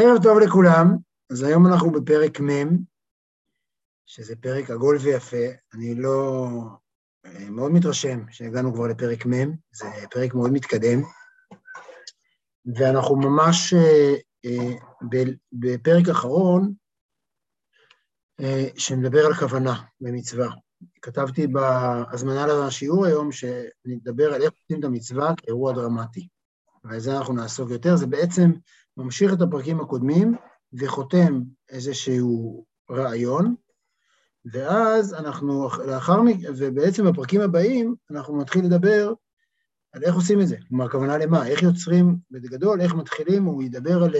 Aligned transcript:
ערב 0.00 0.22
טוב 0.22 0.38
לכולם, 0.38 0.96
אז 1.30 1.42
היום 1.42 1.66
אנחנו 1.66 1.90
בפרק 1.92 2.40
מ', 2.40 2.76
שזה 4.06 4.36
פרק 4.36 4.70
עגול 4.70 4.96
ויפה. 4.96 5.46
אני 5.74 5.94
לא... 5.94 6.48
אה, 7.26 7.50
מאוד 7.50 7.72
מתרשם 7.72 8.20
שהגענו 8.30 8.74
כבר 8.74 8.86
לפרק 8.86 9.26
מ', 9.26 9.56
זה 9.72 9.86
פרק 10.10 10.34
מאוד 10.34 10.50
מתקדם, 10.52 11.02
ואנחנו 12.76 13.16
ממש 13.16 13.74
אה, 13.74 14.14
אה, 14.44 14.74
בפרק 15.52 16.08
אחרון, 16.08 16.74
שמדבר 18.76 19.26
על 19.26 19.34
כוונה 19.34 19.82
במצווה. 20.00 20.48
כתבתי 21.02 21.46
בהזמנה 21.46 22.46
לשיעור 22.46 23.06
היום 23.06 23.32
שנדבר 23.32 24.34
על 24.34 24.42
איך 24.42 24.52
עושים 24.62 24.80
את 24.80 24.84
המצווה 24.84 25.32
כאירוע 25.36 25.72
דרמטי. 25.72 26.28
ועל 26.84 27.00
זה 27.00 27.16
אנחנו 27.18 27.34
נעסוק 27.34 27.70
יותר. 27.70 27.96
זה 27.96 28.06
בעצם 28.06 28.50
ממשיך 28.98 29.32
את 29.32 29.40
הפרקים 29.40 29.80
הקודמים 29.80 30.34
וחותם 30.72 31.40
איזשהו 31.68 32.64
רעיון, 32.90 33.54
ואז 34.52 35.14
אנחנו 35.14 35.68
לאחר 35.86 36.22
מכן, 36.22 36.48
ובעצם 36.56 37.04
בפרקים 37.04 37.40
הבאים 37.40 37.94
אנחנו 38.10 38.40
נתחיל 38.40 38.64
לדבר 38.64 39.12
על 39.92 40.04
איך 40.04 40.14
עושים 40.14 40.40
את 40.40 40.48
זה, 40.48 40.56
כלומר, 40.68 40.84
הכוונה 40.84 41.18
למה, 41.18 41.46
איך 41.46 41.62
יוצרים, 41.62 42.16
בגדול, 42.30 42.80
איך 42.80 42.94
מתחילים, 42.94 43.44
הוא 43.44 43.62
ידבר 43.62 44.02
על 44.04 44.14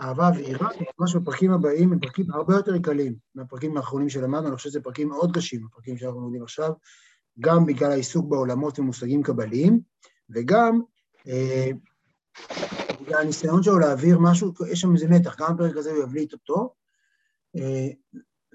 אהבה 0.00 0.30
ויראה, 0.36 0.68
ממש 0.98 1.16
בפרקים 1.16 1.52
הבאים 1.52 1.92
הם 1.92 2.00
פרקים 2.00 2.26
הרבה 2.30 2.54
יותר 2.54 2.78
קלים 2.78 3.14
מהפרקים 3.34 3.76
האחרונים 3.76 4.08
שלמדנו, 4.08 4.48
אני 4.48 4.56
חושב 4.56 4.68
שזה 4.68 4.80
פרקים 4.80 5.08
מאוד 5.08 5.36
קשים, 5.36 5.66
הפרקים 5.66 5.96
שאנחנו 5.96 6.20
לומדים 6.20 6.42
עכשיו, 6.42 6.72
גם 7.40 7.66
בגלל 7.66 7.90
העיסוק 7.90 8.28
בעולמות 8.28 8.78
ומושגים 8.78 9.22
קבליים, 9.22 9.80
וגם 10.30 10.80
אה, 11.28 11.70
הניסיון 13.08 13.62
שלו 13.62 13.78
להעביר 13.78 14.18
משהו, 14.18 14.52
יש 14.68 14.80
שם 14.80 14.94
איזה 14.94 15.08
מתח, 15.08 15.36
גם 15.40 15.56
בפרק 15.56 15.76
הזה 15.76 15.90
הוא 15.90 16.02
יבליט 16.02 16.32
אותו, 16.32 16.74
אה, 17.56 17.88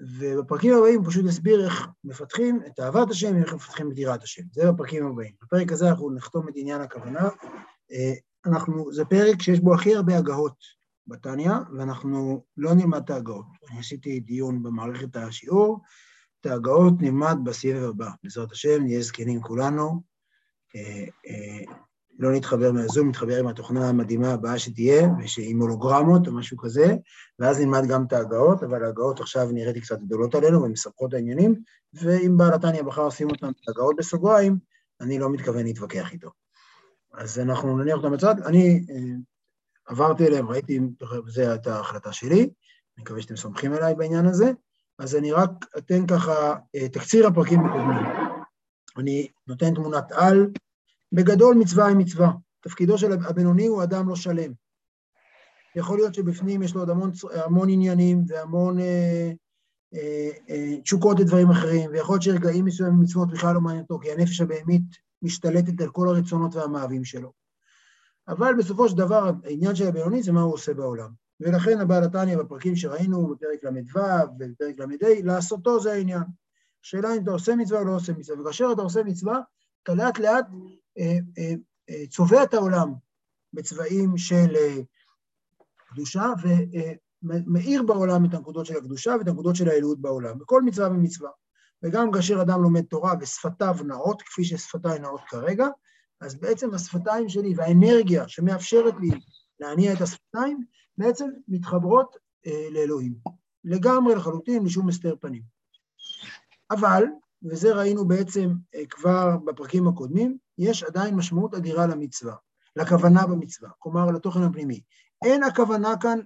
ובפרקים 0.00 0.74
הבאים 0.74 0.98
הוא 0.98 1.10
פשוט 1.10 1.26
יסביר 1.26 1.64
איך 1.64 1.86
מפתחים 2.04 2.60
את 2.66 2.80
אהבת 2.80 3.10
השם 3.10 3.36
ואיך 3.36 3.54
מפתחים 3.54 3.92
את 3.92 3.98
יראת 3.98 4.22
השם. 4.22 4.42
זה 4.52 4.72
בפרקים 4.72 5.06
הבאים. 5.06 5.32
בפרק 5.42 5.72
הזה 5.72 5.88
אנחנו 5.88 6.10
נחתום 6.10 6.48
את 6.48 6.52
עניין 6.56 6.80
הכוונה. 6.80 7.28
אה, 7.92 8.12
אנחנו, 8.46 8.92
זה 8.92 9.04
פרק 9.04 9.42
שיש 9.42 9.60
בו 9.60 9.74
הכי 9.74 9.94
הרבה 9.94 10.18
הגהות 10.18 10.56
בתניא, 11.06 11.52
ואנחנו 11.76 12.44
לא 12.56 12.74
נלמד 12.74 13.02
את 13.04 13.10
ההגהות. 13.10 13.46
אני 13.70 13.78
עשיתי 13.78 14.20
דיון 14.20 14.62
במערכת 14.62 15.16
השיעור, 15.16 15.80
את 16.40 16.46
ההגהות 16.46 16.94
נלמד 17.00 17.36
בסבב 17.44 17.82
הבא. 17.82 18.10
בעזרת 18.22 18.52
השם, 18.52 18.82
נהיה 18.82 19.02
זקנים 19.02 19.40
כולנו. 19.40 20.02
אה, 20.76 21.67
לא 22.18 22.32
נתחבר 22.32 22.72
מהזום, 22.72 23.08
נתחבר 23.08 23.38
עם 23.38 23.46
התוכנה 23.46 23.88
המדהימה 23.88 24.32
הבאה 24.32 24.58
שתהיה, 24.58 25.08
עם 25.38 25.60
הולוגרמות 25.60 26.26
או 26.26 26.32
משהו 26.32 26.56
כזה, 26.56 26.96
ואז 27.38 27.60
נלמד 27.60 27.86
גם 27.88 28.04
את 28.04 28.12
ההגאות, 28.12 28.62
אבל 28.62 28.84
ההגאות 28.84 29.20
עכשיו 29.20 29.48
נראיתי 29.52 29.80
קצת 29.80 29.98
גדולות 29.98 30.34
עלינו 30.34 30.62
ומספחות 30.62 31.14
העניינים, 31.14 31.54
ואם 31.94 32.36
בעל 32.36 32.54
התניא 32.54 32.82
בחר 32.82 33.06
לשים 33.06 33.30
אותן 33.30 33.50
הגאות 33.68 33.96
בסוגריים, 33.98 34.58
אני 35.00 35.18
לא 35.18 35.30
מתכוון 35.30 35.64
להתווכח 35.64 36.12
איתו. 36.12 36.30
אז 37.14 37.38
אנחנו 37.38 37.78
נניח 37.78 37.96
אותם 37.96 38.12
בצד. 38.12 38.34
אני 38.46 38.84
אה, 38.90 39.14
עברתי 39.86 40.26
אליהם, 40.26 40.48
ראיתי, 40.48 40.80
זו 41.26 41.42
הייתה 41.42 41.76
ההחלטה 41.76 42.12
שלי, 42.12 42.40
אני 42.40 43.02
מקווה 43.02 43.22
שאתם 43.22 43.36
סומכים 43.36 43.72
עליי 43.72 43.94
בעניין 43.94 44.26
הזה, 44.26 44.52
אז 44.98 45.16
אני 45.16 45.32
רק 45.32 45.50
אתן 45.78 46.06
ככה 46.06 46.54
אה, 46.74 46.88
תקציר 46.88 47.26
הפרקים 47.26 47.60
הקודמים. 47.66 48.06
אני 48.98 49.28
נותן 49.46 49.74
תמונת 49.74 50.12
על, 50.12 50.50
בגדול 51.12 51.56
מצווה 51.56 51.86
היא 51.86 51.96
מצווה. 51.96 52.32
תפקידו 52.60 52.98
של 52.98 53.12
הבינוני 53.12 53.66
הוא 53.66 53.82
אדם 53.82 54.08
לא 54.08 54.16
שלם. 54.16 54.52
יכול 55.76 55.98
להיות 55.98 56.14
שבפנים 56.14 56.62
יש 56.62 56.74
לו 56.74 56.80
עוד 56.80 56.90
המון, 56.90 57.10
המון 57.44 57.68
עניינים 57.70 58.24
והמון 58.26 58.78
אה, 58.80 59.32
אה, 59.94 60.30
אה, 60.50 60.80
תשוקות 60.82 61.20
לדברים 61.20 61.50
אחרים, 61.50 61.90
ויכול 61.90 62.14
להיות 62.14 62.22
שרגעים 62.22 62.64
מסוימים 62.64 63.00
מצוות 63.00 63.30
בכלל 63.30 63.54
לא 63.54 63.60
מעניין 63.60 63.82
אותו, 63.82 63.98
כי 63.98 64.12
הנפש 64.12 64.40
הבהמית 64.40 64.82
משתלטת 65.22 65.80
על 65.80 65.90
כל 65.90 66.08
הרצונות 66.08 66.54
והמאווים 66.54 67.04
שלו. 67.04 67.32
אבל 68.28 68.54
בסופו 68.58 68.88
של 68.88 68.96
דבר 68.96 69.30
העניין 69.44 69.74
של 69.74 69.86
הבינוני 69.86 70.22
זה 70.22 70.32
מה 70.32 70.40
הוא 70.40 70.54
עושה 70.54 70.74
בעולם. 70.74 71.10
ולכן 71.40 71.80
הבעל 71.80 72.04
התניא 72.04 72.36
בפרקים 72.36 72.76
שראינו 72.76 73.26
בפרק 73.26 73.64
ל"ו 73.64 74.00
ובפרק 74.38 74.78
ל"ה, 74.78 75.22
לעשותו 75.24 75.80
זה 75.80 75.92
העניין. 75.92 76.22
השאלה 76.84 77.14
אם 77.16 77.22
אתה 77.22 77.30
עושה 77.30 77.56
מצווה 77.56 77.80
או 77.80 77.84
לא 77.84 77.96
עושה 77.96 78.12
מצווה, 78.12 78.40
וכאשר 78.40 78.68
אתה 78.74 78.82
עושה 78.82 79.02
מצווה, 79.02 79.40
אתה 79.82 79.94
לאט 79.94 80.18
לאט 80.18 80.46
צובע 82.10 82.42
את 82.42 82.54
העולם 82.54 82.92
בצבעים 83.52 84.18
של 84.18 84.54
קדושה 85.76 86.32
ומאיר 87.22 87.82
בעולם 87.82 88.24
את 88.24 88.34
הנקודות 88.34 88.66
של 88.66 88.76
הקדושה 88.76 89.14
ואת 89.18 89.28
הנקודות 89.28 89.56
של 89.56 89.68
העילאות 89.68 90.00
בעולם, 90.00 90.38
בכל 90.38 90.62
מצווה 90.62 90.88
ומצווה. 90.88 91.30
וגם 91.82 92.12
כאשר 92.12 92.42
אדם 92.42 92.62
לומד 92.62 92.82
תורה 92.82 93.14
ושפתיו 93.20 93.76
נאות, 93.84 94.22
כפי 94.22 94.44
ששפתיי 94.44 94.98
נאות 94.98 95.20
כרגע, 95.28 95.66
אז 96.20 96.34
בעצם 96.34 96.74
השפתיים 96.74 97.28
שלי 97.28 97.54
והאנרגיה 97.56 98.28
שמאפשרת 98.28 98.94
לי 99.00 99.10
להניע 99.60 99.92
את 99.92 100.00
השפתיים, 100.00 100.60
בעצם 100.98 101.28
מתחברות 101.48 102.16
אה, 102.46 102.68
לאלוהים. 102.70 103.14
לגמרי 103.64 104.14
לחלוטין, 104.14 104.64
לשום 104.64 104.88
הסתר 104.88 105.14
פנים. 105.20 105.42
אבל 106.70 107.04
וזה 107.42 107.74
ראינו 107.74 108.08
בעצם 108.08 108.50
אה, 108.74 108.86
כבר 108.90 109.36
בפרקים 109.44 109.88
הקודמים, 109.88 110.38
יש 110.58 110.82
עדיין 110.82 111.14
משמעות 111.14 111.54
אדירה 111.54 111.86
למצווה, 111.86 112.34
לכוונה 112.76 113.26
במצווה, 113.26 113.70
כלומר 113.78 114.06
לתוכן 114.06 114.42
הפנימי. 114.42 114.80
אין 115.24 115.42
הכוונה 115.42 115.94
כאן 116.00 116.18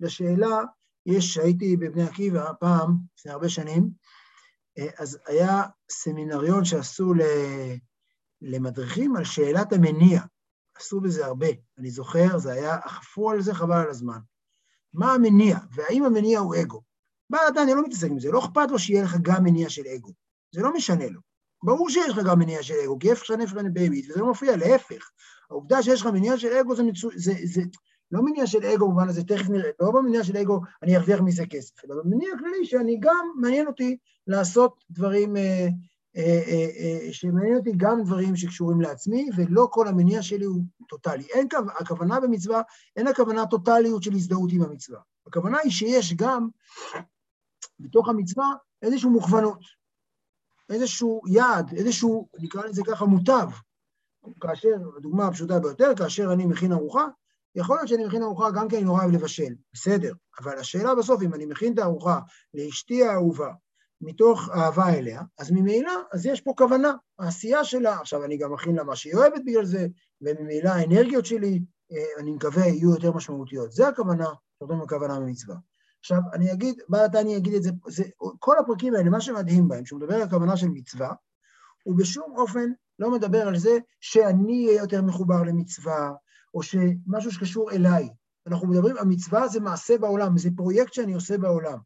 לשאלה, 0.00 0.60
יש, 1.06 1.38
הייתי 1.38 1.76
בבני 1.76 2.02
עקיבא 2.02 2.52
פעם, 2.60 2.96
לפני 3.18 3.32
הרבה 3.32 3.48
שנים, 3.48 3.90
אה, 4.78 4.88
אז 4.98 5.18
היה 5.26 5.62
סמינריון 5.90 6.64
שעשו 6.64 7.12
למדריכים 8.42 9.16
על 9.16 9.24
שאלת 9.24 9.72
המניע. 9.72 10.20
עשו 10.76 11.00
בזה 11.00 11.26
הרבה, 11.26 11.46
אני 11.78 11.90
זוכר, 11.90 12.38
זה 12.38 12.52
היה, 12.52 12.76
אכפו 12.86 13.30
על 13.30 13.40
זה 13.42 13.54
חבל 13.54 13.76
על 13.76 13.90
הזמן. 13.90 14.18
מה 14.94 15.12
המניע, 15.12 15.58
והאם 15.74 16.04
המניע 16.04 16.38
הוא 16.38 16.54
אגו? 16.62 16.82
בעל 17.30 17.58
אני 17.62 17.74
לא 17.74 17.82
מתעסק 17.82 18.10
עם 18.10 18.18
זה, 18.18 18.30
לא 18.30 18.38
אכפת 18.38 18.70
לו 18.70 18.78
שיהיה 18.78 19.04
לך 19.04 19.16
גם 19.22 19.44
מניע 19.44 19.70
של 19.70 19.82
אגו. 19.96 20.12
זה 20.56 20.62
לא 20.62 20.72
משנה 20.74 21.08
לו. 21.08 21.20
ברור 21.62 21.90
שיש 21.90 22.08
לך 22.08 22.18
גם 22.26 22.38
מניע 22.38 22.62
של 22.62 22.74
אגו, 22.84 22.98
כי 22.98 23.10
איפה 23.10 23.24
שהנפש 23.24 23.50
שלך 23.50 23.62
בייבית, 23.72 24.10
וזה 24.10 24.20
לא 24.20 24.26
מופיע, 24.26 24.56
להפך. 24.56 25.10
העובדה 25.50 25.82
שיש 25.82 26.00
לך 26.00 26.06
מניע 26.06 26.38
של 26.38 26.52
אגו 26.52 26.76
זה, 26.76 26.82
מצו... 26.82 27.08
זה, 27.16 27.32
זה 27.44 27.62
לא 28.12 28.22
מניע 28.22 28.46
של 28.46 28.64
אגו 28.66 28.88
במובן 28.88 29.08
הזה, 29.08 29.24
תכף 29.24 29.48
נראה, 29.48 29.70
לא 29.80 29.90
במניע 29.90 30.24
של 30.24 30.36
אגו 30.36 30.60
אני 30.82 30.96
ארוויח 30.96 31.20
מזה 31.20 31.46
כסף, 31.46 31.84
אלא 31.84 31.94
במניע 32.04 32.28
הכללי 32.34 32.64
שאני 32.66 32.96
גם, 33.00 33.32
מעניין 33.36 33.66
אותי 33.66 33.96
לעשות 34.26 34.84
דברים, 34.90 35.36
אה, 35.36 35.68
אה, 36.16 36.42
אה, 36.46 36.68
אה, 36.78 37.12
שמעניין 37.12 37.56
אותי 37.56 37.72
גם 37.76 38.02
דברים 38.04 38.36
שקשורים 38.36 38.80
לעצמי, 38.80 39.28
ולא 39.36 39.68
כל 39.70 39.88
המניע 39.88 40.22
שלי 40.22 40.44
הוא 40.44 40.62
טוטאלי. 40.88 41.24
אין 41.34 41.48
הכוונה 41.80 42.20
במצווה, 42.20 42.62
אין 42.96 43.06
הכוונה 43.06 43.46
טוטאליות 43.46 44.02
של 44.02 44.12
הזדהות 44.12 44.50
עם 44.52 44.62
המצווה. 44.62 44.98
הכוונה 45.26 45.58
היא 45.58 45.72
שיש 45.72 46.14
גם 46.14 46.48
בתוך 47.80 48.08
המצווה 48.08 48.46
איזושהי 48.82 49.10
מוכוונות. 49.10 49.58
איזשהו 50.70 51.22
יעד, 51.26 51.74
איזשהו, 51.74 52.28
נקרא 52.38 52.64
לזה 52.64 52.82
ככה, 52.86 53.04
מוטב. 53.04 53.48
כאשר, 54.40 54.68
הדוגמה 54.96 55.26
הפשוטה 55.26 55.58
ביותר, 55.58 55.94
כאשר 55.96 56.32
אני 56.32 56.46
מכין 56.46 56.72
ארוחה, 56.72 57.04
יכול 57.54 57.76
להיות 57.76 57.88
שאני 57.88 58.06
מכין 58.06 58.22
ארוחה 58.22 58.50
גם 58.50 58.68
כי 58.68 58.76
אני 58.76 58.84
נורא 58.84 59.02
אוהב 59.02 59.14
לבשל, 59.14 59.54
בסדר, 59.72 60.12
אבל 60.40 60.58
השאלה 60.58 60.94
בסוף, 60.94 61.22
אם 61.22 61.34
אני 61.34 61.46
מכין 61.46 61.74
את 61.74 61.78
הארוחה 61.78 62.20
לאשתי 62.54 63.04
האהובה, 63.04 63.52
מתוך 64.00 64.48
אהבה 64.50 64.88
אליה, 64.88 65.22
אז 65.38 65.50
ממילא, 65.50 65.92
אז 66.12 66.26
יש 66.26 66.40
פה 66.40 66.52
כוונה, 66.56 66.92
העשייה 67.18 67.64
שלה, 67.64 68.00
עכשיו 68.00 68.24
אני 68.24 68.36
גם 68.36 68.52
מכין 68.52 68.76
לה 68.76 68.84
מה 68.84 68.96
שהיא 68.96 69.14
אוהבת 69.14 69.40
בגלל 69.46 69.64
זה, 69.64 69.86
וממילא 70.20 70.68
האנרגיות 70.68 71.26
שלי, 71.26 71.60
אה, 71.92 72.20
אני 72.22 72.30
מקווה, 72.30 72.66
יהיו 72.66 72.90
יותר 72.90 73.12
משמעותיות. 73.12 73.72
זה 73.72 73.88
הכוונה, 73.88 74.24
זאת 74.24 74.70
אומרת, 74.70 74.82
הכוונה 74.82 75.20
במצווה. 75.20 75.56
עכשיו, 76.06 76.20
אני 76.32 76.52
אגיד, 76.52 76.80
בעד 76.88 77.16
אני 77.16 77.36
אגיד 77.36 77.54
את 77.54 77.62
זה, 77.62 77.70
זה, 77.88 78.04
כל 78.38 78.58
הפרקים 78.58 78.94
האלה, 78.94 79.10
מה 79.10 79.20
שמדהים 79.20 79.68
בהם, 79.68 79.86
שהוא 79.86 80.00
מדבר 80.00 80.14
על 80.14 80.22
הכוונה 80.22 80.56
של 80.56 80.68
מצווה, 80.68 81.12
הוא 81.84 81.96
בשום 81.98 82.34
אופן 82.36 82.70
לא 82.98 83.10
מדבר 83.10 83.48
על 83.48 83.58
זה 83.58 83.78
שאני 84.00 84.66
אהיה 84.66 84.80
יותר 84.80 85.02
מחובר 85.02 85.42
למצווה, 85.42 86.12
או 86.54 86.62
שמשהו 86.62 87.32
שקשור 87.32 87.70
אליי. 87.70 88.08
אנחנו 88.46 88.68
מדברים, 88.68 88.96
המצווה 88.98 89.48
זה 89.48 89.60
מעשה 89.60 89.98
בעולם, 89.98 90.38
זה 90.38 90.50
פרויקט 90.56 90.92
שאני 90.92 91.14
עושה 91.14 91.38
בעולם. 91.38 91.78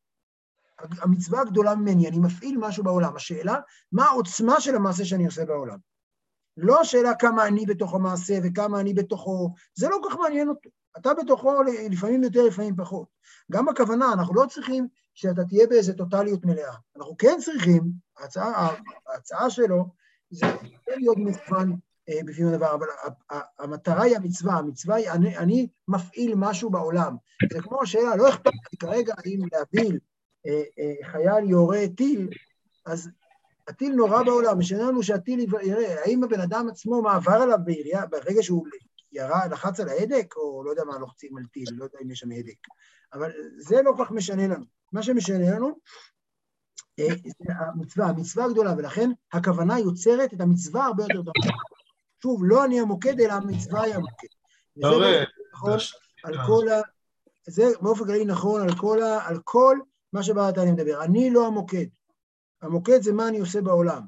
המצווה 0.78 1.40
הגדולה 1.40 1.74
ממני, 1.74 2.08
אני 2.08 2.18
מפעיל 2.18 2.58
משהו 2.58 2.84
בעולם. 2.84 3.16
השאלה, 3.16 3.60
מה 3.92 4.04
העוצמה 4.04 4.60
של 4.60 4.74
המעשה 4.74 5.04
שאני 5.04 5.26
עושה 5.26 5.44
בעולם? 5.44 5.78
לא 6.56 6.80
השאלה 6.80 7.14
כמה 7.14 7.46
אני 7.46 7.66
בתוך 7.66 7.94
המעשה 7.94 8.38
וכמה 8.44 8.80
אני 8.80 8.94
בתוכו, 8.94 9.54
זה 9.74 9.88
לא 9.88 9.98
כל 10.02 10.08
כך 10.10 10.16
מעניין 10.16 10.48
אותו. 10.48 10.70
אתה 10.98 11.14
בתוכו 11.14 11.62
לפעמים 11.90 12.22
יותר, 12.22 12.44
לפעמים 12.44 12.76
פחות. 12.76 13.08
גם 13.52 13.66
בכוונה, 13.66 14.12
אנחנו 14.12 14.34
לא 14.34 14.46
צריכים 14.46 14.88
שאתה 15.14 15.44
תהיה 15.44 15.66
באיזה 15.66 15.92
טוטליות 15.92 16.44
מלאה. 16.44 16.74
אנחנו 16.96 17.16
כן 17.18 17.38
צריכים, 17.40 17.82
ההצעה, 18.18 18.76
ההצעה 19.06 19.50
שלו 19.50 19.86
זה 20.30 20.46
כן 20.86 20.92
להיות 20.96 21.16
מוכוון 21.16 21.76
אה, 22.08 22.20
בפנים 22.24 22.48
הדבר, 22.48 22.74
אבל 22.74 22.86
המטרה 23.58 24.02
היא 24.02 24.16
המצווה, 24.16 24.54
המצווה 24.54 24.96
היא, 24.96 25.10
אני, 25.10 25.38
אני 25.38 25.68
מפעיל 25.88 26.34
משהו 26.36 26.70
בעולם. 26.70 27.16
זה 27.52 27.60
כמו 27.62 27.82
השאלה, 27.82 28.16
לא 28.16 28.28
אכפת 28.28 28.52
לי 28.72 28.78
כרגע 28.78 29.14
אם 29.26 29.40
להביל 29.52 29.98
אה, 30.46 30.62
אה, 30.78 31.10
חייל 31.10 31.50
יורה 31.50 31.80
טיל, 31.96 32.28
אז 32.86 33.10
הטיל 33.68 33.94
נורא 33.94 34.22
בעולם, 34.22 34.58
משנה 34.58 34.82
לנו 34.82 35.02
שהטיל 35.02 35.40
יראה, 35.62 36.02
האם 36.04 36.24
הבן 36.24 36.40
אדם 36.40 36.68
עצמו 36.68 37.02
מעבר 37.02 37.32
עליו 37.32 37.58
בעירייה, 37.64 38.06
ברגע 38.06 38.42
שהוא 38.42 38.66
ירה, 39.12 39.46
לחץ 39.46 39.80
על 39.80 39.88
ההדק, 39.88 40.36
או 40.36 40.64
לא 40.64 40.70
יודע 40.70 40.84
מה 40.84 40.98
לוחצים 40.98 41.36
על 41.36 41.44
טיל, 41.52 41.68
לא 41.72 41.84
יודע 41.84 41.98
אם 42.02 42.10
יש 42.10 42.18
שם 42.18 42.30
הדק. 42.30 42.58
אבל 43.12 43.32
זה 43.56 43.82
לא 43.82 43.92
כל 43.96 44.04
כך 44.04 44.10
משנה 44.10 44.46
לנו. 44.46 44.64
מה 44.92 45.02
שמשנה 45.02 45.50
לנו, 45.50 45.78
אה, 46.98 47.06
זה 47.24 47.54
המצווה, 47.54 48.06
המצווה 48.06 48.44
הגדולה, 48.44 48.74
ולכן 48.78 49.10
הכוונה 49.32 49.78
יוצרת 49.78 50.34
את 50.34 50.40
המצווה 50.40 50.84
הרבה 50.84 51.02
יותר 51.02 51.16
טובה. 51.16 51.32
שוב, 52.22 52.40
לא 52.44 52.64
אני 52.64 52.80
המוקד, 52.80 53.20
אלא 53.20 53.32
המצווה 53.32 53.82
היא 53.82 53.94
המוקד. 53.94 54.26
וזה 54.76 55.24
נכון 55.52 55.78
על 56.24 56.34
כל 56.46 56.68
ה... 56.68 56.80
זה 57.46 57.64
באופן 57.80 58.04
כללי 58.04 58.24
נכון 58.24 58.62
על 58.62 58.74
כל, 58.78 59.02
ה... 59.02 59.28
על 59.28 59.40
כל 59.44 59.78
מה 60.12 60.22
שבאת 60.22 60.58
אני 60.58 60.72
מדבר. 60.72 61.04
אני 61.04 61.30
לא 61.30 61.46
המוקד. 61.46 61.86
המוקד 62.62 63.02
זה 63.02 63.12
מה 63.12 63.28
אני 63.28 63.38
עושה 63.38 63.60
בעולם. 63.60 64.02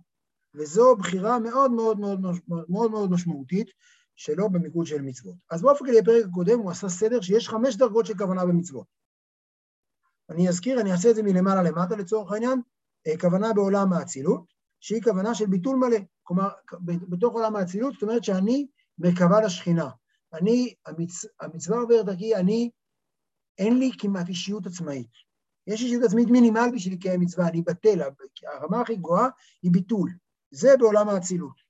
וזו 0.54 0.96
בחירה 0.96 1.38
מאוד 1.38 1.70
מאוד 1.70 2.00
מאוד 2.00 2.20
מאוד 2.68 2.90
מאוד 2.90 3.10
משמעותית, 3.10 3.70
שלא 4.16 4.48
במיקוד 4.48 4.86
של 4.86 5.02
מצוות. 5.02 5.34
אז 5.50 5.62
באופן 5.62 5.84
כללי, 5.84 6.02
בפרק 6.02 6.24
הקודם 6.24 6.58
הוא 6.58 6.70
עשה 6.70 6.88
סדר 6.88 7.20
שיש 7.20 7.48
חמש 7.48 7.76
דרגות 7.76 8.06
של 8.06 8.18
כוונה 8.18 8.46
במצוות. 8.46 8.86
אני 10.30 10.48
אזכיר, 10.48 10.80
אני 10.80 10.92
אעשה 10.92 11.10
את 11.10 11.14
זה 11.14 11.22
מלמעלה 11.22 11.62
למטה 11.62 11.96
לצורך 11.96 12.32
העניין, 12.32 12.60
אה, 13.06 13.18
כוונה 13.20 13.52
בעולם 13.52 13.92
האצילות, 13.92 14.52
שהיא 14.80 15.02
כוונה 15.02 15.34
של 15.34 15.46
ביטול 15.46 15.76
מלא. 15.76 15.98
כלומר, 16.22 16.48
בתוך 16.84 17.34
עולם 17.34 17.56
האצילות, 17.56 17.92
זאת 17.92 18.02
אומרת 18.02 18.24
שאני 18.24 18.66
מקווה 18.98 19.40
לשכינה. 19.40 19.90
אני, 20.32 20.74
המצ... 20.86 21.24
המצווה 21.40 21.78
עוברת 21.78 22.06
דרכי, 22.06 22.36
אני, 22.36 22.70
אין 23.58 23.78
לי 23.78 23.90
כמעט 23.98 24.28
אישיות 24.28 24.66
עצמאית. 24.66 25.10
יש 25.66 25.82
אישיות 25.82 26.04
עצמאית 26.04 26.28
מינימל 26.28 26.68
בשביל 26.74 26.94
לקיים 26.94 27.20
מצווה, 27.20 27.48
אני 27.48 27.62
בטל, 27.62 28.00
הרמה 28.46 28.80
הכי 28.80 28.96
גבוהה 28.96 29.28
היא 29.62 29.72
ביטול. 29.72 30.10
זה 30.50 30.76
בעולם 30.78 31.08
האצילות. 31.08 31.61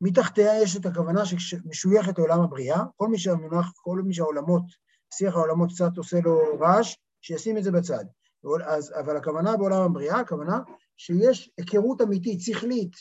מתחתיה 0.00 0.62
יש 0.62 0.76
את 0.76 0.86
הכוונה 0.86 1.22
שמשויכת 1.24 2.18
לעולם 2.18 2.40
הבריאה, 2.40 2.82
כל 2.96 3.08
מי 3.08 3.18
שהמונח, 3.18 3.72
כל 3.76 4.02
מי 4.04 4.14
שהעולמות, 4.14 4.62
שיח 5.14 5.34
העולמות 5.34 5.72
קצת 5.72 5.96
עושה 5.96 6.20
לו 6.20 6.58
רעש, 6.60 6.96
שישים 7.20 7.58
את 7.58 7.64
זה 7.64 7.70
בצד. 7.72 8.04
אז, 8.64 8.92
אבל 9.00 9.16
הכוונה 9.16 9.56
בעולם 9.56 9.82
הבריאה, 9.82 10.20
הכוונה 10.20 10.60
שיש 10.96 11.50
היכרות 11.58 12.02
אמיתית, 12.02 12.40
שכלית, 12.40 12.92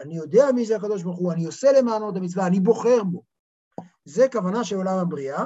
אני 0.00 0.16
יודע 0.16 0.46
מי 0.54 0.66
זה 0.66 0.76
הקדוש 0.76 1.02
ברוך 1.02 1.18
הוא, 1.18 1.32
אני 1.32 1.44
עושה 1.44 1.72
למענו 1.72 2.10
את 2.10 2.16
המצווה, 2.16 2.46
אני 2.46 2.60
בוחר 2.60 3.04
בו. 3.04 3.22
זה 4.04 4.26
כוונה 4.32 4.64
של 4.64 4.76
עולם 4.76 4.98
הבריאה, 4.98 5.44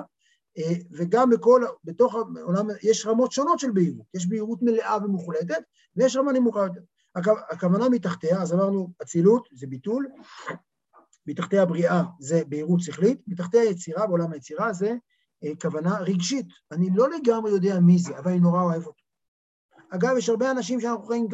וגם 0.93 1.31
בכל, 1.31 1.65
בתוך 1.85 2.15
העולם, 2.15 2.67
יש 2.83 3.07
רמות 3.07 3.33
שונות 3.33 3.59
של 3.59 3.71
בהירות, 3.71 4.07
יש 4.15 4.29
בהירות 4.29 4.63
מלאה 4.63 4.97
ומוחלטת, 5.05 5.63
ויש 5.97 6.17
רמה 6.17 6.33
נמוכה 6.33 6.61
יותר. 6.61 6.81
הכוונה 7.51 7.89
מתחתיה, 7.89 8.43
אז 8.43 8.55
אמרנו, 8.55 8.93
אצילות 9.03 9.49
זה 9.53 9.67
ביטול, 9.67 10.09
מתחתיה 11.27 11.67
בריאה 11.67 12.03
זה 12.21 12.43
בהירות 12.49 12.81
שכלית, 12.81 13.21
מתחתיה 13.27 13.65
יצירה, 13.65 14.07
בעולם 14.07 14.33
היצירה 14.33 14.73
זה 14.73 14.95
אה, 15.45 15.51
כוונה 15.63 15.99
רגשית. 15.99 16.47
אני 16.73 16.89
לא 16.95 17.11
לגמרי 17.11 17.51
יודע 17.51 17.81
מי 17.81 17.99
זה, 17.99 18.19
אבל 18.19 18.31
אני 18.31 18.41
נורא 18.41 18.63
אוהב 18.63 18.87
אותו. 18.87 19.07
אגב, 19.91 20.17
יש 20.19 20.29
הרבה 20.29 20.51
אנשים 20.51 20.81
שאנחנו 20.81 21.07
חיים, 21.07 21.27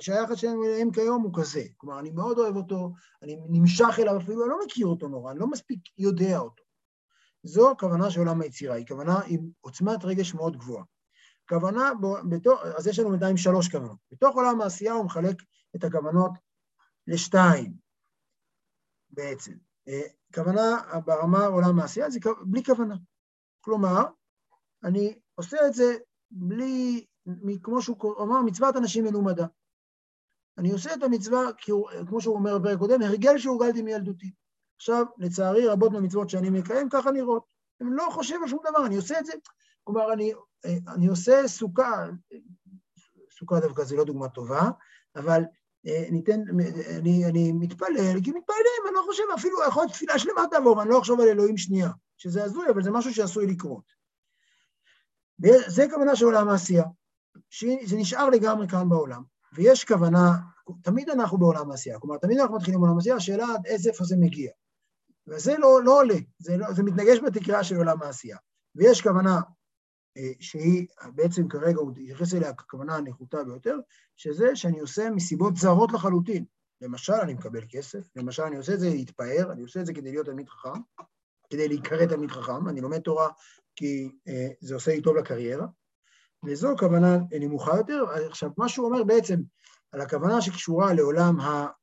שהיחס 0.00 0.36
שלנו 0.36 0.64
אליהם 0.64 0.90
כיום 0.90 1.22
הוא 1.22 1.32
כזה. 1.34 1.62
כלומר, 1.76 1.98
אני 1.98 2.10
מאוד 2.10 2.38
אוהב 2.38 2.56
אותו, 2.56 2.92
אני 3.22 3.36
נמשך 3.48 3.94
אליו 3.98 4.16
אפילו, 4.16 4.42
אני 4.42 4.50
לא 4.50 4.58
מכיר 4.64 4.86
אותו 4.86 5.08
נורא, 5.08 5.30
אני 5.30 5.38
לא 5.38 5.46
מספיק 5.46 5.80
יודע 5.98 6.38
אותו. 6.38 6.62
זו 7.42 7.70
הכוונה 7.70 8.10
של 8.10 8.20
עולם 8.20 8.40
היצירה, 8.40 8.74
היא 8.74 8.86
כוונה 8.86 9.20
עם 9.26 9.40
עוצמת 9.60 10.04
רגש 10.04 10.34
מאוד 10.34 10.56
גבוהה. 10.56 10.84
כוונה, 11.50 11.90
בתוך, 12.30 12.60
אז 12.78 12.86
יש 12.86 12.98
לנו 12.98 13.10
בינתיים 13.10 13.36
שלוש 13.36 13.68
כוונות. 13.68 13.98
בתוך 14.12 14.36
עולם 14.36 14.60
העשייה 14.60 14.92
הוא 14.92 15.04
מחלק 15.04 15.42
את 15.76 15.84
הכוונות 15.84 16.32
לשתיים, 17.06 17.72
בעצם. 19.10 19.52
אה, 19.88 20.00
כוונה 20.34 20.76
ברמה 21.04 21.46
עולם 21.46 21.80
העשייה 21.80 22.10
זה 22.10 22.20
בלי 22.44 22.64
כוונה. 22.64 22.96
כלומר, 23.60 24.04
אני 24.84 25.18
עושה 25.34 25.66
את 25.66 25.74
זה 25.74 25.96
בלי, 26.30 27.06
כמו 27.62 27.82
שהוא 27.82 28.22
אמר, 28.22 28.42
מצוות 28.42 28.76
אנשים 28.76 29.04
מלומדה. 29.04 29.46
אני 30.58 30.70
עושה 30.70 30.94
את 30.94 31.02
המצווה, 31.02 31.40
כמו 32.08 32.20
שהוא 32.20 32.34
אומר 32.34 32.58
בפרק 32.58 32.78
קודם, 32.78 33.02
הרגל 33.02 33.38
שהורגלתי 33.38 33.82
מילדותי. 33.82 34.32
עכשיו, 34.76 35.04
לצערי, 35.18 35.66
רבות 35.66 35.92
מהמצוות 35.92 36.30
שאני 36.30 36.50
מקיים, 36.50 36.88
ככה 36.88 37.10
נראות. 37.10 37.59
אני 37.80 37.90
לא 37.92 38.08
חושב 38.10 38.36
על 38.42 38.48
שום 38.48 38.58
דבר, 38.70 38.86
אני 38.86 38.96
עושה 38.96 39.18
את 39.18 39.26
זה. 39.26 39.32
כלומר, 39.84 40.12
אני, 40.12 40.32
אני 40.88 41.06
עושה 41.06 41.48
סוכה, 41.48 42.06
סוכה 43.38 43.60
דווקא 43.60 43.84
זה 43.84 43.96
לא 43.96 44.04
דוגמה 44.04 44.28
טובה, 44.28 44.70
אבל 45.16 45.42
אה, 45.86 46.04
ניתן, 46.10 46.40
אני, 46.98 47.26
אני 47.26 47.52
מתפלל, 47.52 48.20
כי 48.24 48.30
מתפללים, 48.30 48.82
אני 48.86 48.94
לא 48.94 49.02
חושב, 49.06 49.22
אפילו 49.34 49.56
יכול 49.68 49.82
להיות 49.82 49.92
תפילה 49.92 50.18
שלמה 50.18 50.42
תעבור, 50.50 50.76
ואני 50.76 50.90
לא 50.90 50.98
אחשוב 50.98 51.20
על 51.20 51.28
אלוהים 51.28 51.56
שנייה, 51.56 51.90
שזה 52.16 52.44
הזוי, 52.44 52.70
אבל 52.70 52.82
זה 52.82 52.90
משהו 52.90 53.14
שעשוי 53.14 53.46
לקרות. 53.46 54.00
זה 55.66 55.86
כוונה 55.90 56.16
של 56.16 56.24
עולם 56.24 56.48
העשייה, 56.48 56.84
שזה 57.50 57.96
נשאר 57.96 58.28
לגמרי 58.30 58.68
כאן 58.68 58.88
בעולם, 58.88 59.22
ויש 59.52 59.84
כוונה, 59.84 60.32
תמיד 60.82 61.10
אנחנו 61.10 61.38
בעולם 61.38 61.70
העשייה, 61.70 61.98
כלומר, 61.98 62.18
תמיד 62.18 62.38
אנחנו 62.38 62.56
מתחילים 62.56 62.80
בעולם 62.80 62.96
העשייה, 62.96 63.16
השאלה 63.16 63.46
עד 63.54 63.66
איזה 63.66 63.90
איפה 63.90 64.04
זה 64.04 64.16
מגיע. 64.18 64.50
וזה 65.30 65.58
לא, 65.58 65.84
לא 65.84 65.98
עולה, 65.98 66.14
זה, 66.38 66.56
לא, 66.56 66.72
זה 66.72 66.82
מתנגש 66.82 67.18
בתקרה 67.26 67.64
של 67.64 67.76
עולם 67.76 68.02
העשייה. 68.02 68.36
ויש 68.74 69.02
כוונה 69.02 69.40
אה, 70.16 70.32
שהיא 70.40 70.86
בעצם 71.14 71.48
כרגע, 71.48 71.78
הוא 71.80 71.90
התייחס 71.90 72.34
אליה 72.34 72.54
ככוונה 72.54 72.96
הנחותה 72.96 73.44
ביותר, 73.44 73.76
שזה 74.16 74.56
שאני 74.56 74.80
עושה 74.80 75.10
מסיבות 75.10 75.56
זרות 75.56 75.92
לחלוטין. 75.92 76.44
למשל, 76.80 77.12
אני 77.12 77.34
מקבל 77.34 77.64
כסף, 77.68 78.16
למשל, 78.16 78.42
אני 78.42 78.56
עושה 78.56 78.74
את 78.74 78.80
זה 78.80 78.88
להתפאר, 78.88 79.52
אני 79.52 79.62
עושה 79.62 79.80
את 79.80 79.86
זה 79.86 79.94
כדי 79.94 80.10
להיות 80.10 80.26
תלמיד 80.26 80.48
חכם, 80.48 80.80
כדי 81.50 81.68
להיקרא 81.68 82.06
תלמיד 82.06 82.30
חכם, 82.30 82.68
אני 82.68 82.80
לומד 82.80 82.98
תורה 82.98 83.28
כי 83.76 84.10
אה, 84.28 84.48
זה 84.60 84.74
עושה 84.74 84.94
לי 84.94 85.02
טוב 85.02 85.16
לקריירה, 85.16 85.66
וזו 86.46 86.68
כוונה 86.78 87.18
נמוכה 87.40 87.76
יותר. 87.76 88.04
עכשיו, 88.28 88.50
מה 88.58 88.68
שהוא 88.68 88.86
אומר 88.86 89.04
בעצם 89.04 89.40
על 89.92 90.00
הכוונה 90.00 90.40
שקשורה 90.40 90.94
לעולם, 90.94 91.36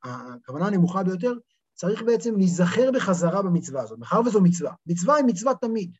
הכוונה 0.04 0.68
הנמוכה 0.68 1.04
ביותר, 1.04 1.34
צריך 1.78 2.02
בעצם 2.02 2.38
להיזכר 2.38 2.92
בחזרה 2.92 3.42
במצווה 3.42 3.82
הזאת, 3.82 4.00
מאחר 4.00 4.22
וזו 4.26 4.42
מצווה. 4.42 4.74
מצווה 4.88 5.16
היא 5.16 5.26
מצווה 5.26 5.56
תמיד. 5.56 5.98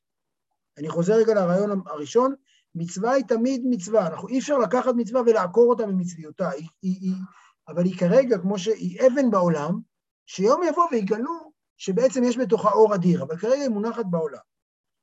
אני 0.78 0.90
חוזר 0.90 1.14
רגע 1.14 1.34
לרעיון 1.34 1.82
הראשון, 1.86 2.36
מצווה 2.76 3.12
היא 3.12 3.24
תמיד 3.26 3.62
מצווה, 3.70 4.08
אנחנו 4.08 4.28
אי 4.28 4.40
אפשר 4.40 4.58
לקחת 4.58 4.92
מצווה 4.96 5.22
ולעקור 5.22 5.70
אותה 5.70 5.86
ממצוויותה, 5.86 6.50
היא, 6.50 6.68
היא, 6.82 6.98
היא, 7.02 7.16
אבל 7.68 7.84
היא 7.84 7.98
כרגע 7.98 8.38
כמו 8.38 8.60
שהיא 8.60 9.00
אבן 9.08 9.32
בעולם, 9.32 9.80
שיום 10.26 10.62
יבוא 10.64 10.88
ויגלו 10.92 11.52
שבעצם 11.78 12.24
יש 12.24 12.38
בתוכה 12.38 12.72
אור 12.72 12.96
אדיר, 12.96 13.24
אבל 13.24 13.38
כרגע 13.38 13.62
היא 13.62 13.70
מונחת 13.70 14.06
בעולם. 14.06 14.40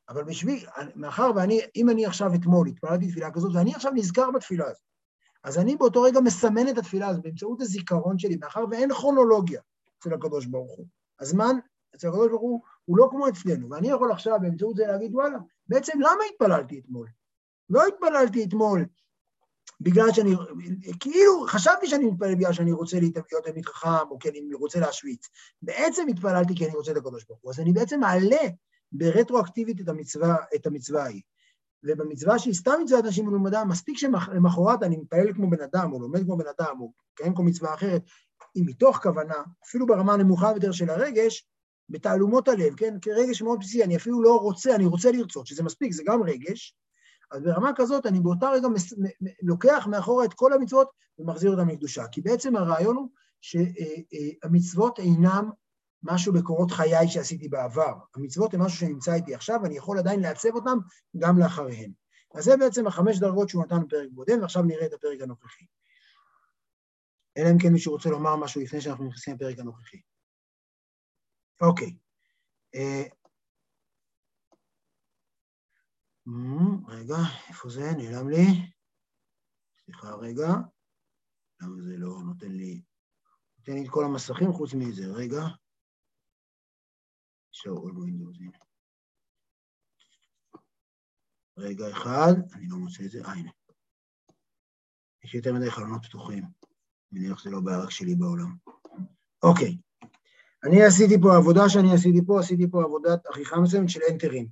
אבל 0.08 0.24
בשביל, 0.24 0.66
מאחר 0.96 1.30
ואני, 1.36 1.60
אם 1.76 1.90
אני 1.90 2.06
עכשיו 2.06 2.34
אתמול 2.34 2.68
התפללתי 2.68 3.10
תפילה 3.10 3.30
כזאת, 3.30 3.50
ואני 3.54 3.74
עכשיו 3.74 3.92
נזכר 3.94 4.30
בתפילה 4.30 4.64
הזאת, 4.64 4.82
אז 5.44 5.58
אני 5.58 5.76
באותו 5.76 6.02
רגע 6.02 6.20
מסמן 6.20 6.68
את 6.68 6.78
התפילה 6.78 7.08
הזאת 7.08 7.22
באמצעות 7.22 7.60
הזיכרון 7.60 8.18
שלי, 8.18 8.36
מאחר 8.36 8.64
ואין 8.70 8.94
כרונולוגיה 8.94 9.60
אצל 10.04 10.14
הקדוש 10.14 10.46
ברוך 10.46 10.76
הוא. 10.76 10.86
הזמן 11.20 11.56
אצל 11.94 12.08
הקדוש 12.08 12.28
ברוך 12.28 12.42
הוא 12.42 12.60
הוא 12.84 12.98
לא 12.98 13.08
כמו 13.10 13.28
אצלנו, 13.28 13.70
ואני 13.70 13.88
יכול 13.88 14.12
עכשיו 14.12 14.38
באמצעות 14.40 14.76
זה 14.76 14.86
להגיד, 14.86 15.14
וואלה, 15.14 15.38
בעצם 15.68 16.00
למה 16.00 16.20
התפללתי 16.32 16.78
אתמול? 16.78 17.08
לא 17.70 17.86
התפללתי 17.86 18.44
אתמול 18.44 18.86
בגלל 19.80 20.12
שאני, 20.12 20.34
כאילו 21.00 21.46
חשבתי 21.48 21.86
שאני 21.86 22.04
מתפלל 22.04 22.34
בגלל 22.34 22.52
שאני 22.52 22.72
רוצה 22.72 23.00
להיות 23.00 23.44
תלמיד 23.44 23.66
חכם, 23.66 24.10
או 24.10 24.18
כי 24.18 24.28
אני 24.28 24.54
רוצה 24.54 24.80
להשוויץ. 24.80 25.28
בעצם 25.62 26.06
התפללתי 26.08 26.54
כי 26.56 26.66
אני 26.66 26.74
רוצה 26.74 26.92
את 26.92 26.96
הקדוש 26.96 27.24
ברוך 27.24 27.40
הוא. 27.42 27.50
אז 27.52 27.60
אני 27.60 27.72
בעצם 27.72 28.00
מעלה 28.00 28.48
ברטרואקטיבית 28.92 29.80
את 29.80 29.88
המצווה, 29.88 30.36
את 30.54 30.66
המצווה 30.66 31.02
ההיא. 31.02 31.22
ובמצווה 31.84 32.38
שהיא 32.38 32.54
סתם 32.54 32.72
מצוות 32.84 33.04
אנשים 33.04 33.26
מלומדה, 33.26 33.64
מספיק 33.64 33.98
שלמחרת 33.98 34.82
אני 34.82 34.96
מתפלל 34.96 35.32
כמו 35.32 35.50
בן 35.50 35.62
אדם, 35.62 35.92
או 35.92 36.00
לומד 36.00 36.24
כמו 36.24 36.36
בן 36.36 36.46
אדם, 36.58 36.80
או 36.80 36.92
מקיים 37.12 37.34
כמו 37.34 37.44
מצווה 37.44 37.74
אחרת, 37.74 38.02
אם 38.56 38.62
מתוך 38.66 38.96
כוונה, 38.96 39.42
אפילו 39.64 39.86
ברמה 39.86 40.12
הנמוכה 40.12 40.52
יותר 40.54 40.72
של 40.72 40.90
הרגש, 40.90 41.46
בתעלומות 41.88 42.48
הלב, 42.48 42.74
כן? 42.76 42.94
כרגש 43.02 43.42
מאוד 43.42 43.58
בסיסי, 43.60 43.84
אני 43.84 43.96
אפילו 43.96 44.22
לא 44.22 44.36
רוצה, 44.36 44.74
אני 44.74 44.86
רוצה 44.86 45.12
לרצות, 45.12 45.46
שזה 45.46 45.62
מספיק, 45.62 45.92
זה 45.92 46.02
גם 46.06 46.22
רגש. 46.22 46.76
אז 47.30 47.42
ברמה 47.42 47.70
כזאת 47.76 48.06
אני 48.06 48.20
באותה 48.20 48.50
רגע 48.50 48.68
מס... 48.68 48.94
לוקח 49.42 49.86
מאחורה 49.90 50.24
את 50.24 50.34
כל 50.34 50.52
המצוות 50.52 50.88
ומחזיר 51.18 51.50
אותן 51.50 51.68
לקדושה. 51.68 52.08
כי 52.12 52.20
בעצם 52.20 52.56
הרעיון 52.56 52.96
הוא 52.96 53.08
שהמצוות 53.40 54.98
אינם 54.98 55.50
משהו 56.02 56.32
בקורות 56.32 56.70
חיי 56.70 57.08
שעשיתי 57.08 57.48
בעבר. 57.48 57.94
המצוות 58.16 58.54
הן 58.54 58.60
משהו 58.60 58.78
שנמצא 58.78 59.14
איתי 59.14 59.34
עכשיו, 59.34 59.60
ואני 59.62 59.76
יכול 59.76 59.98
עדיין 59.98 60.20
לעצב 60.20 60.54
אותם 60.54 60.78
גם 61.16 61.38
לאחריהן. 61.38 61.90
אז 62.34 62.44
זה 62.44 62.56
בעצם 62.56 62.86
החמש 62.86 63.18
דרגות 63.18 63.48
שהוא 63.48 63.64
נתן 63.64 63.82
בפרק 63.86 64.08
קודם, 64.14 64.40
ועכשיו 64.40 64.62
נראה 64.62 64.86
את 64.86 64.92
הפרק 64.92 65.20
הנוכחי. 65.20 65.64
אלא 67.36 67.46
אם 67.52 67.58
כן 67.62 67.72
מישהו 67.72 67.92
רוצה 67.92 68.08
לומר 68.08 68.36
משהו 68.36 68.60
לפני 68.60 68.80
שאנחנו 68.80 69.08
נכנסים 69.08 69.34
לפרק 69.34 69.58
הנוכחי. 69.58 70.00
אוקיי. 71.60 71.96
אה, 72.74 73.04
רגע, 76.88 77.14
איפה 77.48 77.68
זה? 77.68 77.90
נעלם 77.96 78.28
לי. 78.28 78.44
סליחה 79.84 80.14
רגע. 80.14 80.48
למה 81.60 81.82
זה 81.82 81.96
לא 81.96 82.22
נותן 82.26 82.52
לי... 82.52 82.82
נותן 83.58 83.72
לי 83.72 83.84
את 83.84 83.90
כל 83.90 84.04
המסכים 84.04 84.52
חוץ 84.52 84.70
מזה. 84.74 85.04
רגע. 85.06 85.42
רגע 91.56 91.84
אחד, 91.90 92.32
אני 92.54 92.68
לא 92.68 92.76
מוצא 92.76 93.04
את 93.04 93.10
זה, 93.10 93.24
אה, 93.24 93.32
הנה. 93.32 93.50
יש 95.24 95.34
יותר 95.34 95.52
מדי 95.52 95.70
חלונות 95.70 96.04
פתוחים. 96.04 96.63
מניח 97.14 97.38
שזה 97.38 97.50
לא 97.50 97.60
בעיה 97.60 97.78
רק 97.78 97.90
שלי 97.90 98.14
בעולם. 98.14 98.54
אוקיי. 99.42 99.76
אני 100.64 100.82
עשיתי 100.82 101.20
פה, 101.20 101.36
עבודה 101.36 101.68
שאני 101.68 101.94
עשיתי 101.94 102.20
פה, 102.26 102.40
עשיתי 102.40 102.70
פה 102.70 102.82
עבודת 102.82 103.26
עריכה 103.26 103.60
מסוימת 103.60 103.90
של 103.90 104.00
אנטרים. 104.10 104.46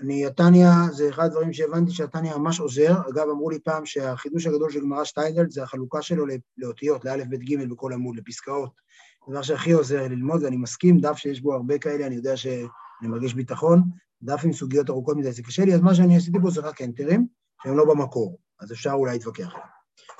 אני, 0.00 0.26
התניא, 0.26 0.68
זה 0.92 1.08
אחד 1.08 1.24
הדברים 1.24 1.52
שהבנתי 1.52 1.92
שהתניא 1.92 2.34
ממש 2.34 2.60
עוזר. 2.60 2.92
אגב, 3.10 3.28
אמרו 3.30 3.50
לי 3.50 3.58
פעם 3.58 3.86
שהחידוש 3.86 4.46
הגדול 4.46 4.70
של 4.70 4.80
גמרא 4.80 5.04
שטיינדלד 5.04 5.50
זה 5.50 5.62
החלוקה 5.62 6.02
שלו 6.02 6.26
לאותיות, 6.58 7.04
לאלף, 7.04 7.26
בית, 7.26 7.40
גימל 7.40 7.66
בכל 7.66 7.92
עמוד, 7.92 8.16
לפסקאות. 8.16 8.80
דבר 9.28 9.42
שהכי 9.42 9.72
עוזר 9.72 10.02
ללמוד, 10.02 10.42
ואני 10.42 10.56
מסכים, 10.56 11.00
דף 11.00 11.16
שיש 11.16 11.40
בו 11.40 11.54
הרבה 11.54 11.78
כאלה, 11.78 12.06
אני 12.06 12.14
יודע 12.14 12.36
שאני 12.36 13.08
מרגיש 13.08 13.34
ביטחון. 13.34 13.82
דף 14.22 14.40
עם 14.44 14.52
סוגיות 14.52 14.90
ארוכות 14.90 15.16
מדי, 15.16 15.32
זה 15.32 15.42
קשה 15.42 15.64
לי, 15.64 15.74
אז 15.74 15.80
מה 15.80 15.94
שאני 15.94 16.16
עשיתי 16.16 16.38
פה 16.42 16.50
זה 16.50 16.60
רק 16.60 16.82
אנטרים, 16.82 17.26
שהם 17.62 17.76
לא 17.76 17.84
במקור, 17.84 18.38
אז 18.60 18.72
אפשר 18.72 18.92
אולי 18.92 19.12
להתווכח. 19.12 19.54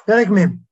פרק 0.07 0.29
מ' 0.29 0.72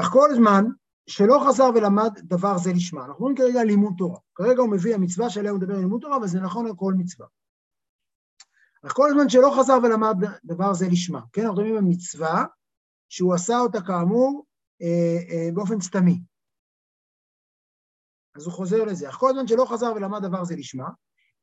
אך 0.00 0.06
כל 0.06 0.28
זמן 0.34 0.64
שלא 1.06 1.44
חזר 1.48 1.70
ולמד 1.74 2.12
דבר 2.18 2.58
זה 2.58 2.72
לשמה. 2.72 3.04
אנחנו 3.04 3.22
רואים 3.22 3.36
כרגע 3.36 3.64
לימוד 3.64 3.94
תורה. 3.98 4.18
כרגע 4.34 4.62
הוא 4.62 4.70
מביא 4.70 4.94
המצווה 4.94 5.30
שעליה 5.30 5.50
הוא 5.50 5.58
מדבר 5.58 5.74
על 5.74 5.80
לימוד 5.80 6.00
תורה, 6.00 6.18
וזה 6.18 6.40
נכון 6.40 6.66
על 6.66 6.72
כל 6.76 6.94
מצווה. 6.96 7.26
אך 8.86 8.92
כל 8.92 9.10
זמן 9.12 9.28
שלא 9.28 9.54
חזר 9.58 9.78
ולמד 9.82 10.16
דבר 10.44 10.74
זה 10.74 10.88
לשמה. 10.88 11.20
כן, 11.32 11.42
אנחנו 11.42 11.56
מדברים 11.56 11.76
על 11.76 11.84
מצווה 11.84 12.44
שהוא 13.08 13.34
עשה 13.34 13.58
אותה 13.58 13.80
כאמור 13.80 14.46
אה, 14.82 15.18
אה, 15.30 15.48
באופן 15.54 15.80
סתמי. 15.80 16.22
אז 18.36 18.46
הוא 18.46 18.52
חוזר 18.52 18.84
לזה. 18.84 19.08
אך 19.08 19.14
כל 19.14 19.32
זמן 19.32 19.46
שלא 19.46 19.64
חזר 19.64 19.92
ולמד 19.96 20.22
דבר 20.22 20.44
זה 20.44 20.56
לשמה, 20.56 20.88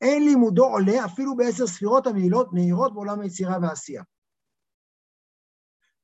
אין 0.02 0.24
לימודו 0.24 0.66
עולה 0.66 1.06
אפילו 1.06 1.36
בעשר 1.36 1.68
ספירות 1.68 2.08
המעילות 2.08 2.54
מהירות 2.54 2.94
בעולם 2.94 3.20
היצירה 3.20 3.58
והעשייה. 3.62 4.04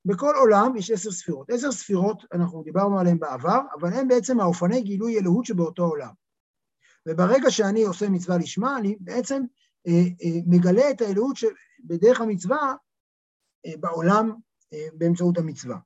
בכל 0.05 0.33
עולם 0.39 0.75
יש 0.75 0.91
עשר 0.91 1.11
ספירות. 1.11 1.49
עשר 1.49 1.71
ספירות, 1.71 2.23
אנחנו 2.33 2.63
דיברנו 2.63 2.99
עליהן 2.99 3.19
בעבר, 3.19 3.59
אבל 3.79 3.93
הן 3.93 4.07
בעצם 4.07 4.39
האופני 4.39 4.81
גילוי 4.81 5.19
אלוהות 5.19 5.45
שבאותו 5.45 5.83
עולם. 5.83 6.13
וברגע 7.07 7.51
שאני 7.51 7.83
עושה 7.83 8.09
מצווה 8.09 8.37
לשמה, 8.37 8.77
אני 8.77 8.97
בעצם 8.99 9.43
אה, 9.87 9.91
אה, 9.91 10.39
מגלה 10.47 10.91
את 10.91 11.01
האלוהות 11.01 11.35
שבדרך 11.35 12.21
המצווה 12.21 12.75
אה, 13.65 13.71
בעולם 13.79 14.31
אה, 14.73 14.87
באמצעות 14.93 15.37
המצווה. 15.37 15.77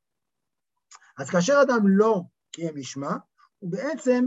אז 1.18 1.30
כאשר 1.30 1.54
אדם 1.62 1.88
לא 1.88 2.22
קיים 2.52 2.78
לשמה, 2.78 3.18
הוא 3.60 3.72
בעצם, 3.72 4.26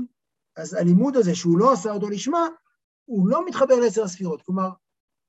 אז 0.57 0.75
הלימוד 0.75 1.17
הזה 1.17 1.35
שהוא 1.35 1.59
לא 1.59 1.73
עשה 1.73 1.93
אותו 1.93 2.09
לשמה, 2.09 2.47
הוא 3.05 3.29
לא 3.29 3.47
מתחבר 3.47 3.75
לעשר 3.81 4.03
הספירות. 4.03 4.43
כלומר, 4.43 4.71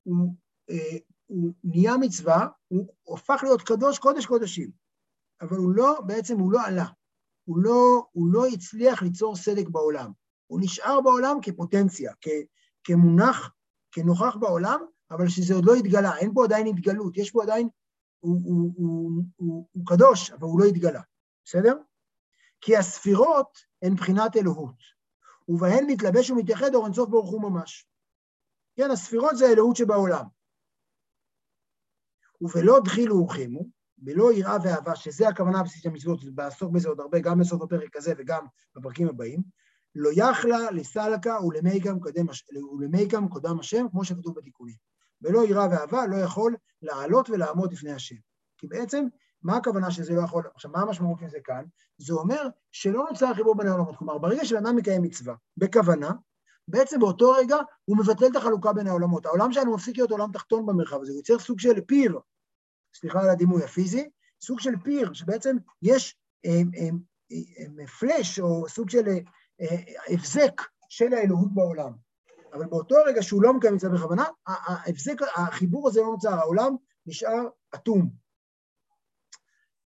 הוא, 0.02 0.34
אה, 0.70 0.98
הוא 1.26 1.52
נהיה 1.64 1.96
מצווה, 1.96 2.46
הוא 2.68 2.88
הופך 3.02 3.40
להיות 3.42 3.62
קדוש 3.62 3.98
קודש 3.98 4.26
קודשים, 4.26 4.70
אבל 5.40 5.56
הוא 5.56 5.72
לא, 5.74 6.00
בעצם 6.06 6.38
הוא 6.38 6.52
לא 6.52 6.66
עלה, 6.66 6.86
הוא 7.44 7.58
לא, 7.58 8.06
הוא 8.12 8.26
לא 8.32 8.46
הצליח 8.46 9.02
ליצור 9.02 9.36
סדק 9.36 9.68
בעולם, 9.68 10.10
הוא 10.46 10.60
נשאר 10.62 11.00
בעולם 11.00 11.36
כפוטנציה, 11.42 12.12
כ, 12.20 12.28
כמונח, 12.84 13.50
כנוכח 13.92 14.36
בעולם, 14.36 14.80
אבל 15.10 15.28
שזה 15.28 15.54
עוד 15.54 15.64
לא 15.64 15.74
התגלה, 15.74 16.16
אין 16.16 16.34
פה 16.34 16.44
עדיין 16.44 16.66
התגלות, 16.66 17.16
יש 17.16 17.30
פה 17.30 17.42
עדיין, 17.42 17.68
הוא, 18.20 18.40
הוא, 18.44 18.72
הוא, 18.76 19.22
הוא, 19.36 19.68
הוא 19.72 19.86
קדוש, 19.86 20.30
אבל 20.30 20.42
הוא 20.42 20.60
לא 20.60 20.64
התגלה, 20.64 21.00
בסדר? 21.44 21.74
כי 22.60 22.76
הספירות 22.76 23.58
הן 23.82 23.94
בחינת 23.94 24.36
אלוהות, 24.36 24.76
ובהן 25.48 25.86
מתלבש 25.86 26.30
ומתייחד 26.30 26.74
אור 26.74 26.84
אינסוף 26.84 27.08
ברוך 27.08 27.30
הוא 27.30 27.42
ממש. 27.42 27.86
כן, 28.76 28.90
הספירות 28.90 29.36
זה 29.36 29.46
האלוהות 29.46 29.76
שבעולם. 29.76 30.24
ובלא 32.44 32.80
דחילו 32.80 33.16
ורחימו, 33.16 33.66
בלא 33.98 34.32
יראה 34.32 34.56
ואהבה, 34.64 34.96
שזה 34.96 35.28
הכוונה 35.28 35.60
הבסיסית 35.60 35.82
של 35.82 35.88
המצוות, 35.88 36.24
בעסוק 36.24 36.72
בזה 36.72 36.88
עוד 36.88 37.00
הרבה, 37.00 37.18
גם 37.18 37.38
בסוף 37.38 37.62
הפרק 37.62 37.96
הזה 37.96 38.12
וגם 38.18 38.46
בפרקים 38.76 39.08
הבאים, 39.08 39.42
לא 39.94 40.10
יכלה 40.12 40.70
לסלקה 40.70 41.38
ולמייקם 41.42 43.28
קודם 43.28 43.60
השם, 43.60 43.86
כמו 43.90 44.04
שכתוב 44.04 44.38
בתיקונים. 44.38 44.74
בלא 45.20 45.44
יראה 45.46 45.68
ואהבה 45.70 46.06
לא 46.06 46.16
יכול 46.16 46.56
לעלות 46.82 47.30
ולעמוד 47.30 47.72
לפני 47.72 47.92
השם. 47.92 48.16
כי 48.58 48.66
בעצם, 48.66 49.06
מה 49.42 49.56
הכוונה 49.56 49.90
שזה 49.90 50.14
לא 50.14 50.20
יכול... 50.20 50.44
עכשיו, 50.54 50.70
מה 50.70 50.80
המשמעות 50.80 51.18
של 51.18 51.28
זה 51.28 51.38
כאן? 51.44 51.64
זה 51.98 52.14
אומר 52.14 52.48
שלא 52.72 53.06
נוצר 53.10 53.34
חיבור 53.34 53.56
בין 53.56 53.66
העולמות. 53.66 53.96
כלומר, 53.96 54.18
ברגע 54.18 54.44
שאדם 54.44 54.76
מקיים 54.76 55.02
מצווה 55.02 55.34
בכוונה, 55.56 56.10
בעצם 56.68 57.00
באותו 57.00 57.30
רגע 57.30 57.56
הוא 57.84 57.96
מבטל 57.96 58.26
את 58.26 58.36
החלוקה 58.36 58.72
בין 58.72 58.86
העולמות. 58.86 59.26
העולם 59.26 59.52
שלנו 59.52 59.74
מפסיק 59.74 59.96
להיות 59.96 60.10
עולם 60.10 60.32
תחתון 60.32 60.66
במרחב 60.66 61.00
הזה, 61.02 61.12
הוא 61.12 61.18
יוצר 61.18 61.38
סוג 61.38 61.60
של 61.60 61.80
פיר, 61.80 62.18
סליחה 62.94 63.20
על 63.20 63.28
הדימוי 63.28 63.64
הפיזי, 63.64 64.10
סוג 64.40 64.60
של 64.60 64.76
פיר, 64.84 65.12
שבעצם 65.12 65.56
יש 65.82 66.16
פלאש 67.98 68.40
או 68.40 68.68
סוג 68.68 68.90
של 68.90 69.02
הבזק 70.08 70.62
של 70.88 71.14
האלוהות 71.14 71.54
בעולם. 71.54 71.92
אבל 72.52 72.66
באותו 72.66 72.96
רגע 73.06 73.22
שהוא 73.22 73.42
לא 73.42 73.52
מקיים 73.52 73.74
את 73.74 73.80
זה 73.80 73.88
בכוונה, 73.88 74.24
ההבזק, 74.46 75.22
החיבור 75.36 75.88
הזה 75.88 76.00
לא 76.00 76.06
נוצר, 76.06 76.34
העולם 76.34 76.76
נשאר 77.06 77.48
אטום. 77.74 78.10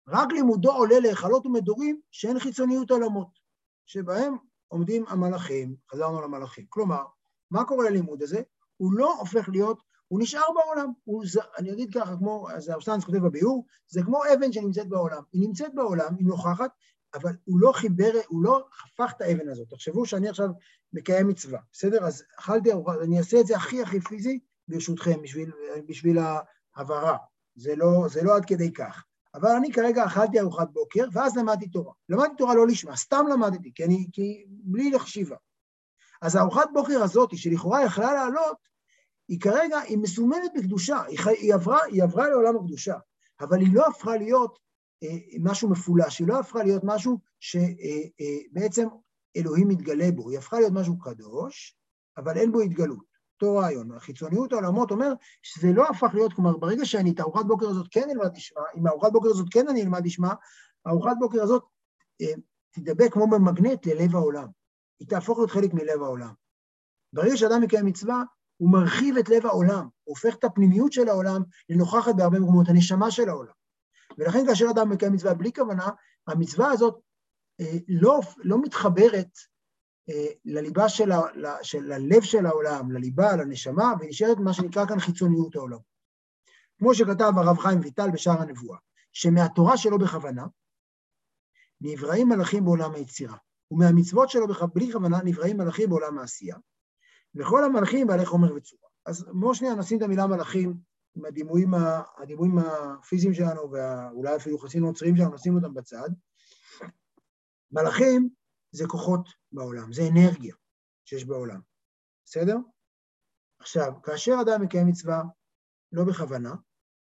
רק 0.07 0.31
לימודו 0.31 0.71
עולה 0.71 0.99
להיכלות 0.99 1.45
ומדורים 1.45 2.01
שאין 2.11 2.39
חיצוניות 2.39 2.91
עולמות, 2.91 3.39
שבהם 3.85 4.35
עומדים 4.67 5.05
המלאכים, 5.07 5.75
חזרנו 5.91 6.21
למלאכים. 6.21 6.65
כלומר, 6.69 7.03
מה 7.51 7.65
קורה 7.65 7.89
ללימוד 7.89 8.23
הזה? 8.23 8.41
הוא 8.77 8.93
לא 8.93 9.15
הופך 9.19 9.49
להיות 9.49 9.81
הוא 10.15 10.21
נשאר 10.21 10.41
בעולם. 10.55 10.91
הוא, 11.03 11.23
אני 11.57 11.73
אגיד 11.73 11.93
ככה, 11.93 12.17
כמו, 12.17 12.49
אז 12.49 12.69
הרשטנץ 12.69 13.03
כותב 13.03 13.17
בביאור, 13.17 13.65
זה 13.87 14.01
כמו 14.03 14.21
אבן 14.33 14.53
שנמצאת 14.53 14.89
בעולם. 14.89 15.21
היא 15.33 15.47
נמצאת 15.47 15.75
בעולם, 15.75 16.15
היא 16.17 16.27
נוכחת, 16.27 16.71
אבל 17.13 17.31
הוא 17.45 17.59
לא 17.59 17.71
חיבר, 17.71 18.11
הוא 18.27 18.43
לא 18.43 18.67
הפך 18.85 19.13
את 19.17 19.21
האבן 19.21 19.49
הזאת. 19.49 19.69
תחשבו 19.69 20.05
שאני 20.05 20.29
עכשיו 20.29 20.49
מקיים 20.93 21.27
מצווה, 21.27 21.59
בסדר? 21.71 22.05
אז 22.05 22.23
אכלתי 22.39 22.71
ארוחה, 22.71 22.93
אני 23.03 23.17
אעשה 23.17 23.39
את 23.39 23.47
זה 23.47 23.55
הכי 23.55 23.81
הכי 23.81 23.99
פיזי, 23.99 24.39
ברשותכם, 24.67 25.21
בשביל, 25.21 25.51
בשביל 25.87 26.17
ההבהרה. 26.75 27.17
זה 27.55 27.75
לא, 27.75 28.05
זה 28.09 28.23
לא 28.23 28.35
עד 28.35 28.45
כדי 28.45 28.73
כך. 28.73 29.03
אבל 29.33 29.49
אני 29.49 29.71
כרגע 29.71 30.05
אכלתי 30.05 30.39
ארוחת 30.39 30.71
בוקר, 30.71 31.05
ואז 31.13 31.37
למדתי 31.37 31.67
תורה. 31.67 31.93
למדתי 32.09 32.35
תורה 32.37 32.55
לא 32.55 32.67
לשמה, 32.67 32.95
סתם 32.95 33.25
למדתי, 33.33 33.71
כי 33.75 33.85
אני, 33.85 34.07
כי 34.13 34.45
בלי 34.47 34.91
לחשיבה. 34.91 35.35
אז 36.21 36.35
הארוחת 36.35 36.69
בוקר 36.73 37.03
הזאת, 37.03 37.37
שלכאורה 37.37 37.83
יכלה 37.83 38.13
לעלות, 38.13 38.74
היא 39.27 39.39
כרגע, 39.39 39.79
היא 39.79 39.97
מסומנת 39.97 40.51
בקדושה, 40.55 41.03
היא, 41.03 41.19
היא, 41.25 41.53
עברה, 41.53 41.79
היא 41.83 42.03
עברה 42.03 42.29
לעולם 42.29 42.55
הקדושה, 42.55 42.95
אבל 43.41 43.59
היא 43.59 43.73
לא 43.73 43.87
הפכה 43.87 44.17
להיות 44.17 44.59
אה, 45.03 45.17
משהו 45.39 45.69
מפולש, 45.69 46.19
היא 46.19 46.27
לא 46.27 46.39
הפכה 46.39 46.63
להיות 46.63 46.81
משהו 46.85 47.19
שבעצם 47.39 48.87
אה, 48.87 48.93
אה, 48.93 48.99
אלוהים 49.37 49.67
מתגלה 49.67 50.11
בו, 50.11 50.29
היא 50.29 50.37
הפכה 50.37 50.59
להיות 50.59 50.73
משהו 50.73 50.99
קדוש, 50.99 51.77
אבל 52.17 52.37
אין 52.37 52.51
בו 52.51 52.61
התגלות. 52.61 53.15
אותו 53.41 53.57
רעיון. 53.57 53.91
החיצוניות 53.91 54.53
העולמות 54.53 54.91
אומר 54.91 55.13
שזה 55.41 55.67
לא 55.73 55.87
הפך 55.89 56.13
להיות, 56.13 56.33
כלומר, 56.33 56.57
ברגע 56.57 56.85
שאני 56.85 57.11
את 57.11 57.19
הארוחת 57.19 57.45
בוקר 57.45 57.69
הזאת 57.69 57.87
כן 57.91 58.09
אלמד 58.09 58.35
לשמה, 58.35 58.61
אם 58.77 58.87
הארוחת 58.87 59.11
בוקר 59.11 59.29
הזאת 59.29 59.47
כן 59.51 59.67
אני 59.67 59.81
אלמד 59.81 60.05
לשמה, 60.05 60.33
הארוחת 60.85 61.15
בוקר 61.19 61.41
הזאת 61.41 61.63
אה, 62.21 62.33
תדבק 62.71 63.13
כמו 63.13 63.27
במגנט 63.29 63.85
ללב 63.85 64.15
העולם. 64.15 64.47
היא 64.99 65.07
תהפוך 65.07 65.37
להיות 65.37 65.51
חלק 65.51 65.73
מלב 65.73 66.03
העולם. 66.03 66.33
ברגע 67.13 67.37
שאדם 67.37 67.61
מקיים 67.61 67.85
מצווה, 67.85 68.23
הוא 68.57 68.71
מרחיב 68.71 69.17
את 69.17 69.29
לב 69.29 69.45
העולם, 69.45 69.87
הופך 70.03 70.35
את 70.35 70.43
הפנימיות 70.43 70.93
של 70.93 71.09
העולם 71.09 71.41
לנוכחת 71.69 72.15
בהרבה 72.15 72.39
מקומות, 72.39 72.69
הנשמה 72.69 73.11
של 73.11 73.29
העולם. 73.29 73.53
ולכן 74.17 74.45
כאשר 74.47 74.65
אדם 74.69 74.89
מקיים 74.89 75.13
מצווה 75.13 75.33
בלי 75.33 75.53
כוונה, 75.53 75.89
המצווה 76.27 76.71
הזאת 76.71 76.99
אה, 77.59 77.77
לא, 77.87 78.19
לא 78.37 78.61
מתחברת 78.61 79.29
אה, 80.09 80.27
לליבה 80.45 80.89
של, 80.89 81.11
ה, 81.11 81.21
של 81.61 81.91
הלב 81.91 82.21
של 82.21 82.45
העולם, 82.45 82.91
לליבה, 82.91 83.35
לנשמה, 83.35 83.93
ונשארת 83.99 84.37
מה 84.37 84.53
שנקרא 84.53 84.85
כאן 84.85 84.99
חיצוניות 84.99 85.55
העולם. 85.55 85.79
כמו 86.77 86.95
שכתב 86.95 87.33
הרב 87.37 87.57
חיים 87.57 87.79
ויטל 87.79 88.11
בשער 88.11 88.41
הנבואה, 88.41 88.77
שמהתורה 89.13 89.77
שלו 89.77 89.99
בכוונה, 89.99 90.45
נבראים 91.81 92.29
מלאכים 92.29 92.65
בעולם 92.65 92.93
היצירה, 92.93 93.37
ומהמצוות 93.71 94.29
שלו 94.29 94.47
בלי 94.73 94.91
כוונה 94.91 95.19
נבראים 95.23 95.57
מלאכים 95.57 95.89
בעולם 95.89 96.17
העשייה, 96.17 96.55
וכל 97.35 97.63
המלאכים 97.63 98.07
בעלי 98.07 98.25
חומר 98.25 98.55
וצורה. 98.55 98.89
אז 99.05 99.25
בואו 99.33 99.55
שנייה 99.55 99.75
נשים 99.75 99.97
את 99.97 100.03
המילה 100.03 100.27
מלאכים 100.27 100.77
עם 101.15 101.25
הדימויים, 101.25 101.71
הדימויים 102.17 102.57
הפיזיים 102.57 103.33
שלנו, 103.33 103.71
ואולי 103.71 104.35
אפילו 104.35 104.57
חסים 104.57 104.83
נוצריים 104.83 105.17
שלנו, 105.17 105.33
נשים 105.33 105.55
אותם 105.55 105.73
בצד. 105.73 106.09
מלאכים 107.71 108.29
זה 108.71 108.85
כוחות 108.87 109.29
בעולם, 109.51 109.93
זה 109.93 110.01
אנרגיה. 110.11 110.55
שיש 111.05 111.25
בעולם. 111.25 111.59
בסדר? 112.25 112.57
עכשיו, 113.59 113.93
כאשר 114.03 114.37
אדם 114.41 114.61
מקיים 114.61 114.87
מצווה 114.87 115.23
לא 115.91 116.03
בכוונה, 116.03 116.55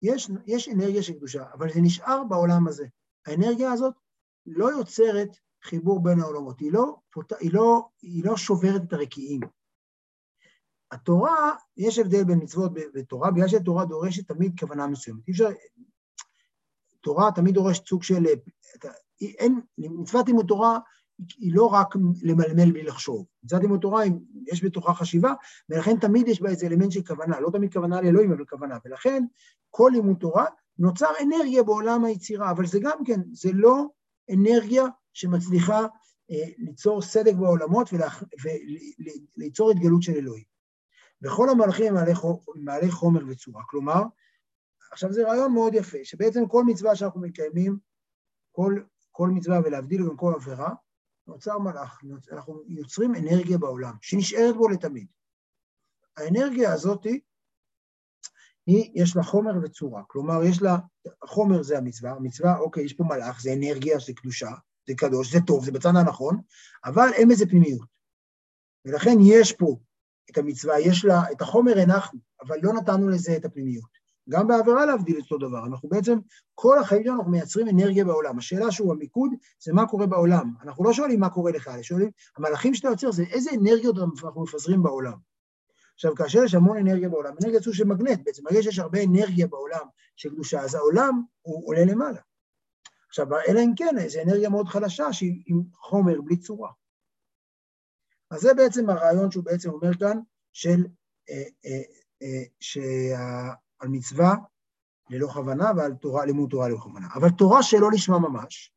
יש, 0.01 0.29
יש 0.45 0.69
אנרגיה 0.69 1.03
של 1.03 1.13
קדושה, 1.13 1.43
אבל 1.53 1.73
זה 1.73 1.79
נשאר 1.81 2.23
בעולם 2.29 2.67
הזה. 2.67 2.87
האנרגיה 3.25 3.71
הזאת 3.71 3.93
לא 4.45 4.71
יוצרת 4.71 5.29
חיבור 5.63 6.03
בין 6.03 6.19
העולמות, 6.19 6.59
היא 6.59 6.73
לא, 6.73 6.95
היא 7.39 7.53
לא, 7.53 7.89
היא 8.01 8.23
לא 8.25 8.37
שוברת 8.37 8.81
את 8.87 8.93
הרקיעים. 8.93 9.41
התורה, 10.91 11.51
יש 11.77 11.99
הבדל 11.99 12.23
בין 12.23 12.39
מצוות 12.43 12.71
בתורה, 12.93 13.31
בגלל 13.31 13.47
שהתורה 13.47 13.85
דורשת 13.85 14.27
תמיד 14.27 14.59
כוונה 14.59 14.87
מסוימת. 14.87 15.27
אי 15.27 15.31
אפשר... 15.31 15.49
תורה 17.01 17.31
תמיד 17.31 17.53
דורשת 17.53 17.87
סוג 17.87 18.03
של... 18.03 18.25
אין, 19.21 19.59
מצוות 19.77 20.27
לימוד 20.27 20.45
תורה 20.47 20.79
היא 21.37 21.55
לא 21.55 21.65
רק 21.65 21.95
למלמל 22.21 22.71
בלי 22.71 22.83
לחשוב. 22.83 23.25
מצוות 23.43 23.61
לימוד 23.61 23.79
תורה 23.79 24.03
יש 24.51 24.63
בתוכה 24.63 24.93
חשיבה, 24.93 25.33
ולכן 25.69 25.99
תמיד 25.99 26.27
יש 26.27 26.41
בה 26.41 26.49
איזה 26.49 26.67
אלמנט 26.67 26.91
של 26.91 27.01
כוונה, 27.03 27.39
לא 27.39 27.49
תמיד 27.53 27.73
כוונה 27.73 28.01
לאלוהים, 28.01 28.31
אבל 28.31 28.45
כוונה. 28.45 28.77
ולכן 28.85 29.23
כל 29.69 29.91
לימוד 29.93 30.17
תורה 30.19 30.45
נוצר 30.79 31.09
אנרגיה 31.23 31.63
בעולם 31.63 32.05
היצירה, 32.05 32.51
אבל 32.51 32.65
זה 32.65 32.79
גם 32.81 33.03
כן, 33.05 33.21
זה 33.31 33.49
לא 33.53 33.85
אנרגיה 34.33 34.85
שמצליחה 35.13 35.79
אה, 36.31 36.45
ליצור 36.57 37.01
סדק 37.01 37.33
בעולמות 37.33 37.89
וליצור 39.37 39.71
התגלות 39.71 40.03
של 40.03 40.13
אלוהים. 40.13 40.43
וכל 41.21 41.49
המהלכים 41.49 41.97
הם 41.97 42.05
מעלי 42.55 42.91
חומר 42.91 43.21
וצורה. 43.27 43.63
כלומר, 43.67 44.03
עכשיו 44.91 45.13
זה 45.13 45.27
רעיון 45.27 45.53
מאוד 45.53 45.73
יפה, 45.73 45.97
שבעצם 46.03 46.47
כל 46.47 46.63
מצווה 46.63 46.95
שאנחנו 46.95 47.21
מקיימים, 47.21 47.77
כל, 48.51 48.83
כל 49.11 49.29
מצווה 49.29 49.59
ולהבדיל 49.65 50.05
גם 50.07 50.17
כל 50.17 50.33
עבירה, 50.35 50.73
נוצר 51.27 51.57
מלאך, 51.57 52.01
אנחנו 52.31 52.61
יוצרים 52.67 53.15
אנרגיה 53.15 53.57
בעולם, 53.57 53.93
שנשארת 54.01 54.55
בו 54.55 54.69
לתמיד. 54.69 55.07
האנרגיה 56.17 56.73
הזאת, 56.73 57.03
היא, 58.65 58.91
יש 58.95 59.15
לה 59.15 59.23
חומר 59.23 59.51
וצורה, 59.63 60.03
כלומר, 60.07 60.43
יש 60.43 60.61
לה, 60.61 60.77
החומר 61.21 61.63
זה 61.63 61.77
המצווה, 61.77 62.11
המצווה, 62.11 62.57
אוקיי, 62.57 62.83
יש 62.83 62.93
פה 62.93 63.03
מלאך, 63.03 63.41
זה 63.41 63.53
אנרגיה, 63.53 63.99
זה 63.99 64.13
קדושה, 64.13 64.49
זה 64.87 64.93
קדוש, 64.97 65.31
זה 65.31 65.39
טוב, 65.47 65.65
זה 65.65 65.71
בצד 65.71 65.89
הנכון, 65.95 66.41
אבל 66.85 67.09
אין 67.13 67.29
בזה 67.29 67.45
פנימיות. 67.45 67.87
ולכן 68.85 69.17
יש 69.21 69.53
פה 69.53 69.77
את 70.31 70.37
המצווה, 70.37 70.79
יש 70.79 71.05
לה, 71.05 71.31
את 71.31 71.41
החומר 71.41 71.79
הנחנו, 71.79 72.19
אבל 72.47 72.57
לא 72.63 72.73
נתנו 72.73 73.09
לזה 73.09 73.35
את 73.35 73.45
הפנימיות. 73.45 73.99
גם 74.29 74.47
בעבירה 74.47 74.85
להבדיל 74.85 75.17
את 75.17 75.31
אותו 75.31 75.37
דבר. 75.37 75.65
אנחנו 75.65 75.89
בעצם, 75.89 76.19
כל 76.55 76.79
החיים 76.79 77.03
שלנו 77.03 77.17
אנחנו 77.17 77.31
מייצרים 77.31 77.67
אנרגיה 77.69 78.05
בעולם. 78.05 78.37
השאלה 78.37 78.71
שהוא 78.71 78.93
המיקוד 78.93 79.31
זה 79.63 79.73
מה 79.73 79.87
קורה 79.87 80.05
בעולם. 80.05 80.53
אנחנו 80.63 80.83
לא 80.83 80.93
שואלים 80.93 81.19
מה 81.19 81.29
קורה 81.29 81.51
לך, 81.51 81.67
אלא 81.67 81.83
שואלים, 81.83 82.09
המהלכים 82.37 82.73
שאתה 82.73 82.87
יוצר 82.87 83.11
זה 83.11 83.23
איזה 83.23 83.51
אנרגיות 83.61 83.95
אנחנו 84.23 84.43
מפזרים 84.43 84.83
בעולם. 84.83 85.17
עכשיו, 85.93 86.15
כאשר 86.15 86.43
יש 86.43 86.53
המון 86.53 86.77
אנרגיה 86.77 87.09
בעולם, 87.09 87.33
אנרגיה 87.43 87.59
זו 87.59 87.73
של 87.73 87.85
מגנט 87.85 88.19
בעצם, 88.25 88.43
ברגע 88.43 88.63
שיש 88.63 88.79
הרבה 88.79 89.03
אנרגיה 89.03 89.47
בעולם 89.47 89.85
של 90.15 90.29
קדושה, 90.29 90.61
אז 90.61 90.75
העולם 90.75 91.21
הוא 91.41 91.67
עולה 91.67 91.85
למעלה. 91.85 92.19
עכשיו, 93.09 93.27
אלא 93.47 93.59
אם 93.59 93.71
כן, 93.75 93.95
זו 94.07 94.19
אנרגיה 94.21 94.49
מאוד 94.49 94.67
חלשה 94.67 95.13
שהיא 95.13 95.43
עם 95.45 95.61
חומר 95.73 96.21
בלי 96.21 96.37
צורה. 96.37 96.69
אז 98.31 98.41
זה 98.41 98.53
בעצם 98.53 98.89
הרעיון 98.89 99.31
שהוא 99.31 99.43
בעצם 99.43 99.69
אומר 99.69 99.97
כאן, 99.99 100.19
של, 100.53 100.85
אה, 101.29 101.43
אה, 101.65 101.81
אה, 102.21 102.43
שעל 102.59 103.87
מצווה 103.89 104.35
ללא 105.09 105.27
כוונה 105.27 105.71
ועל 105.77 105.93
תורה, 105.93 106.25
לימוד 106.25 106.49
תורה 106.49 106.69
ללא 106.69 106.77
כוונה. 106.77 107.07
אבל 107.15 107.29
תורה 107.29 107.63
שלא 107.63 107.91
לשמה 107.91 108.19
ממש, 108.19 108.73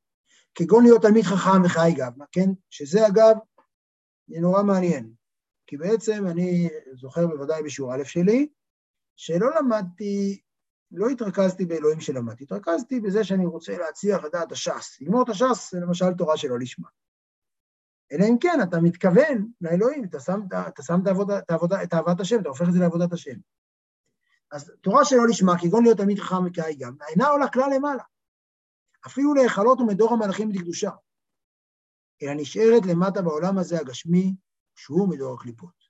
כגון 0.54 0.85
להיות 0.85 1.02
תלמיד 1.02 1.25
חכם 1.25 1.62
וחי 1.64 1.92
גבנה, 1.97 2.25
כן? 2.32 2.50
שזה 2.71 3.06
אגב, 3.06 3.37
זה 4.26 4.40
נורא 4.40 4.62
מעניין, 4.62 5.12
כי 5.66 5.76
בעצם 5.76 6.26
אני 6.26 6.68
זוכר 6.94 7.26
בוודאי 7.26 7.62
בשיעור 7.62 7.94
א' 7.94 8.04
שלי, 8.04 8.49
שלא 9.16 9.50
למדתי, 9.61 10.40
לא 10.90 11.09
התרכזתי 11.09 11.64
באלוהים 11.64 12.00
שלמדתי, 12.00 12.45
התרכזתי 12.45 13.00
בזה 13.00 13.25
שאני 13.25 13.47
רוצה 13.47 13.78
להצליח 13.78 14.25
לדעת 14.25 14.52
הש"ס. 14.52 15.00
ללמוד 15.00 15.28
את 15.28 15.34
הש"ס 15.34 15.73
זה 15.73 15.80
למשל 15.80 16.15
תורה 16.19 16.36
שלא 16.36 16.58
לשמה. 16.58 16.88
אלא 18.13 18.25
אם 18.25 18.39
כן 18.41 18.59
אתה 18.63 18.81
מתכוון 18.81 19.49
לאלוהים, 19.61 20.05
אתה 20.05 20.21
שם, 20.21 20.41
אתה 20.69 20.83
שם 20.83 21.01
את, 21.03 21.07
העבודה, 21.07 21.39
את, 21.39 21.51
העבודה, 21.51 21.83
את 21.83 21.95
אהבת 21.95 22.21
השם, 22.21 22.41
אתה 22.41 22.49
הופך 22.49 22.69
את 22.69 22.73
זה 22.73 22.79
לעבודת 22.79 23.13
השם. 23.13 23.37
אז 24.53 24.73
תורה 24.81 25.05
שלא 25.05 25.27
לשמה, 25.29 25.59
כגון 25.59 25.83
להיות 25.83 25.97
תלמיד 25.97 26.19
חכם 26.19 26.47
וקראי 26.47 26.75
גם, 26.75 26.97
אינה 27.09 27.29
עולה 27.29 27.49
כלל 27.49 27.71
למעלה. 27.77 28.03
אפילו 29.07 29.35
להיכלות 29.35 29.81
ומדור 29.81 30.13
המלאכים 30.13 30.51
לקדושה, 30.51 30.91
אלא 32.23 32.33
נשארת 32.35 32.87
למטה 32.87 33.23
בעולם 33.23 33.59
הזה 33.59 33.79
הגשמי, 33.79 34.35
שהוא 34.77 35.09
מדור 35.09 35.35
הקליפות. 35.35 35.83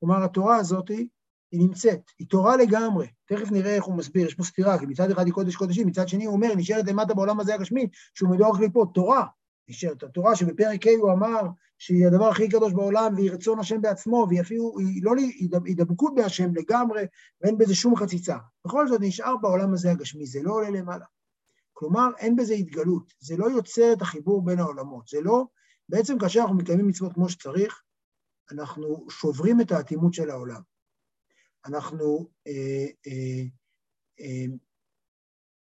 כלומר, 0.00 0.24
התורה 0.24 0.56
הזאת 0.56 0.88
היא 0.88 1.08
נמצאת, 1.52 2.00
היא 2.18 2.28
תורה 2.28 2.56
לגמרי. 2.56 3.08
תכף 3.24 3.50
נראה 3.50 3.74
איך 3.74 3.84
הוא 3.84 3.94
מסביר, 3.94 4.26
יש 4.26 4.34
פה 4.34 4.42
סתירה, 4.42 4.78
כי 4.78 4.86
מצד 4.86 5.10
אחד 5.10 5.26
היא 5.26 5.34
קודש 5.34 5.56
קודשים, 5.56 5.86
מצד 5.86 6.08
שני 6.08 6.24
הוא 6.24 6.34
אומר, 6.34 6.54
נשארת 6.56 6.88
למטה 6.88 7.14
בעולם 7.14 7.40
הזה 7.40 7.54
הגשמי, 7.54 7.88
שהוא 8.14 8.30
מדור 8.30 8.54
הקליפות, 8.54 8.94
תורה. 8.94 9.26
נשארת 9.70 10.02
התורה 10.02 10.36
שבפרק 10.36 10.86
ה' 10.86 10.90
הוא 11.00 11.12
אמר 11.12 11.40
שהיא 11.78 12.06
הדבר 12.06 12.28
הכי 12.28 12.48
קדוש 12.48 12.72
בעולם 12.72 13.14
והיא 13.14 13.30
רצון 13.30 13.58
השם 13.58 13.80
בעצמו 13.80 14.26
והיא 14.28 14.40
אפילו, 14.40 14.78
היא 14.78 15.02
לא 15.04 15.12
הידבקות 15.64 16.14
בהשם 16.14 16.54
לגמרי 16.54 17.02
ואין 17.40 17.58
בזה 17.58 17.74
שום 17.74 17.96
חציצה. 17.96 18.36
בכל 18.64 18.88
זאת 18.88 19.00
נשאר 19.00 19.36
בעולם 19.36 19.72
הזה 19.72 19.90
הגשמי, 19.90 20.26
זה 20.26 20.42
לא 20.42 20.52
עולה 20.52 20.70
למעלה. 20.70 21.04
כלומר, 21.72 22.08
אין 22.18 22.36
בזה 22.36 22.54
התגלות, 22.54 23.12
זה 23.18 23.36
לא 23.36 23.50
יוצר 23.50 23.92
את 23.92 24.02
החיבור 24.02 24.44
בין 24.44 24.58
העולמות, 24.58 25.08
זה 25.08 25.20
לא, 25.20 25.44
בעצם 25.88 26.18
כאשר 26.18 26.40
אנחנו 26.40 26.56
מקיימים 26.56 26.88
מצוות 26.88 27.12
כמו 27.12 27.28
שצריך, 27.28 27.82
אנחנו 28.52 29.06
שוברים 29.10 29.60
את 29.60 29.72
האטימות 29.72 30.14
של 30.14 30.30
העולם. 30.30 30.60
אנחנו 31.66 32.28
אה, 32.46 32.86
אה, 33.06 33.42
אה, 34.20 34.44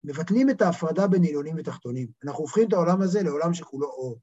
מבטלים 0.04 0.50
את 0.50 0.62
ההפרדה 0.62 1.08
בין 1.08 1.24
עליונים 1.24 1.56
ותחתונים. 1.58 2.08
אנחנו 2.24 2.42
הופכים 2.42 2.68
את 2.68 2.74
העולם 2.74 3.02
הזה 3.02 3.24
לעולם 3.24 3.54
שכולו 3.54 3.88
אור. 3.88 4.20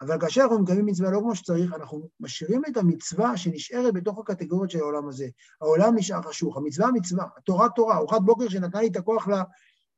אבל 0.00 0.20
כאשר 0.20 0.42
אנחנו 0.42 0.58
מקיימים 0.58 0.86
מצווה 0.86 1.10
לא 1.10 1.18
כמו 1.20 1.36
שצריך, 1.36 1.74
אנחנו 1.74 2.08
משאירים 2.20 2.62
את 2.68 2.76
המצווה 2.76 3.36
שנשארת 3.36 3.94
בתוך 3.94 4.18
הקטגוריות 4.18 4.70
של 4.70 4.78
העולם 4.78 5.08
הזה. 5.08 5.26
העולם 5.60 5.96
נשאר 5.96 6.22
חשוך, 6.22 6.56
המצווה 6.56 6.90
מצווה, 6.92 7.24
התורה 7.36 7.68
תורה, 7.68 7.96
ארוחת 7.96 8.20
בוקר 8.20 8.48
שנתנה 8.48 8.80
לי 8.80 8.88
את 8.88 8.96
הכוח 8.96 9.28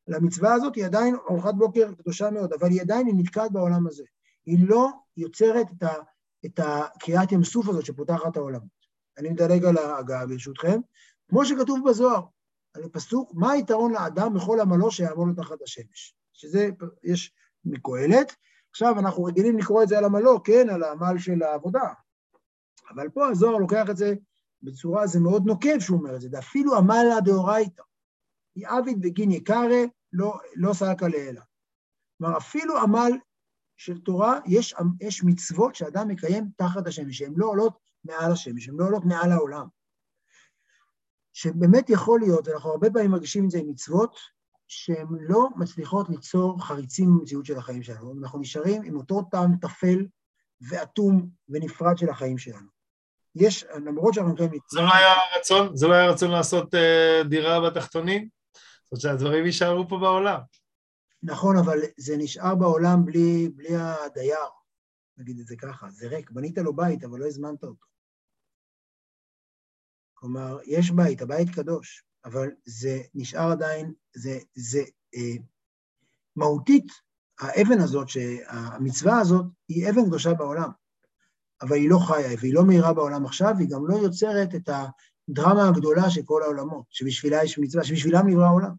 למצווה 0.09 0.55
הזאת, 0.55 0.75
היא 0.75 0.85
עדיין 0.85 1.16
ארוחת 1.31 1.55
בוקר 1.55 1.94
קדושה 1.94 2.31
מאוד, 2.31 2.53
אבל 2.53 2.70
היא 2.70 2.81
עדיין 2.81 3.09
נתקעת 3.16 3.53
בעולם 3.53 3.87
הזה. 3.87 4.05
היא 4.46 4.68
לא 4.68 4.88
יוצרת 5.16 5.66
את, 5.79 5.83
ה, 5.83 5.92
את 6.46 6.61
הקריאת 6.62 7.33
ים 7.33 7.44
סוף 7.44 7.68
הזאת 7.68 7.87
שפותחת 7.87 8.37
העולם. 8.37 8.61
אני 9.18 9.29
מדלג 9.29 9.64
על 9.64 9.79
ההגעה 9.79 10.27
ברשותכם. 10.27 10.81
כמו 11.29 11.44
שכתוב 11.44 11.88
בזוהר, 11.88 12.22
על 12.74 12.85
הפסוק, 12.85 13.30
מה 13.35 13.52
היתרון 13.52 13.92
לאדם 13.92 14.35
בכל 14.35 14.61
עמלו 14.61 14.90
שיעמוד 14.90 15.28
לו 15.28 15.44
תחת 15.44 15.62
השמש? 15.62 16.14
שזה, 16.32 16.68
יש 17.02 17.32
מקהלת, 17.64 18.37
עכשיו 18.70 18.98
אנחנו 18.98 19.24
רגילים 19.24 19.58
לקרוא 19.58 19.82
את 19.82 19.88
זה 19.88 19.98
על 19.98 20.04
עמלו, 20.04 20.42
כן, 20.42 20.70
על 20.70 20.82
העמל 20.82 21.18
של 21.18 21.42
העבודה. 21.42 21.92
אבל 22.90 23.08
פה 23.08 23.28
הזוהר 23.28 23.56
לוקח 23.56 23.90
את 23.90 23.96
זה 23.96 24.14
בצורה, 24.62 25.06
זה 25.06 25.20
מאוד 25.20 25.46
נוקב 25.46 25.80
שהוא 25.80 25.98
אומר 25.98 26.16
את 26.16 26.20
זה, 26.20 26.28
ואפילו 26.32 26.76
עמלה 26.76 27.20
דאורייתא. 27.24 27.82
יעביד 28.56 29.00
בגין 29.00 29.30
יקרא, 29.30 29.66
לא, 30.12 30.38
לא 30.56 30.72
סלקה 30.72 31.08
לאלה. 31.08 31.40
כלומר, 32.18 32.37
אפילו 32.37 32.78
עמל 32.78 33.12
של 33.76 34.00
תורה, 34.00 34.38
יש, 34.46 34.74
יש 35.00 35.24
מצוות 35.24 35.74
שאדם 35.74 36.08
מקיים 36.08 36.50
תחת 36.56 36.87
השמש, 36.87 37.18
שהן 37.18 37.32
לא 37.37 37.46
עולות 37.46 37.78
מעל 38.04 38.32
השמש, 38.32 38.68
הן 38.68 38.74
לא 38.78 38.85
עולות 38.85 39.04
מעל 39.04 39.32
העולם. 39.32 39.66
שבאמת 41.33 41.90
יכול 41.90 42.21
להיות, 42.21 42.49
אנחנו 42.49 42.71
הרבה 42.71 42.90
פעמים 42.90 43.11
מרגישים 43.11 43.45
את 43.45 43.51
זה 43.51 43.59
עם 43.59 43.68
מצוות, 43.68 44.16
שהן 44.68 45.07
לא 45.21 45.49
מצליחות 45.57 46.09
ליצור 46.09 46.64
חריצים 46.64 47.18
במציאות 47.18 47.47
של 47.47 47.59
החיים 47.59 47.83
שלנו. 47.83 48.14
אנחנו 48.23 48.38
נשארים 48.38 48.83
עם 48.83 48.97
אותו 48.97 49.23
טעם 49.31 49.57
טפל 49.57 50.07
ואטום 50.61 51.29
ונפרד 51.49 51.99
של 51.99 52.09
החיים 52.09 52.38
שלנו. 52.38 52.66
יש, 53.35 53.64
למרות 53.64 54.14
שאנחנו 54.14 54.33
מקיימים 54.33 54.61
מצוות... 54.66 54.71
זה 54.71 54.81
לא 54.81 54.95
היה 54.95 55.14
רצון? 55.38 55.77
זה 55.77 55.87
לא 55.87 55.95
היה 55.95 56.11
רצון 56.11 56.31
לעשות 56.31 56.75
uh, 56.75 57.29
דירה 57.29 57.71
בתחתונים? 57.71 58.29
זאת 58.85 59.05
אומרת 59.05 59.18
שהדברים 59.18 59.47
יישארו 59.47 59.88
פה 59.88 59.99
בעולם. 59.99 60.40
נכון, 61.23 61.57
אבל 61.57 61.79
זה 61.97 62.16
נשאר 62.16 62.55
בעולם 62.55 63.05
בלי, 63.05 63.49
בלי 63.49 63.77
הדייר, 63.77 64.37
נגיד 65.16 65.38
את 65.40 65.47
זה 65.47 65.57
ככה. 65.57 65.90
זה 65.90 66.09
ריק, 66.09 66.31
בנית 66.31 66.59
לו 66.59 66.77
בית, 66.77 67.05
אבל 67.05 67.18
לא 67.18 67.27
הזמנת 67.27 67.62
אותו. 67.62 67.91
כלומר, 70.22 70.58
יש 70.64 70.90
בית, 70.90 71.22
הבית 71.22 71.50
קדוש, 71.50 72.04
אבל 72.24 72.50
זה 72.64 73.02
נשאר 73.14 73.50
עדיין, 73.52 73.92
זה, 74.14 74.38
זה 74.54 74.82
אה, 75.14 75.37
מהותית, 76.37 76.87
האבן 77.40 77.80
הזאת, 77.80 78.08
המצווה 78.48 79.18
הזאת, 79.18 79.44
היא 79.68 79.90
אבן 79.90 80.06
קדושה 80.06 80.35
בעולם, 80.35 80.70
אבל 81.62 81.76
היא 81.76 81.90
לא 81.90 81.98
חיה, 82.06 82.37
והיא 82.40 82.54
לא 82.54 82.64
מהירה 82.64 82.92
בעולם 82.92 83.26
עכשיו, 83.26 83.54
והיא 83.56 83.68
גם 83.68 83.87
לא 83.87 83.96
יוצרת 83.96 84.54
את 84.54 84.68
הדרמה 84.68 85.68
הגדולה 85.68 86.11
של 86.11 86.22
כל 86.24 86.42
העולמות, 86.42 86.85
שבשבילה 86.90 87.44
יש 87.44 87.58
מצווה, 87.58 87.85
שבשבילם 87.85 88.28
נברא 88.28 88.44
העולם. 88.44 88.72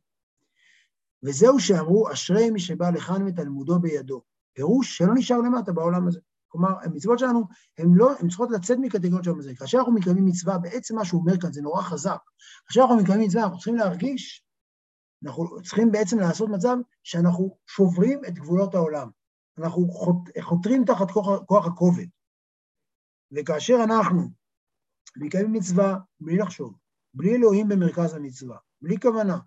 וזהו 1.23 1.59
שאמרו, 1.59 2.11
אשרי 2.11 2.49
מי 2.51 2.59
שבא 2.59 2.89
לכאן 2.89 3.27
ותלמודו 3.27 3.79
בידו. 3.79 4.21
פירוש 4.53 4.97
שלא 4.97 5.13
נשאר 5.15 5.37
למטה 5.37 5.71
בעולם 5.71 6.07
הזה. 6.07 6.19
כלומר, 6.53 6.69
המצוות 6.83 7.19
שלנו, 7.19 7.43
הן 7.77 7.93
לא, 7.93 8.11
הן 8.19 8.27
צריכות 8.27 8.49
לצאת 8.51 8.77
מקטגוריות 8.81 9.23
של 9.23 9.31
המזל. 9.31 9.55
כאשר 9.55 9.77
אנחנו 9.77 9.93
מקיימים 9.93 10.25
מצווה, 10.25 10.57
בעצם 10.57 10.95
מה 10.95 11.05
שהוא 11.05 11.21
אומר 11.21 11.39
כאן 11.41 11.53
זה 11.53 11.61
נורא 11.61 11.81
חזק. 11.81 12.19
כאשר 12.67 12.81
אנחנו 12.81 12.95
מקיימים 12.95 13.27
מצווה, 13.27 13.43
אנחנו 13.43 13.57
צריכים 13.57 13.75
להרגיש, 13.75 14.45
אנחנו 15.25 15.61
צריכים 15.61 15.91
בעצם 15.91 16.19
לעשות 16.19 16.49
מצב 16.49 16.75
שאנחנו 17.03 17.57
שוברים 17.67 18.21
את 18.27 18.33
גבולות 18.33 18.75
העולם. 18.75 19.09
אנחנו 19.57 19.87
חותרים 20.41 20.85
תחת 20.85 21.11
כוח, 21.11 21.43
כוח 21.45 21.67
הכובד. 21.67 22.05
וכאשר 23.31 23.75
אנחנו 23.83 24.21
מקיימים 25.17 25.53
מצווה 25.53 25.97
בלי 26.19 26.37
לחשוב, 26.37 26.77
בלי 27.13 27.35
אלוהים 27.35 27.67
במרכז 27.67 28.13
המצווה, 28.13 28.57
בלי 28.81 28.99
כוונה, 28.99 29.37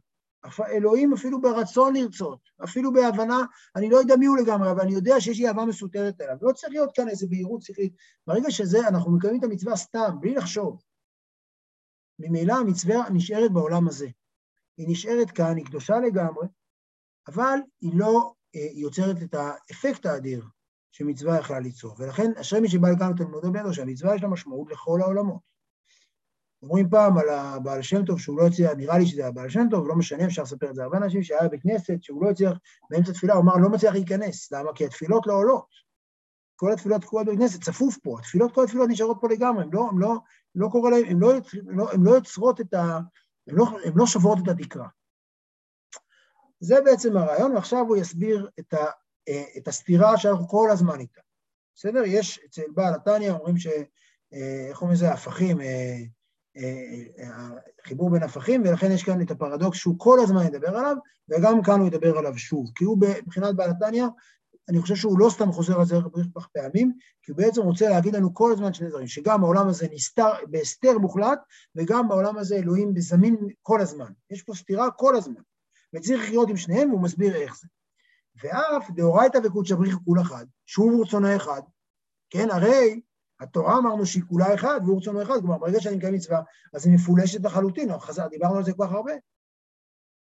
אלוהים 0.68 1.12
אפילו 1.12 1.40
ברצון 1.40 1.96
לרצות, 1.96 2.38
אפילו 2.64 2.92
בהבנה, 2.92 3.38
אני 3.76 3.90
לא 3.90 3.96
יודע 3.96 4.16
מי 4.16 4.26
הוא 4.26 4.36
לגמרי, 4.36 4.70
אבל 4.70 4.80
אני 4.80 4.94
יודע 4.94 5.20
שיש 5.20 5.38
לי 5.38 5.48
אהבה 5.48 5.64
מסותרת 5.64 6.20
אליו. 6.20 6.36
לא 6.42 6.52
צריך 6.52 6.72
להיות 6.72 6.90
כאן 6.94 7.08
איזו 7.08 7.28
בהירות 7.28 7.62
שכלית. 7.62 7.94
ברגע 8.26 8.50
שזה, 8.50 8.88
אנחנו 8.88 9.16
מקיימים 9.16 9.40
את 9.40 9.44
המצווה 9.44 9.76
סתם, 9.76 10.16
בלי 10.20 10.34
לחשוב. 10.34 10.82
ממילא 12.18 12.54
המצווה 12.54 13.10
נשארת 13.10 13.52
בעולם 13.52 13.88
הזה. 13.88 14.06
היא 14.76 14.86
נשארת 14.88 15.30
כאן, 15.30 15.56
היא 15.56 15.64
קדושה 15.64 15.98
לגמרי, 15.98 16.46
אבל 17.28 17.58
היא 17.80 17.92
לא 17.94 18.32
אה, 18.54 18.68
יוצרת 18.72 19.22
את 19.22 19.34
האפקט 19.34 20.06
האדיר 20.06 20.44
שמצווה 20.92 21.38
יכלה 21.38 21.60
ליצור. 21.60 21.94
ולכן, 21.98 22.32
אשרי 22.40 22.60
מי 22.60 22.68
שבא 22.68 22.88
לכאן 22.88 23.12
לתלמודו 23.12 23.52
בידו, 23.52 23.74
שהמצווה 23.74 24.14
יש 24.14 24.22
לה 24.22 24.28
משמעות 24.28 24.70
לכל 24.70 25.00
העולמות. 25.02 25.55
אומרים 26.62 26.90
פעם 26.90 27.18
על 27.18 27.28
הבעל 27.28 27.82
שם 27.82 28.04
טוב 28.04 28.20
שהוא 28.20 28.38
לא 28.38 28.46
הצליח, 28.46 28.72
נראה 28.76 28.98
לי 28.98 29.06
שזה 29.06 29.26
הבעל 29.26 29.48
שם 29.48 29.66
טוב, 29.70 29.88
לא 29.88 29.94
משנה, 29.94 30.24
אפשר 30.24 30.42
לספר 30.42 30.70
את 30.70 30.74
זה. 30.74 30.82
הרבה 30.82 30.96
אנשים 30.96 31.22
שהיה 31.22 31.48
בכנסת, 31.48 32.02
שהוא 32.02 32.24
לא 32.24 32.30
הצליח, 32.30 32.58
באמצע 32.90 33.12
תפילה, 33.12 33.34
הוא 33.34 33.42
אמר, 33.42 33.56
לא 33.56 33.68
מצליח 33.68 33.92
להיכנס. 33.94 34.52
למה? 34.52 34.72
כי 34.74 34.84
התפילות 34.84 35.26
לא 35.26 35.32
עולות. 35.32 35.86
כל 36.56 36.72
התפילות 36.72 37.02
תקועות 37.02 37.26
בכנסת, 37.26 37.62
צפוף 37.62 37.98
פה, 38.02 38.18
התפילות, 38.18 38.54
כל 38.54 38.64
התפילות 38.64 38.88
נשארות 38.90 39.18
פה 39.20 39.28
לגמרי, 39.28 39.62
הם 39.64 39.72
לא, 39.72 39.90
לא, 39.98 40.16
לא 40.54 40.68
קורה 40.72 40.90
להם, 40.90 41.04
הם 41.08 41.20
לא, 41.20 41.32
לא, 41.66 41.86
לא 42.04 42.10
יוצרות 42.10 42.60
את 42.60 42.74
ה... 42.74 42.98
הם 43.48 43.56
לא, 43.56 43.66
לא 43.94 44.06
שוברות 44.06 44.38
את 44.42 44.48
התקרה. 44.48 44.88
זה 46.60 46.80
בעצם 46.84 47.16
הרעיון, 47.16 47.52
ועכשיו 47.52 47.84
הוא 47.88 47.96
יסביר 47.96 48.50
את, 48.60 48.74
ה, 48.74 48.84
את 49.58 49.68
הסתירה 49.68 50.18
שאנחנו 50.18 50.48
כל 50.48 50.68
הזמן 50.72 51.00
איתה. 51.00 51.20
בסדר? 51.74 52.02
יש 52.06 52.40
אצל 52.46 52.62
בעל 52.74 52.94
התניא, 52.94 53.30
אומרים 53.30 53.58
ש... 53.58 53.66
איך 54.70 54.82
אומרים 54.82 54.94
לזה? 54.94 55.12
הפכים, 55.12 55.58
החיבור 57.84 58.10
בין 58.10 58.22
הפכים, 58.22 58.62
ולכן 58.62 58.90
יש 58.90 59.02
כאן 59.02 59.22
את 59.22 59.30
הפרדוקס 59.30 59.78
שהוא 59.78 59.94
כל 59.98 60.18
הזמן 60.22 60.46
ידבר 60.46 60.76
עליו, 60.76 60.96
וגם 61.28 61.62
כאן 61.62 61.80
הוא 61.80 61.86
ידבר 61.86 62.18
עליו 62.18 62.38
שוב. 62.38 62.70
כי 62.74 62.84
הוא 62.84 62.98
מבחינת 63.26 63.56
בעל 63.56 63.70
התניא, 63.70 64.06
אני 64.68 64.80
חושב 64.80 64.94
שהוא 64.94 65.18
לא 65.18 65.30
סתם 65.30 65.52
חוזר 65.52 65.78
על 65.78 65.86
זה 65.86 65.96
הרבה 65.96 66.22
פעמים, 66.52 66.92
כי 67.22 67.32
הוא 67.32 67.38
בעצם 67.38 67.62
רוצה 67.62 67.88
להגיד 67.88 68.14
לנו 68.14 68.34
כל 68.34 68.52
הזמן 68.52 68.74
שני 68.74 68.88
דברים, 68.88 69.06
שגם 69.06 69.44
העולם 69.44 69.68
הזה 69.68 69.86
נסתר 69.92 70.30
בהסתר 70.50 70.98
מוחלט, 70.98 71.38
וגם 71.76 72.08
בעולם 72.08 72.38
הזה 72.38 72.56
אלוהים 72.56 72.94
בזמין 72.94 73.36
כל 73.62 73.80
הזמן. 73.80 74.12
יש 74.30 74.42
פה 74.42 74.54
סתירה 74.54 74.90
כל 74.90 75.16
הזמן. 75.16 75.40
וצריך 75.94 76.20
לחיות 76.20 76.48
עם 76.48 76.56
שניהם, 76.56 76.90
והוא 76.90 77.02
מסביר 77.02 77.36
איך 77.36 77.56
זה. 77.56 77.68
ואף 78.42 78.90
דאורייתא 78.90 79.38
וקודשא 79.44 79.74
בריך 79.74 79.96
כול 80.04 80.20
אחד, 80.20 80.46
שוב 80.66 81.00
רצונו 81.00 81.36
אחד, 81.36 81.60
כן, 82.30 82.50
הרי 82.50 83.00
התורה 83.40 83.78
אמרנו 83.78 84.06
שהיא 84.06 84.22
כולה 84.28 84.54
אחד 84.54 84.80
והוא 84.84 84.98
רצונו 84.98 85.22
אחד, 85.22 85.40
כלומר 85.40 85.58
ברגע 85.58 85.80
שאני 85.80 85.96
מקיים 85.96 86.14
מצווה, 86.14 86.40
אז 86.74 86.86
היא 86.86 86.94
מפולשת 86.94 87.44
לחלוטין, 87.44 87.98
חזר, 87.98 88.28
דיברנו 88.28 88.56
על 88.56 88.64
זה 88.64 88.72
כל 88.72 88.86
כך 88.86 88.92
הרבה. 88.92 89.12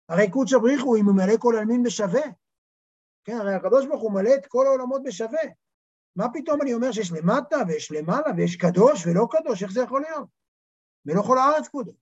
הרי 0.08 0.30
קודשא 0.30 0.58
בריחו 0.58 0.94
היא 0.94 1.04
ממלא 1.04 1.36
כל 1.38 1.56
עלמין 1.58 1.82
בשווה. 1.82 2.22
כן, 3.24 3.36
הרי 3.36 3.54
הקדוש 3.54 3.86
ברוך 3.86 4.02
הוא 4.02 4.12
מלא 4.12 4.30
את 4.34 4.46
כל 4.46 4.66
העולמות 4.66 5.02
בשווה. 5.04 5.42
מה 6.16 6.26
פתאום 6.32 6.62
אני 6.62 6.74
אומר 6.74 6.92
שיש 6.92 7.12
למטה 7.12 7.56
ויש 7.68 7.92
למעלה 7.92 8.36
ויש 8.36 8.56
קדוש 8.56 9.06
ולא 9.06 9.28
קדוש, 9.30 9.62
איך 9.62 9.72
זה 9.72 9.80
יכול 9.82 10.00
להיות? 10.00 10.28
ולא 11.06 11.22
כל 11.22 11.38
הארץ 11.38 11.68
קודש. 11.68 11.94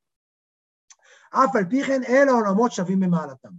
אף 1.30 1.56
על 1.56 1.64
פי 1.70 1.82
כן 1.82 2.04
אלה 2.08 2.30
העולמות 2.30 2.72
שווים 2.72 3.00
במעלתם. 3.00 3.50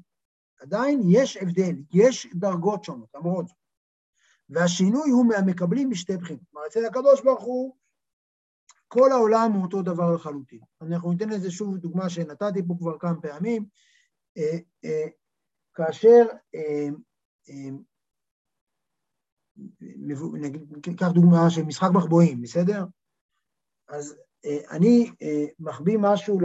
עדיין 0.60 1.02
יש 1.06 1.38
הבדל, 1.38 1.76
יש 1.94 2.28
דרגות 2.36 2.84
שונות, 2.84 3.10
למרות 3.16 3.48
זאת. 3.48 3.61
והשינוי 4.52 5.10
הוא 5.10 5.26
מהמקבלים 5.26 5.90
בשתי 5.90 6.18
בחינות. 6.18 6.44
כלומר, 6.52 6.68
אצל 6.68 6.86
הקדוש 6.86 7.22
ברוך 7.22 7.44
הוא, 7.44 7.76
כל 8.88 9.12
העולם 9.12 9.52
הוא 9.52 9.64
אותו 9.64 9.82
דבר 9.82 10.16
לחלוטין. 10.16 10.60
אנחנו 10.82 11.12
ניתן 11.12 11.30
לזה 11.30 11.52
שוב 11.52 11.78
דוגמה 11.78 12.10
שנתתי 12.10 12.60
פה 12.68 12.76
כבר 12.80 13.00
כמה 13.00 13.22
פעמים. 13.22 13.66
אה, 14.38 14.58
אה, 14.86 15.08
כאשר, 15.74 16.26
אה, 16.56 16.88
ניקח 20.88 21.08
דוגמה 21.08 21.50
של 21.50 21.64
משחק 21.64 21.90
מחבואים, 21.94 22.42
בסדר? 22.42 22.86
אז 23.90 24.16
אני 24.72 25.12
מחביא 25.60 25.98
משהו, 26.02 26.40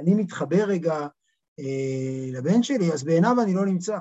אני 0.00 0.14
מתחבר 0.14 0.64
רגע 0.64 1.06
לבן 2.32 2.62
שלי, 2.62 2.92
אז 2.92 3.04
בעיניו 3.04 3.36
אני 3.42 3.54
לא 3.54 3.66
נמצא. 3.66 3.98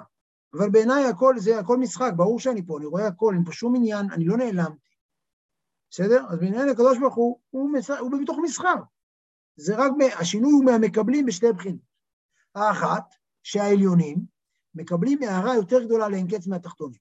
אבל 0.53 0.69
בעיניי 0.69 1.05
הכל 1.05 1.39
זה, 1.39 1.59
הכל 1.59 1.77
משחק, 1.77 2.11
ברור 2.15 2.39
שאני 2.39 2.65
פה, 2.65 2.77
אני 2.77 2.85
רואה 2.85 3.07
הכל, 3.07 3.33
אין 3.33 3.43
פה 3.45 3.51
שום 3.51 3.75
עניין, 3.75 4.11
אני 4.11 4.25
לא 4.25 4.37
נעלמתי. 4.37 4.89
בסדר? 5.91 6.25
אז 6.29 6.39
בעניין 6.39 6.69
הקדוש 6.69 6.97
ברוך 6.99 7.15
הוא, 7.15 7.39
הוא, 7.49 7.73
משחק, 7.73 7.99
הוא 7.99 8.11
בתוך 8.21 8.37
מסחר. 8.43 8.75
זה 9.55 9.75
רק, 9.75 9.91
השינוי 10.19 10.51
הוא 10.51 10.65
מהמקבלים 10.65 11.25
בשתי 11.25 11.53
בחינות. 11.53 11.91
האחת, 12.55 13.13
שהעליונים 13.43 14.17
מקבלים 14.75 15.23
הערה 15.23 15.55
יותר 15.55 15.83
גדולה 15.83 16.09
לאין 16.09 16.27
קץ 16.27 16.47
מהתחתונים. 16.47 16.99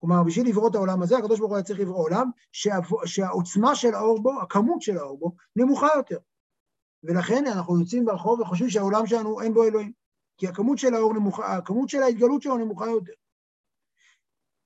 כלומר, 0.00 0.22
בשביל 0.22 0.48
לברוא 0.48 0.68
את 0.68 0.74
העולם 0.74 1.02
הזה, 1.02 1.18
הקדוש 1.18 1.38
ברוך 1.38 1.50
הוא 1.50 1.56
היה 1.56 1.64
צריך 1.64 1.80
לברוא 1.80 2.04
עולם 2.04 2.30
שה, 2.52 2.74
שהעוצמה 3.04 3.74
של 3.74 3.94
האור 3.94 4.22
בו, 4.22 4.40
הכמות 4.42 4.82
של 4.82 4.98
האור 4.98 5.18
בו, 5.18 5.34
נמוכה 5.56 5.88
יותר. 5.96 6.18
ולכן 7.04 7.44
אנחנו 7.46 7.80
יוצאים 7.80 8.04
ברחוב 8.04 8.40
וחושבים 8.40 8.70
שהעולם 8.70 9.06
שלנו 9.06 9.40
אין 9.40 9.54
בו 9.54 9.64
אלוהים. 9.64 9.92
כי 10.40 10.48
הכמות 10.48 10.78
של 10.78 10.94
האור 10.94 11.14
נמוכה, 11.14 11.56
הכמות 11.56 11.88
של 11.88 12.02
ההתגלות 12.02 12.42
שלו 12.42 12.58
נמוכה 12.58 12.86
יותר. 12.86 13.12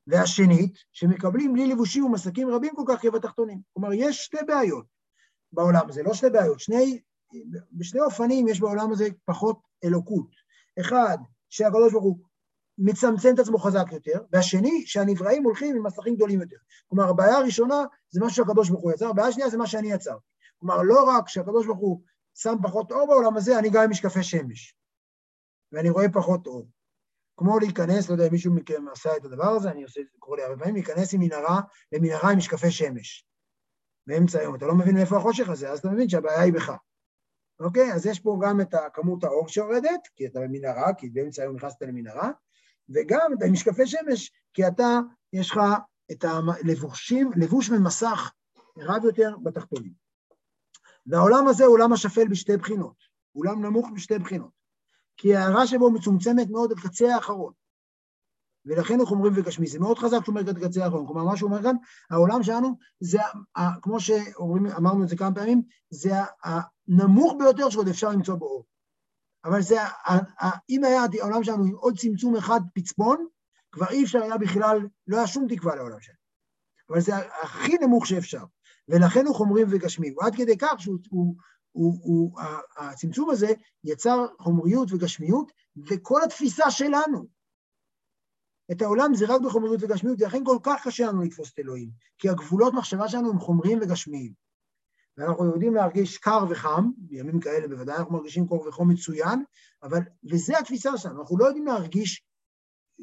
והשנית, 0.07 0.75
שמקבלים 0.93 1.53
בלי 1.53 1.67
לבושים 1.67 2.05
ומסקים 2.05 2.51
רבים 2.51 2.75
כל 2.77 2.83
כך 2.89 3.03
כבתחתונים. 3.03 3.61
כלומר, 3.73 3.93
יש 3.93 4.25
שתי 4.25 4.37
בעיות 4.47 4.87
בעולם 5.53 5.89
הזה, 5.89 6.03
לא 6.03 6.15
שתי 6.15 6.31
בעיות, 6.31 6.61
שני, 6.61 7.01
בשני 7.73 8.01
אופנים 8.01 8.49
יש 8.49 8.61
בעולם 8.61 8.93
הזה 8.93 9.09
פחות 9.25 9.61
אלוקות. 9.85 10.29
אחד, 10.81 11.19
שהקדוש 11.51 11.93
ברוך 11.93 12.05
הוא 12.05 12.19
מצמצם 12.79 13.35
את 13.35 13.39
עצמו 13.39 13.59
חזק 13.59 13.87
יותר, 13.93 14.25
והשני, 14.33 14.87
שהנבראים 14.87 15.45
הולכים 15.45 15.77
עם 15.77 15.87
מסכים 15.87 16.15
גדולים 16.15 16.41
יותר. 16.41 16.57
כלומר, 16.89 17.09
הבעיה 17.09 17.37
הראשונה 17.37 17.85
זה 18.11 18.21
מה 18.21 18.31
שהקדוש 18.31 18.71
ברוך 18.71 18.83
הוא 18.83 18.93
יצר, 18.93 19.09
הבעיה 19.09 19.29
השנייה 19.29 19.49
זה 19.49 19.59
מה 19.59 19.67
שאני 19.67 19.93
יצר. 19.93 20.17
כלומר, 20.59 20.83
לא 20.83 21.05
רק 21.05 21.29
שהקדוש 21.29 21.67
ברוך 21.67 21.79
הוא 21.79 22.03
שם 22.35 22.55
פחות 22.63 22.93
אור 22.93 23.07
בעולם 23.07 23.37
הזה, 23.37 23.59
אני 23.59 23.71
גם 23.71 23.83
עם 23.83 23.91
משקפי 23.91 24.23
שמש. 24.23 24.77
ואני 25.75 25.91
רואה 25.91 26.13
פחות 26.13 26.47
אור. 26.47 26.69
כמו 27.37 27.59
להיכנס, 27.59 28.09
לא 28.09 28.15
יודע 28.15 28.27
אם 28.27 28.33
מישהו 28.33 28.55
מכם 28.55 28.85
עשה 28.93 29.17
את 29.17 29.25
הדבר 29.25 29.49
הזה, 29.49 29.71
אני 29.71 29.83
עושה 29.83 30.01
את 30.01 30.07
זה, 30.13 30.19
קורה 30.19 30.37
לי 30.37 30.43
הרבה 30.43 30.59
פעמים, 30.59 30.75
להיכנס 30.75 31.15
עם 31.15 31.21
מנהרה 31.21 31.61
למנהרה 31.93 32.31
עם 32.31 32.39
משקפי 32.39 32.71
שמש. 32.71 33.27
באמצע 34.07 34.39
היום, 34.39 34.55
אתה 34.55 34.67
לא 34.67 34.75
מבין 34.75 34.95
מאיפה 34.95 35.17
החושך 35.17 35.49
הזה, 35.49 35.71
אז 35.71 35.79
אתה 35.79 35.89
מבין 35.89 36.09
שהבעיה 36.09 36.41
היא 36.41 36.53
בך. 36.53 36.73
אוקיי? 37.61 37.93
אז 37.93 38.07
יש 38.07 38.21
פה 38.21 38.39
גם 38.43 38.61
את 38.61 38.75
כמות 38.93 39.25
האור 39.25 39.49
שיורדת, 39.49 40.09
כי 40.17 40.27
אתה 40.27 40.41
במנהרה, 40.41 40.95
כי 40.95 41.11
באמצע 41.11 41.43
היום 41.43 41.57
נכנסת 41.57 41.83
למנהרה, 41.83 42.31
וגם 42.89 43.33
את 43.39 43.43
המשקפי 43.43 43.87
שמש, 43.87 44.33
כי 44.55 44.69
אתה, 44.69 45.01
יש 45.33 45.51
לך 45.51 45.61
את 46.13 46.25
הלבושים, 46.25 47.31
לבוש 47.37 47.71
ממסך 47.71 48.33
רב 48.79 49.05
יותר 49.05 49.37
בתחתונים. 49.43 49.93
והעולם 51.07 51.49
הזה 51.49 51.65
הוא 51.65 51.73
עולם 51.73 51.93
השפל 51.93 52.29
בשתי 52.29 52.57
בחינות, 52.57 52.97
עולם 53.37 53.65
נמוך 53.65 53.89
בשתי 53.95 54.19
בחינות. 54.19 54.64
כי 55.17 55.37
ההערה 55.37 55.67
שבו 55.67 55.91
מצומצמת 55.91 56.51
מאוד 56.51 56.73
עד 56.73 56.79
קצה 56.79 57.15
האחרון. 57.15 57.53
ולכן 58.67 59.01
אנחנו 59.01 59.17
אומרים 59.17 59.33
וגשמי, 59.37 59.67
זה 59.67 59.79
מאוד 59.79 59.99
חזק 59.99 60.25
שהוא 60.25 60.39
אומר 60.39 60.51
עד 60.51 60.65
קצה 60.65 60.85
האחרון. 60.85 61.07
כלומר, 61.07 61.25
מה 61.25 61.37
שהוא 61.37 61.51
אומר 61.51 61.63
כאן, 61.63 61.77
העולם 62.11 62.43
שלנו 62.43 62.77
זה, 63.01 63.19
כמו 63.83 64.01
שאמרנו 64.01 65.05
את 65.05 65.09
זה 65.09 65.17
כמה 65.17 65.35
פעמים, 65.35 65.63
זה 65.91 66.13
הנמוך 66.45 67.35
ביותר 67.39 67.71
שעוד 67.71 67.89
אפשר 67.89 68.09
למצוא 68.09 68.35
בו 68.35 68.47
אור. 68.47 68.65
אבל 69.45 69.63
זה, 69.63 69.77
אם 70.71 70.85
היה 70.85 71.03
העולם 71.21 71.45
שלנו 71.45 71.65
עם 71.65 71.75
עוד 71.75 71.99
צמצום 71.99 72.37
אחד 72.37 72.61
פצפון, 72.75 73.27
כבר 73.73 73.87
אי 73.91 74.05
אפשר 74.05 74.23
היה 74.23 74.39
בכלל, 74.39 74.79
לא 75.07 75.17
היה 75.17 75.27
שום 75.27 75.47
תקווה 75.49 75.75
לעולם 75.75 76.01
שלנו. 76.01 76.19
אבל 76.91 77.01
זה 77.01 77.13
הכי 77.43 77.79
נמוך 77.79 78.07
שאפשר. 78.07 78.45
ולכן 78.89 79.27
הוא 79.27 79.35
חומרים 79.35 79.67
וגשמים. 79.71 80.15
עד 80.21 80.35
כדי 80.37 80.59
כך 80.59 80.75
שהוא 80.79 80.99
הוא, 81.11 81.35
הוא, 81.75 82.41
הצמצום 82.77 83.31
הזה 83.31 83.53
יצר 83.85 84.27
חומריות 84.39 84.93
וגשמיות, 84.93 85.53
וכל 85.91 86.21
התפיסה 86.25 86.71
שלנו, 86.71 87.27
את 88.73 88.83
העולם 88.83 89.15
זה 89.15 89.25
רק 89.29 89.41
בחומריות 89.41 89.83
וגשמיות, 89.83 90.21
ולכן 90.21 90.45
כל 90.45 90.59
כך 90.63 90.87
קשה 90.87 91.07
לנו 91.07 91.23
לתפוס 91.23 91.53
את 91.53 91.59
אלוהים, 91.59 91.91
כי 92.19 92.29
הגבולות 92.29 92.75
מחשבה 92.75 93.09
שלנו 93.09 93.31
הם 93.31 93.39
חומריים 93.39 93.79
וגשמיים. 93.83 94.33
ואנחנו 95.17 95.45
יודעים 95.45 95.75
להרגיש 95.75 96.19
קר 96.19 96.45
וחם, 96.51 96.91
בימים 96.97 97.41
כאלה 97.41 97.69
בוודאי 97.69 97.97
אנחנו 97.97 98.13
מרגישים 98.13 98.47
קור 98.49 98.67
וחום 98.69 98.91
מצוין, 98.91 99.45
אבל, 99.83 99.99
וזה 100.31 100.59
התפיסה 100.59 100.99
שלנו, 100.99 101.21
אנחנו 101.21 101.39
לא 101.39 101.45
יודעים 101.45 101.67
להרגיש 101.67 102.25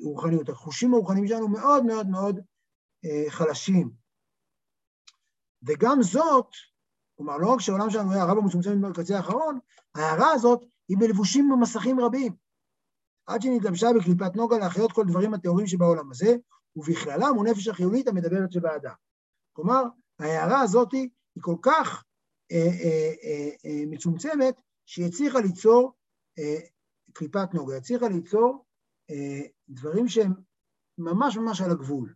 רוחניות, 0.03 0.49
החושים 0.49 0.93
הרוחניים 0.93 1.27
שלנו 1.27 1.47
מאוד 1.47 1.85
מאוד 1.85 2.07
מאוד 2.07 2.39
אה, 3.05 3.31
חלשים, 3.31 3.91
וגם 5.63 5.97
זאת, 6.01 6.49
כלומר, 7.17 7.37
לא 7.37 7.53
רק 7.53 7.59
שהעולם 7.59 7.89
שלנו 7.89 8.11
היה 8.11 8.23
הרב 8.23 8.37
המצומצם 8.37 8.81
בקצה 8.81 9.17
האחרון, 9.17 9.59
ההערה 9.95 10.31
הזאת 10.31 10.65
היא 10.89 10.97
בלבושים 10.99 11.49
במסכים 11.49 11.99
רבים. 11.99 12.35
עד 13.25 13.41
שנתלבשה 13.41 13.87
בקליפת 13.99 14.35
נוגה 14.35 14.57
להחיות 14.57 14.91
כל 14.91 15.05
דברים 15.05 15.33
הטהורים 15.33 15.67
שבעולם 15.67 16.11
הזה, 16.11 16.35
ובכללם 16.75 17.35
הוא 17.35 17.45
נפש 17.45 17.67
החיונית 17.67 18.07
המדברת 18.07 18.51
שבאדם. 18.51 18.93
כלומר, 19.53 19.83
ההערה 20.19 20.61
הזאת 20.61 20.93
היא 20.93 21.09
כל 21.41 21.55
כך 21.61 22.03
אה, 22.51 22.57
אה, 22.57 23.13
אה, 23.23 23.49
אה, 23.65 23.83
מצומצמת, 23.87 24.61
שהיא 24.85 25.05
הצליחה 25.05 25.39
ליצור 25.39 25.93
אה, 26.39 26.59
קליפת 27.13 27.53
נוגה, 27.53 27.77
הצליחה 27.77 28.07
ליצור 28.07 28.65
אה, 29.09 29.41
דברים 29.69 30.07
שהם 30.07 30.33
ממש 30.97 31.37
ממש 31.37 31.61
על 31.61 31.71
הגבול. 31.71 32.13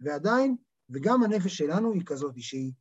ועדיין, 0.00 0.56
וגם 0.90 1.22
הנפש 1.22 1.58
שלנו 1.58 1.92
היא 1.92 2.02
כזאת, 2.06 2.34
שהיא, 2.38 2.72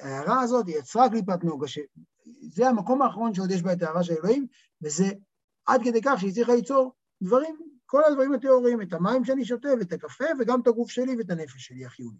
ההערה 0.00 0.40
הזאת 0.40 0.68
יצרה 0.68 1.10
קליפת 1.10 1.44
נוגה, 1.44 1.66
שזה 1.68 2.68
המקום 2.68 3.02
האחרון 3.02 3.34
שעוד 3.34 3.50
יש 3.50 3.62
בה 3.62 3.72
את 3.72 3.82
ההערה 3.82 4.02
של 4.02 4.12
אלוהים, 4.12 4.46
וזה 4.82 5.04
עד 5.66 5.80
כדי 5.84 6.00
כך 6.04 6.20
שהיא 6.20 6.34
צריכה 6.34 6.54
ליצור 6.54 6.92
דברים, 7.22 7.58
כל 7.86 8.04
הדברים 8.04 8.32
הטהוריים, 8.32 8.82
את 8.82 8.92
המים 8.92 9.24
שאני 9.24 9.44
שותה 9.44 9.68
ואת 9.78 9.92
הקפה, 9.92 10.24
וגם 10.40 10.60
את 10.60 10.66
הגוף 10.66 10.90
שלי 10.90 11.16
ואת 11.16 11.30
הנפש 11.30 11.66
שלי 11.66 11.84
החיוני. 11.84 12.18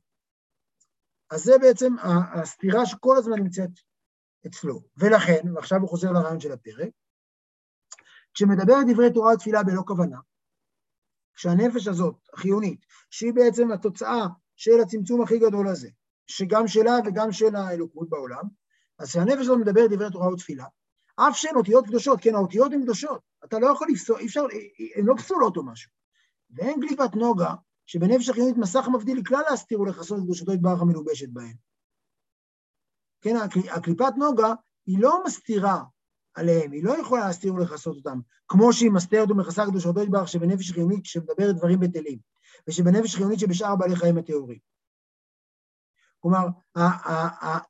אז 1.30 1.44
זה 1.44 1.52
בעצם 1.60 1.94
הסתירה 2.34 2.86
שכל 2.86 3.16
הזמן 3.16 3.38
נמצאת 3.38 3.70
אצלו. 4.46 4.80
ולכן, 4.96 5.40
ועכשיו 5.54 5.80
הוא 5.80 5.88
חוזר 5.88 6.12
לרעיון 6.12 6.40
של 6.40 6.52
הפרק, 6.52 6.90
כשמדבר 8.34 8.74
דברי 8.92 9.12
תורה 9.12 9.34
ותפילה 9.34 9.62
בלא 9.62 9.82
כוונה, 9.86 10.18
כשהנפש 11.34 11.88
הזאת, 11.88 12.28
החיונית, 12.32 12.86
שהיא 13.10 13.32
בעצם 13.34 13.72
התוצאה 13.72 14.26
של 14.56 14.80
הצמצום 14.82 15.22
הכי 15.22 15.38
גדול 15.38 15.68
הזה, 15.68 15.88
שגם 16.30 16.68
שלה 16.68 16.92
וגם 17.06 17.32
של 17.32 17.56
האלוקות 17.56 18.08
בעולם, 18.08 18.42
אז 18.98 19.08
כשהנפש 19.08 19.40
הזאת 19.40 19.58
מדבר 19.58 19.86
דברי 19.86 20.10
תורה 20.12 20.32
ותפילה, 20.32 20.64
אף 21.16 21.36
שהן 21.36 21.56
אותיות 21.56 21.86
קדושות, 21.86 22.18
כן, 22.22 22.34
האותיות 22.34 22.72
הן 22.72 22.82
קדושות, 22.82 23.20
אתה 23.44 23.58
לא 23.58 23.66
יכול 23.66 23.88
לפסול, 23.90 24.18
אי 24.18 24.26
אפשר, 24.26 24.44
הן 24.96 25.04
לא 25.04 25.14
פסולות 25.16 25.56
או 25.56 25.62
משהו. 25.64 25.90
ואין 26.50 26.80
קליפת 26.80 27.14
נוגה, 27.14 27.54
שבנפש 27.86 28.28
החיונית 28.28 28.56
מסך 28.56 28.88
מבדיל 28.92 29.18
לכלל 29.18 29.42
להסתיר 29.50 29.80
ולכסות 29.80 30.18
את 30.18 30.24
קדושתו 30.24 30.52
יתברך 30.52 30.80
המלובשת 30.80 31.28
בהן. 31.28 31.54
כן, 33.20 33.36
הקליפת 33.70 34.12
נוגה 34.16 34.54
היא 34.86 34.98
לא 34.98 35.22
מסתירה 35.26 35.82
עליהם, 36.34 36.72
היא 36.72 36.84
לא 36.84 36.98
יכולה 36.98 37.26
להסתיר 37.26 37.54
ולכסות 37.54 37.96
אותם, 37.96 38.20
כמו 38.48 38.72
שהיא 38.72 38.90
מסתרת 38.90 39.30
ומכסה 39.30 39.66
קדושתו 39.66 40.02
יתברך 40.02 40.28
שבנפש 40.28 40.72
חיונית 40.72 41.04
שמדברת 41.04 41.56
דברים 41.56 41.80
בטלים, 41.80 42.18
ושבנפש 42.68 43.16
חיונית 43.16 43.38
שבשאר 43.38 43.76
בעלי 43.76 43.96
חיים 43.96 44.18
הטהורים. 44.18 44.69
כלומר, 46.20 46.46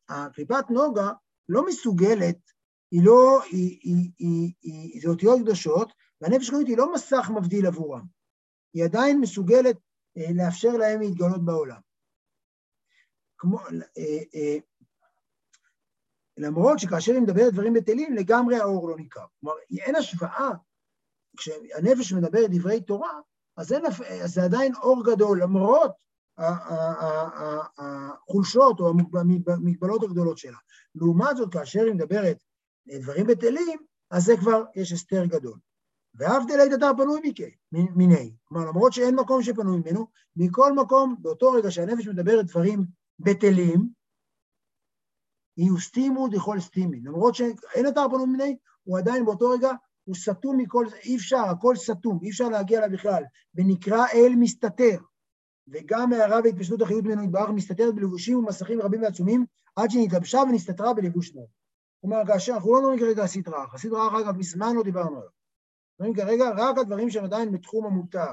הקליפת 0.09 0.65
נוגה 0.71 1.13
לא 1.49 1.67
מסוגלת, 1.67 2.39
היא 2.91 3.01
לא, 3.05 3.43
היא, 3.51 3.79
היא, 3.83 4.11
היא, 4.19 4.53
היא, 4.63 5.03
זה 5.03 5.09
אותיות 5.09 5.41
קדושות, 5.41 5.93
והנפש 6.21 6.49
חיונית 6.51 6.69
היא 6.69 6.77
לא 6.77 6.93
מסך 6.93 7.31
מבדיל 7.35 7.67
עבורם. 7.67 8.07
היא 8.75 8.85
עדיין 8.85 9.21
מסוגלת 9.21 9.77
אה, 10.17 10.33
לאפשר 10.35 10.69
להם 10.69 11.01
להתגלות 11.01 11.45
בעולם. 11.45 11.81
כמו, 13.39 13.59
אה, 13.59 14.19
אה, 14.35 14.57
למרות 16.37 16.79
שכאשר 16.79 17.13
היא 17.13 17.21
מדברת 17.21 17.53
דברים 17.53 17.73
בטלים, 17.73 18.15
לגמרי 18.15 18.57
האור 18.57 18.89
לא 18.89 18.97
ניכר. 18.97 19.25
כלומר, 19.41 19.57
אין 19.79 19.97
השוואה, 19.97 20.51
כשהנפש 21.37 22.13
מדברת 22.13 22.51
דברי 22.51 22.81
תורה, 22.81 23.21
אז, 23.57 23.73
אין, 23.73 23.87
אז 24.25 24.35
זה 24.35 24.43
עדיין 24.45 24.75
אור 24.75 25.05
גדול, 25.05 25.43
למרות 25.43 25.93
החולשות 27.79 28.81
או 28.81 28.93
המגבלות 29.47 30.03
הגדולות 30.03 30.39
שלה. 30.39 30.59
לעומת 30.95 31.37
זאת, 31.37 31.53
כאשר 31.53 31.81
היא 31.85 31.95
מדברת 31.95 32.43
דברים 32.89 33.27
בטלים, 33.27 33.79
אז 34.11 34.25
זה 34.25 34.37
כבר, 34.37 34.65
יש 34.77 34.93
הסתר 34.93 35.25
גדול. 35.25 35.59
ואף 36.15 36.43
דלית 36.49 36.73
אתר 36.75 36.91
פנוי 36.97 37.21
מיני. 37.73 38.35
כלומר, 38.45 38.67
למרות 38.67 38.93
שאין 38.93 39.15
מקום 39.15 39.43
שפנוי 39.43 39.79
ממנו, 39.79 40.07
מכל 40.37 40.73
מקום, 40.73 41.17
באותו 41.19 41.51
רגע 41.51 41.71
שהנפש 41.71 42.09
מדברת 42.09 42.47
דברים 42.47 42.85
בטלים, 43.19 43.89
יהיו 45.57 45.79
סטימו 45.79 46.29
דכל 46.29 46.61
סטימי. 46.61 47.01
למרות 47.01 47.35
שאין 47.35 47.89
אתר 47.89 48.07
פנוי 48.11 48.27
מיני, 48.27 48.57
הוא 48.85 48.99
עדיין 48.99 49.25
באותו 49.25 49.51
רגע, 49.51 49.71
הוא 50.05 50.15
סתום 50.15 50.57
מכל, 50.57 50.87
אי 51.05 51.17
אפשר, 51.17 51.39
הכל 51.39 51.77
סתום, 51.77 52.19
אי 52.23 52.31
אפשר 52.31 52.49
להגיע 52.49 52.79
אליו 52.79 52.91
בכלל. 52.93 53.23
ונקרא 53.55 54.07
אל 54.15 54.33
מסתתר. 54.39 54.97
וגם 55.71 56.13
הערה 56.13 56.41
והתפשטות 56.45 56.83
החיות 56.83 57.05
ממנו 57.05 57.23
יתברך 57.23 57.51
מסתתרת 57.51 57.95
בלבושים 57.95 58.39
ומסכים 58.39 58.81
רבים 58.81 59.03
ועצומים, 59.03 59.47
עד 59.77 59.91
שנתלבשה 59.91 60.39
ונסתתרה 60.39 60.95
בלבוש 60.95 61.35
נור. 61.35 61.49
כלומר, 62.01 62.27
כאשר 62.27 62.53
אנחנו 62.53 62.75
לא 62.75 62.81
מדברים 62.81 62.99
כרגע 62.99 63.23
על 63.23 63.29
סדרה, 63.29 63.67
הסדרה, 63.73 64.21
אגב, 64.21 64.37
מזמן 64.37 64.77
לא 64.77 64.83
דיברנו 64.83 65.17
עליו. 65.17 65.31
מדברים 66.01 66.15
כרגע 66.15 66.51
רק 66.57 66.79
על 66.79 66.85
דברים 66.85 67.11
שהם 67.11 67.25
עדיין 67.25 67.53
בתחום 67.53 67.87
המותר. 67.87 68.33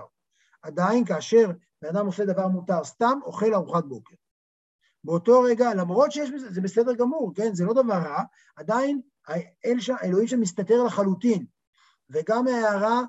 עדיין 0.62 1.06
כאשר 1.06 1.52
בן 1.82 1.88
אדם 1.90 2.06
עושה 2.06 2.26
דבר 2.26 2.48
מותר, 2.48 2.84
סתם 2.84 3.20
אוכל 3.24 3.54
ארוחת 3.54 3.84
בוקר. 3.84 4.16
באותו 5.04 5.42
רגע, 5.42 5.74
למרות 5.74 6.12
שיש 6.12 6.32
בזה, 6.32 6.52
זה 6.52 6.62
בסדר 6.62 6.94
גמור, 6.94 7.32
כן? 7.36 7.56
זה 7.56 7.66
לא 7.66 7.74
דבר 7.74 7.94
רע, 7.94 8.24
עדיין 8.56 9.02
האל 9.28 9.80
שם, 9.80 9.96
האלוהים 10.00 10.28
שם 10.28 10.40
מסתתר 10.40 10.84
לחלוטין. 10.84 11.46
וגם 12.10 12.48
ההערה, 12.48 13.02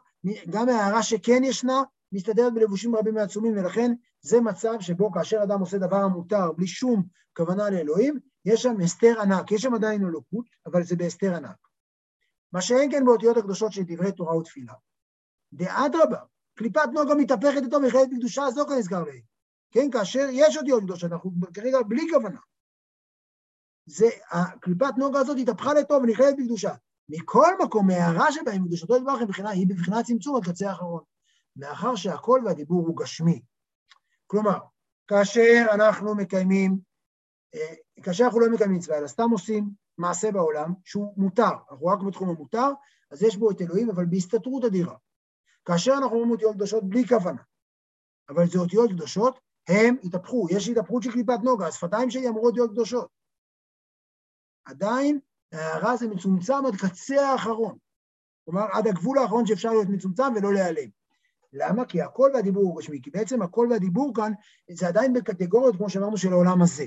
גם 0.51 0.69
ההערה 0.69 1.03
שכן 1.03 1.45
ישנה, 1.45 1.83
מסתתרת 2.13 2.55
בלבושים 2.55 2.97
רבים 2.97 3.17
ועצומים, 3.17 3.53
ולכן 3.53 3.93
זה 4.21 4.41
מצב 4.41 4.75
שבו 4.81 5.13
כאשר 5.13 5.43
אדם 5.43 5.61
עושה 5.61 5.79
דבר 5.79 5.97
המותר 5.97 6.53
בלי 6.53 6.67
שום 6.67 7.03
כוונה 7.37 7.71
לאלוהים, 7.71 8.19
יש 8.45 8.63
שם 8.63 8.81
הסתר 8.81 9.21
ענק. 9.21 9.53
יש 9.53 9.63
שם 9.63 9.75
עדיין 9.75 10.05
אלוקות, 10.05 10.47
אבל 10.67 10.83
זה 10.83 10.97
בהסתר 10.97 11.35
ענק. 11.37 11.57
מה 12.53 12.61
שאין 12.61 12.91
כן 12.91 13.05
באותיות 13.05 13.37
הקדושות 13.37 13.73
של 13.73 13.83
דברי 13.83 14.13
תורה 14.13 14.37
ותפילה. 14.37 14.73
דאדרבה, 15.53 16.19
קליפת 16.55 16.89
נוגה 16.95 17.15
מתהפכת 17.15 17.63
איתו 17.63 17.77
וחלק 17.89 18.09
בקדושה 18.13 18.45
הזו 18.45 18.67
כנזכר 18.67 19.05
לעיל. 19.05 19.23
כן, 19.71 19.91
כאשר 19.91 20.27
יש 20.33 20.57
אותיות 20.57 20.83
קדושות, 20.83 21.13
אנחנו 21.13 21.31
כרגע 21.55 21.79
בלי 21.89 22.03
כוונה. 22.13 22.41
זה, 23.87 24.07
הקליפת 24.31 24.95
נוגה 24.99 25.21
הזאת 25.21 25.37
התהפכה 25.41 25.75
לטוב 25.75 26.03
ונכללת 26.03 26.35
בקדושה. 26.39 26.75
מכל 27.09 27.53
מקום, 27.65 27.91
ההערה 27.91 28.33
שבהם 28.33 28.67
קדושתו 28.67 28.97
יתברך 28.97 29.39
היא 29.47 29.67
בבחינת 29.69 30.05
צמצום 30.05 30.37
עד 30.37 30.45
קצה 30.45 30.71
האחרון. 30.71 31.03
מאחר 31.57 31.95
שהכל 31.95 32.41
והדיבור 32.45 32.87
הוא 32.87 32.97
גשמי. 32.97 33.43
כלומר, 34.31 34.59
כאשר 35.07 35.67
אנחנו 35.75 36.15
מקיימים, 36.15 36.79
אה, 37.55 37.75
כאשר 38.03 38.25
אנחנו 38.25 38.41
לא 38.41 38.51
מקיימים 38.51 38.77
מצווה, 38.77 38.99
אלא 38.99 39.07
סתם 39.07 39.31
עושים 39.31 39.71
מעשה 39.99 40.33
בעולם 40.33 40.73
שהוא 40.85 41.15
מותר, 41.17 41.51
אנחנו 41.71 41.87
רק 41.87 41.99
בתחום 42.07 42.29
המותר, 42.29 42.69
אז 43.11 43.23
יש 43.23 43.37
בו 43.37 43.51
את 43.51 43.61
אלוהים, 43.61 43.91
אבל 43.91 44.07
בהסתתרות 44.07 44.65
אדירה. 44.65 44.97
כאשר 45.65 45.93
אנחנו 45.93 46.17
אומרים 46.17 46.31
אותיות 46.31 46.55
קדושות 46.55 46.89
בלי 46.89 47.09
כוונה, 47.09 47.43
אבל 48.29 48.47
זה 48.47 48.59
אותיות 48.59 48.91
קדושות, 48.91 49.41
הם 49.69 49.97
התהפכו, 50.05 50.47
יש 50.51 50.69
התהפכות 50.69 51.03
של 51.03 51.13
קליפת 51.13 51.39
נוגה, 51.45 51.67
השפתיים 51.67 52.11
שלי 52.11 52.29
אמרו 52.29 52.47
אותיות 52.47 52.71
קדושות. 52.71 53.09
עדיין 54.65 55.21
ההערה 55.53 55.97
זה 55.97 56.09
מצומצם 56.09 56.67
עד 56.67 56.75
קצה 56.77 57.29
האחרון. 57.29 57.79
כלומר, 58.45 58.67
עד 58.73 58.87
הגבול 58.87 59.19
האחרון 59.19 59.47
שאפשר 59.47 59.71
להיות 59.71 59.89
מצומצם 59.89 60.23
ולא 60.37 60.53
להיעלם. 60.53 60.98
למה? 61.53 61.85
כי 61.85 62.03
הקול 62.03 62.31
והדיבור 62.35 62.63
הוא 62.63 62.79
גשמי, 62.79 63.03
כי 63.03 63.11
בעצם 63.11 63.43
הקול 63.43 63.73
והדיבור 63.73 64.13
כאן 64.15 64.33
זה 64.71 64.89
עדיין 64.89 65.13
בקטגוריות, 65.13 65.77
כמו 65.77 65.91
שאמרנו, 65.91 66.17
של 66.17 66.33
העולם 66.33 66.63
הזה. 66.63 66.87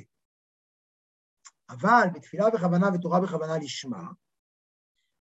אבל 1.69 2.07
בתפילה 2.13 2.49
בכוונה 2.49 2.89
ותורה 2.93 3.19
בכוונה 3.19 3.57
לשמה, 3.57 4.03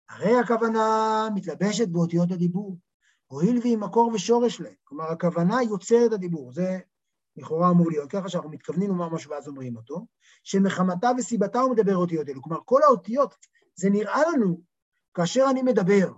הרי 0.08 0.38
הכוונה 0.38 1.28
מתלבשת 1.34 1.88
באותיות 1.88 2.30
הדיבור, 2.30 2.78
הואיל 3.26 3.58
והיא 3.58 3.78
מקור 3.78 4.10
ושורש 4.14 4.60
להם. 4.60 4.74
כלומר, 4.84 5.04
הכוונה 5.04 5.62
יוצרת 5.62 6.12
הדיבור, 6.12 6.52
זה 6.52 6.78
לכאורה 7.36 7.70
אמור 7.70 7.90
להיות 7.90 8.10
ככה 8.10 8.28
שאנחנו 8.28 8.50
מתכוונים 8.50 8.88
לומר 8.88 9.08
משהו 9.08 9.30
ואז 9.30 9.48
אומרים 9.48 9.76
אותו, 9.76 10.06
שמחמתה 10.42 11.10
וסיבתה 11.18 11.60
הוא 11.60 11.72
מדבר 11.72 11.96
אותיות 11.96 12.28
אלו. 12.28 12.42
כלומר, 12.42 12.60
כל 12.64 12.80
האותיות, 12.82 13.34
זה 13.74 13.90
נראה 13.90 14.22
לנו, 14.32 14.60
כאשר 15.14 15.46
אני 15.50 15.62
מדבר 15.62 16.12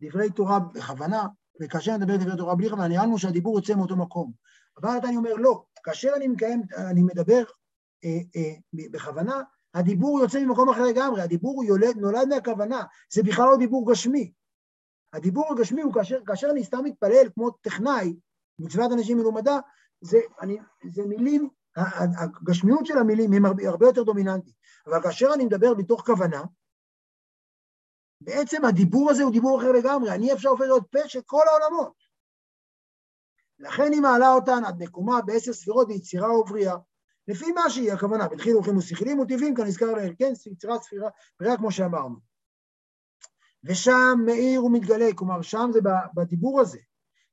דברי 0.00 0.30
תורה 0.30 0.58
בכוונה, 0.58 1.26
וכאשר 1.60 1.94
אני 1.94 2.04
מדבר 2.04 2.16
דברי 2.16 2.36
תורה 2.36 2.54
בלי 2.54 2.70
כוונה, 2.70 2.88
נראה 2.88 3.06
לנו 3.06 3.18
שהדיבור 3.18 3.58
יוצא 3.58 3.74
מאותו 3.74 3.96
מקום. 3.96 4.32
אבל 4.82 4.90
אני 5.04 5.16
אומר, 5.16 5.34
לא, 5.34 5.64
כאשר 5.84 6.12
אני 6.16 6.28
מקיים, 6.28 6.62
אני 6.76 7.02
מדבר 7.02 7.44
אה, 8.04 8.18
אה, 8.36 8.54
בכוונה, 8.92 9.42
הדיבור 9.74 10.20
יוצא 10.20 10.44
ממקום 10.44 10.68
אחר 10.68 10.82
לגמרי, 10.82 11.22
הדיבור 11.22 11.64
יולד, 11.64 11.96
נולד 11.96 12.28
מהכוונה, 12.28 12.82
זה 13.12 13.22
בכלל 13.22 13.44
לא 13.50 13.56
דיבור 13.56 13.92
גשמי. 13.92 14.32
הדיבור 15.12 15.52
הגשמי 15.52 15.82
הוא 15.82 15.94
כאשר, 15.94 16.18
כאשר 16.26 16.50
אני 16.50 16.64
סתם 16.64 16.84
מתפלל 16.84 17.28
כמו 17.34 17.50
טכנאי, 17.50 18.16
מצוות 18.58 18.92
אנשים 18.92 19.18
מלומדה, 19.18 19.58
זה, 20.00 20.18
אני, 20.40 20.58
זה 20.90 21.02
מילים, 21.06 21.48
הגשמיות 21.76 22.86
של 22.86 22.98
המילים 22.98 23.32
היא 23.32 23.68
הרבה, 23.68 23.86
יותר 23.86 24.02
דומיננטית. 24.02 24.54
אבל 24.86 25.02
כאשר 25.02 25.30
אני 25.34 25.44
מדבר 25.44 25.74
מתוך 25.74 26.06
כוונה, 26.06 26.42
בעצם 28.20 28.64
הדיבור 28.64 29.10
הזה 29.10 29.22
הוא 29.22 29.32
דיבור 29.32 29.60
אחר 29.60 29.72
לגמרי, 29.72 30.10
אני 30.10 30.32
אפשר 30.32 30.48
הופך 30.48 30.62
להיות 30.62 30.84
פה 30.90 31.08
של 31.08 31.20
כל 31.26 31.42
העולמות. 31.48 31.92
לכן 33.58 33.92
היא 33.92 34.00
מעלה 34.00 34.32
אותן 34.32 34.64
עד 34.64 34.82
מקומה 34.82 35.22
בעשר 35.22 35.52
ספירות 35.52 35.88
ביצירה 35.88 36.38
ובריאה. 36.38 36.76
לפי 37.28 37.52
מה 37.52 37.70
שהיא 37.70 37.92
הכוונה, 37.92 38.28
בדחילו 38.28 38.58
ורחימו 38.58 38.82
שכלים 38.82 39.18
וטבעים 39.18 39.54
כנזכר 39.54 39.92
לאל, 39.92 40.12
כן, 40.18 40.32
יצירת 40.52 40.82
ספירה, 40.82 41.08
בריאה 41.40 41.56
כמו 41.56 41.72
שאמרנו. 41.72 42.16
ושם 43.64 44.18
מאיר 44.26 44.64
ומתגלה, 44.64 45.06
כלומר 45.14 45.42
שם 45.42 45.70
זה 45.72 45.80
בדיבור 46.14 46.60
הזה, 46.60 46.78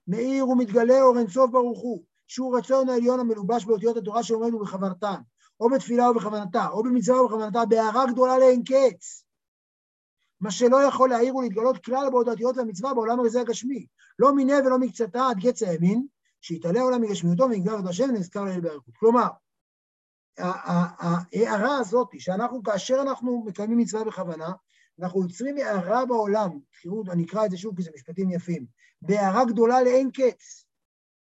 מאיר 0.07 0.49
ומתגלה 0.49 1.01
אור 1.01 1.17
אינסוף 1.19 1.51
ברוך 1.51 1.81
הוא, 1.81 2.03
שהוא 2.27 2.57
רצון 2.57 2.89
העליון 2.89 3.19
המלובש 3.19 3.65
באותיות 3.65 3.97
התורה 3.97 4.23
שעומד 4.23 4.53
ובכוונתן, 4.53 5.21
או 5.59 5.69
בתפילה 5.69 6.11
ובכוונתה, 6.11 6.67
או 6.67 6.83
במצווה 6.83 7.21
ובכוונתה, 7.21 7.65
בהערה 7.65 8.05
גדולה 8.11 8.39
לאין 8.39 8.63
קץ. 8.63 9.25
מה 10.43 10.51
שלא 10.51 10.83
יכול 10.87 11.09
להעיר 11.09 11.35
ולהתגלות 11.35 11.85
כלל 11.85 12.09
באותיות 12.11 12.57
המצווה 12.57 12.93
בעולם 12.93 13.19
הזה 13.19 13.41
הגשמי, 13.41 13.85
לא 14.19 14.35
מיניה 14.35 14.59
ולא 14.65 14.79
מקצתה 14.79 15.27
עד 15.29 15.37
קץ 15.47 15.63
הימין, 15.63 16.07
שיתעלה 16.41 16.79
העולם 16.79 17.01
מגשמיותו 17.01 17.49
ויגבר 17.49 17.79
את 17.79 17.85
השם 17.89 18.09
ונזכר 18.09 18.43
לאל 18.43 18.59
באריכות. 18.59 18.97
כלומר, 18.97 19.27
ההערה 20.37 21.77
הזאת, 21.77 22.07
שאנחנו, 22.19 22.63
כאשר 22.63 23.01
אנחנו 23.01 23.43
מקיימים 23.45 23.77
מצווה 23.77 24.03
בכוונה, 24.03 24.51
אנחנו 24.99 25.21
יוצרים 25.21 25.57
הערה 25.57 26.05
בעולם, 26.05 26.49
תראו, 26.83 27.03
אני 27.11 27.23
אקרא 27.23 27.45
את 27.45 27.51
זה 27.51 27.57
שוב 27.57 27.75
כי 27.75 27.83
זה 27.83 27.91
משפטים 27.95 28.31
יפים, 28.31 28.65
בהערה 29.01 29.45
גדולה 29.45 29.83
לאין 29.83 30.11
קץ. 30.11 30.65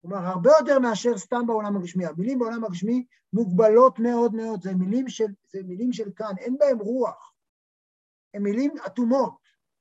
כלומר, 0.01 0.17
הרבה 0.17 0.51
יותר 0.59 0.79
מאשר 0.79 1.17
סתם 1.17 1.47
בעולם 1.47 1.77
הגשמי. 1.77 2.05
המילים 2.05 2.39
בעולם 2.39 2.63
הגשמי 2.63 3.05
מוגבלות 3.33 3.99
מאוד 3.99 4.35
מאוד, 4.35 4.63
זה 4.63 4.73
מילים 4.73 5.09
של, 5.09 5.27
זה 5.51 5.59
מילים 5.63 5.93
של 5.93 6.09
כאן, 6.15 6.33
אין 6.37 6.57
בהם 6.57 6.79
רוח. 6.79 7.32
הן 8.33 8.43
מילים 8.43 8.71
אטומות, 8.85 9.37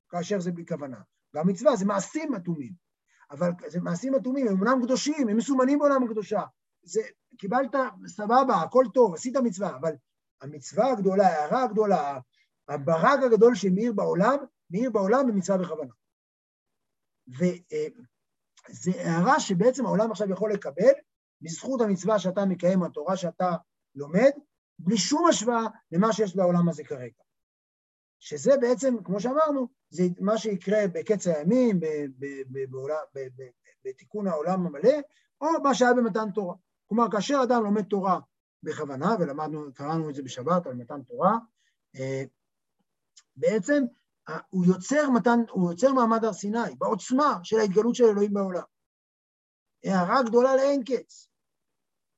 כאשר 0.09 0.41
זה 0.41 0.53
בלי 0.53 0.67
כוונה. 0.67 1.01
גם 1.37 1.49
מצווה 1.49 1.77
זה 1.77 1.85
מעשים 1.85 2.35
אטומים, 2.35 2.73
אבל 3.31 3.51
זה 3.69 3.81
מעשים 3.81 4.15
אטומים, 4.15 4.49
הם 4.49 4.61
אומנם 4.61 4.85
קדושים, 4.85 5.29
הם 5.29 5.37
מסומנים 5.37 5.79
בעולם 5.79 6.03
הקדושה. 6.03 6.43
זה, 6.83 7.01
קיבלת, 7.39 7.75
סבבה, 8.07 8.55
הכל 8.63 8.85
טוב, 8.95 9.15
עשית 9.15 9.37
מצווה, 9.37 9.77
אבל 9.77 9.93
המצווה 10.43 10.93
הגדולה, 10.93 11.27
ההערה 11.27 11.63
הגדולה, 11.63 12.19
הברק 12.69 13.21
הגדול 13.23 13.55
שמאיר 13.55 13.93
בעולם, 13.93 14.37
מאיר 14.71 14.91
בעולם 14.91 15.27
במצווה 15.27 15.59
בכוונה. 15.59 15.93
וזו 17.29 18.91
הערה 18.99 19.41
שבעצם 19.41 19.87
העולם 19.87 20.11
עכשיו 20.11 20.31
יכול 20.31 20.53
לקבל 20.53 20.93
בזכות 21.41 21.81
המצווה 21.81 22.19
שאתה 22.19 22.45
מקיים, 22.45 22.83
התורה 22.83 23.17
שאתה 23.17 23.51
לומד, 23.95 24.31
בלי 24.79 24.97
שום 24.97 25.27
השוואה 25.29 25.67
למה 25.93 26.13
שיש 26.13 26.37
בעולם 26.37 26.69
הזה 26.69 26.85
כרגע. 26.85 27.23
שזה 28.23 28.53
בעצם, 28.61 28.95
כמו 29.05 29.21
שאמרנו, 29.21 29.69
זה 29.91 30.03
מה 30.21 30.39
שיקרה 30.39 30.79
בקץ 30.93 31.27
הימים, 31.27 31.81
בתיקון 33.85 34.27
העולם 34.27 34.67
המלא, 34.67 34.95
או 35.41 35.47
מה 35.63 35.75
שהיה 35.75 35.95
במתן 35.95 36.31
תורה. 36.35 36.55
כלומר, 36.87 37.11
כאשר 37.11 37.41
אדם 37.43 37.63
לומד 37.65 37.85
תורה 37.85 38.21
בכוונה, 38.63 39.15
ולמדנו, 39.21 39.75
קראנו 39.75 40.11
את 40.11 40.15
זה 40.15 40.23
בשבת 40.23 40.67
על 40.67 40.75
מתן 40.75 41.03
תורה, 41.03 41.33
אה, 41.97 42.23
בעצם 43.37 43.85
הוא 44.49 44.67
יוצר 44.67 45.11
מתן, 45.11 45.39
הוא 45.51 45.71
יוצר 45.71 45.93
מעמד 45.93 46.25
הר 46.25 46.33
סיני, 46.33 46.75
בעוצמה 46.79 47.39
של 47.43 47.57
ההתגלות 47.57 47.95
של 47.95 48.05
אלוהים 48.05 48.35
בעולם. 48.35 48.63
הערה 49.85 50.23
גדולה 50.23 50.57
לאין 50.57 50.85
קץ. 50.85 51.29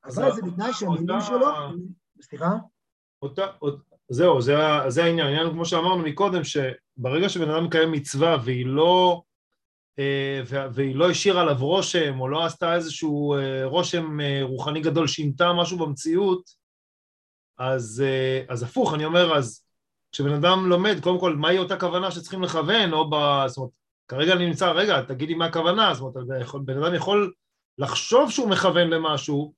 אבל 0.04 0.34
זה 0.34 0.42
בתנאי 0.42 0.72
שהמילים 0.72 1.20
שלו, 1.20 1.46
סליחה? 2.22 2.50
זהו, 4.08 4.40
זה, 4.40 4.54
זה 4.88 5.04
העניין. 5.04 5.26
העניין, 5.26 5.50
כמו 5.50 5.66
שאמרנו 5.66 6.02
מקודם, 6.02 6.40
שברגע 6.44 7.28
שבן 7.28 7.50
אדם 7.50 7.64
מקיים 7.64 7.92
מצווה 7.92 8.36
והיא 8.44 8.66
לא, 8.66 9.22
אה, 9.98 10.42
והיא 10.72 10.96
לא 10.96 11.10
השאירה 11.10 11.40
עליו 11.40 11.56
רושם, 11.58 12.20
או 12.20 12.28
לא 12.28 12.44
עשתה 12.44 12.74
איזשהו 12.74 13.34
אה, 13.34 13.64
רושם 13.64 14.20
אה, 14.20 14.40
רוחני 14.42 14.80
גדול, 14.80 15.06
שינתה 15.06 15.52
משהו 15.52 15.78
במציאות, 15.78 16.64
אז, 17.58 18.02
אז 18.48 18.62
הפוך, 18.62 18.94
אני 18.94 19.04
אומר, 19.04 19.36
אז 19.36 19.64
כשבן 20.12 20.32
אדם 20.32 20.66
לומד, 20.66 21.00
קודם 21.02 21.20
כל, 21.20 21.36
מהי 21.36 21.58
אותה 21.58 21.80
כוונה 21.80 22.10
שצריכים 22.10 22.42
לכוון, 22.42 22.92
או 22.92 23.10
ב... 23.10 23.14
זאת 23.46 23.56
אומרת, 23.56 23.70
כרגע 24.08 24.32
אני 24.32 24.46
נמצא, 24.46 24.70
רגע, 24.70 25.02
תגידי 25.02 25.34
מה 25.34 25.46
הכוונה, 25.46 25.94
זאת 25.94 26.16
אומרת, 26.16 26.54
בן 26.64 26.82
אדם 26.82 26.94
יכול 26.94 27.32
לחשוב 27.78 28.30
שהוא 28.30 28.48
מכוון 28.48 28.88
למשהו, 28.88 29.54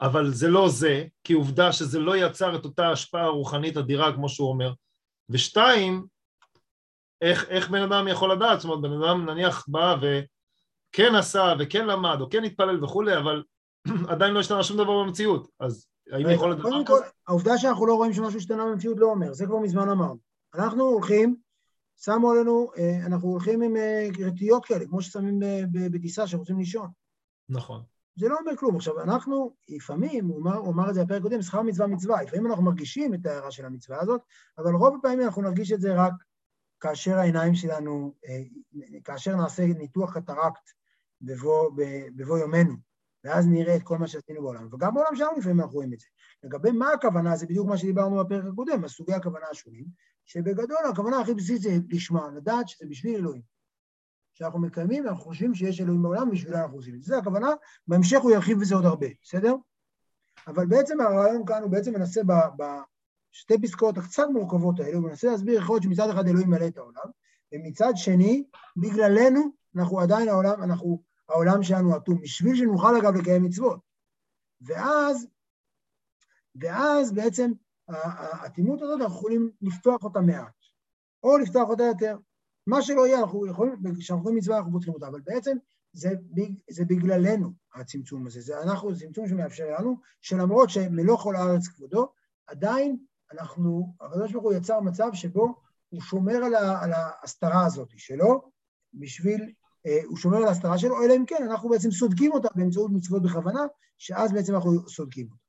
אבל 0.00 0.30
זה 0.32 0.48
לא 0.48 0.68
זה, 0.68 1.04
כי 1.24 1.32
עובדה 1.32 1.72
שזה 1.72 1.98
לא 1.98 2.16
יצר 2.16 2.56
את 2.56 2.64
אותה 2.64 2.90
השפעה 2.90 3.28
רוחנית 3.28 3.76
אדירה, 3.76 4.14
כמו 4.14 4.28
שהוא 4.28 4.48
אומר. 4.48 4.72
ושתיים, 5.28 6.06
איך, 7.22 7.48
איך 7.48 7.70
בן 7.70 7.82
אדם 7.82 8.08
יכול 8.08 8.32
לדעת, 8.32 8.60
זאת 8.60 8.70
אומרת, 8.70 8.90
בן 8.90 9.02
אדם 9.02 9.30
נניח 9.30 9.64
בא 9.68 9.96
וכן 9.96 11.14
עשה 11.14 11.54
וכן 11.58 11.86
למד 11.86 12.20
או 12.20 12.30
כן 12.30 12.44
התפלל 12.44 12.84
וכולי, 12.84 13.16
אבל 13.16 13.42
עדיין 14.12 14.34
לא 14.34 14.40
השתנה 14.40 14.62
שום 14.62 14.76
דבר 14.76 15.04
במציאות, 15.04 15.48
אז 15.60 15.86
האם 16.12 16.30
יכול 16.30 16.52
לדעת? 16.52 16.62
קודם 16.62 16.84
כל, 16.86 17.00
העובדה 17.28 17.58
שאנחנו 17.58 17.86
לא 17.86 17.94
רואים 17.94 18.12
שמשהו 18.12 18.38
השתנה 18.38 18.64
במציאות 18.64 18.98
לא 18.98 19.06
אומר, 19.06 19.32
זה 19.32 19.46
כבר 19.46 19.58
מזמן 19.58 19.88
אמרנו. 19.88 20.18
אנחנו 20.54 20.84
הולכים, 20.84 21.36
שמו 21.96 22.30
עלינו, 22.30 22.70
אה, 22.78 23.06
אנחנו 23.06 23.28
הולכים 23.28 23.62
עם 23.62 23.76
אה, 23.76 24.08
רטיות 24.26 24.64
כאלה, 24.64 24.86
כמו 24.86 25.02
ששמים 25.02 25.40
בטיסה 25.72 26.26
שרוצים 26.26 26.58
לישון. 26.58 26.90
נכון. 27.48 27.82
זה 28.18 28.28
לא 28.28 28.38
אומר 28.38 28.56
כלום. 28.56 28.76
עכשיו, 28.76 29.00
אנחנו 29.00 29.54
לפעמים, 29.68 30.26
הוא 30.26 30.40
אמר, 30.42 30.56
הוא 30.56 30.72
אמר 30.72 30.90
את 30.90 30.94
זה 30.94 31.04
בפרק 31.04 31.22
קודם, 31.22 31.42
שכר 31.42 31.62
מצווה 31.62 31.86
מצווה, 31.86 32.22
לפעמים 32.22 32.46
אנחנו 32.46 32.62
מרגישים 32.62 33.14
את 33.14 33.26
ההערה 33.26 33.50
של 33.50 33.64
המצווה 33.64 34.00
הזאת, 34.00 34.20
אבל 34.58 34.74
רוב 34.74 34.96
הפעמים 34.98 35.20
אנחנו 35.20 35.42
נרגיש 35.42 35.72
את 35.72 35.80
זה 35.80 35.94
רק 35.94 36.12
כאשר 36.80 37.18
העיניים 37.18 37.54
שלנו, 37.54 38.14
אה, 38.28 38.42
כאשר 39.04 39.36
נעשה 39.36 39.66
ניתוח 39.66 40.18
קטרקט 40.18 40.70
בבוא, 41.20 41.70
בבוא 42.16 42.38
יומנו, 42.38 42.74
ואז 43.24 43.46
נראה 43.46 43.76
את 43.76 43.82
כל 43.82 43.98
מה 43.98 44.06
שעשינו 44.06 44.42
בעולם. 44.42 44.68
וגם 44.72 44.94
בעולם 44.94 45.16
שלנו 45.16 45.38
לפעמים 45.38 45.60
אנחנו 45.60 45.74
רואים 45.74 45.92
את 45.92 46.00
זה. 46.00 46.06
לגבי 46.42 46.70
מה 46.70 46.92
הכוונה, 46.92 47.36
זה 47.36 47.46
בדיוק 47.46 47.68
מה 47.68 47.76
שדיברנו 47.76 48.24
בפרק 48.24 48.44
הקודם, 48.52 48.84
הסוגי 48.84 49.12
הכוונה 49.12 49.46
השונים, 49.50 49.84
שבגדול 50.24 50.78
הכוונה 50.92 51.20
הכי 51.20 51.34
בסיסית 51.34 51.62
זה 51.62 51.70
לשמה, 51.88 52.28
לדעת 52.36 52.68
שזה 52.68 52.86
בשביל 52.88 53.16
אלוהים. 53.16 53.57
שאנחנו 54.38 54.60
מקיימים, 54.60 55.08
אנחנו 55.08 55.24
חושבים 55.24 55.54
שיש 55.54 55.80
אלוהים 55.80 56.02
בעולם, 56.02 56.30
בשבילה 56.30 56.62
אנחנו 56.62 56.76
עושים 56.76 56.94
את 56.94 57.02
זה. 57.02 57.14
זה 57.14 57.18
הכוונה, 57.18 57.48
בהמשך 57.88 58.20
הוא 58.20 58.30
ירחיב 58.30 58.60
בזה 58.60 58.74
עוד 58.74 58.84
הרבה, 58.84 59.06
בסדר? 59.22 59.54
אבל 60.46 60.66
בעצם 60.66 61.00
הרעיון 61.00 61.46
כאן 61.46 61.62
הוא 61.62 61.70
בעצם 61.70 61.92
מנסה 61.94 62.20
בשתי 62.56 63.62
פסקאות 63.62 63.98
הקצת 63.98 64.26
מורכבות 64.32 64.80
האלה, 64.80 64.96
הוא 64.96 65.04
מנסה 65.04 65.30
להסביר 65.30 65.58
יכול 65.58 65.74
להיות 65.74 65.82
שמצד 65.82 66.10
אחד 66.10 66.28
אלוהים 66.28 66.50
מלא 66.50 66.66
את 66.66 66.76
העולם, 66.76 67.10
ומצד 67.54 67.92
שני, 67.94 68.44
בגללנו, 68.76 69.40
אנחנו 69.76 70.00
עדיין 70.00 70.28
העולם, 70.28 70.62
אנחנו, 70.62 71.02
העולם 71.28 71.62
שלנו 71.62 71.96
אטום, 71.96 72.20
בשביל 72.20 72.56
שנוכל 72.56 72.96
אגב 72.96 73.14
לקיים 73.14 73.42
מצוות. 73.42 73.80
ואז, 74.60 75.26
ואז 76.60 77.12
בעצם 77.12 77.50
האטימות 77.88 78.82
הזאת, 78.82 79.00
אנחנו 79.00 79.16
יכולים 79.16 79.50
לפתוח 79.62 80.04
אותה 80.04 80.20
מעט, 80.20 80.54
או 81.22 81.38
לפתוח 81.38 81.68
אותה 81.68 81.82
יותר. 81.82 82.18
מה 82.68 82.82
שלא 82.82 83.06
יהיה, 83.06 83.20
אנחנו 83.20 83.46
יכולים, 83.46 83.74
כשאנחנו 83.98 84.22
יכולים 84.22 84.38
מצווה 84.38 84.58
אנחנו 84.58 84.72
פותחים 84.72 84.94
אותה, 84.94 85.08
אבל 85.08 85.20
בעצם 85.20 85.56
זה, 85.92 86.10
זה 86.70 86.84
בגללנו 86.84 87.52
הצמצום 87.74 88.26
הזה, 88.26 88.40
זה 88.40 88.62
אנחנו, 88.62 88.94
זה 88.94 89.00
צמצום 89.06 89.28
שמאפשר 89.28 89.76
לנו, 89.78 89.96
שלמרות 90.20 90.70
שמלוא 90.70 91.16
כל 91.16 91.36
הארץ 91.36 91.68
כבודו, 91.68 92.08
עדיין 92.46 92.96
אנחנו, 93.32 93.94
הקדוש 94.00 94.32
ברוך 94.32 94.44
הוא 94.44 94.52
יצר 94.52 94.80
מצב 94.80 95.08
שבו 95.12 95.54
הוא 95.88 96.00
שומר 96.00 96.36
על, 96.44 96.54
ה, 96.54 96.82
על 96.82 96.92
ההסתרה 96.92 97.66
הזאת 97.66 97.88
שלו, 97.96 98.50
בשביל, 98.94 99.52
אה, 99.86 100.00
הוא 100.06 100.16
שומר 100.16 100.36
על 100.36 100.44
ההסתרה 100.44 100.78
שלו, 100.78 101.04
אלא 101.04 101.16
אם 101.16 101.24
כן 101.26 101.42
אנחנו 101.50 101.68
בעצם 101.68 101.90
סודקים 101.90 102.32
אותה 102.32 102.48
באמצעות 102.54 102.90
מצוות 102.90 103.22
בכוונה, 103.22 103.60
שאז 103.98 104.32
בעצם 104.32 104.54
אנחנו 104.54 104.88
סודקים 104.88 105.26
אותה. 105.30 105.42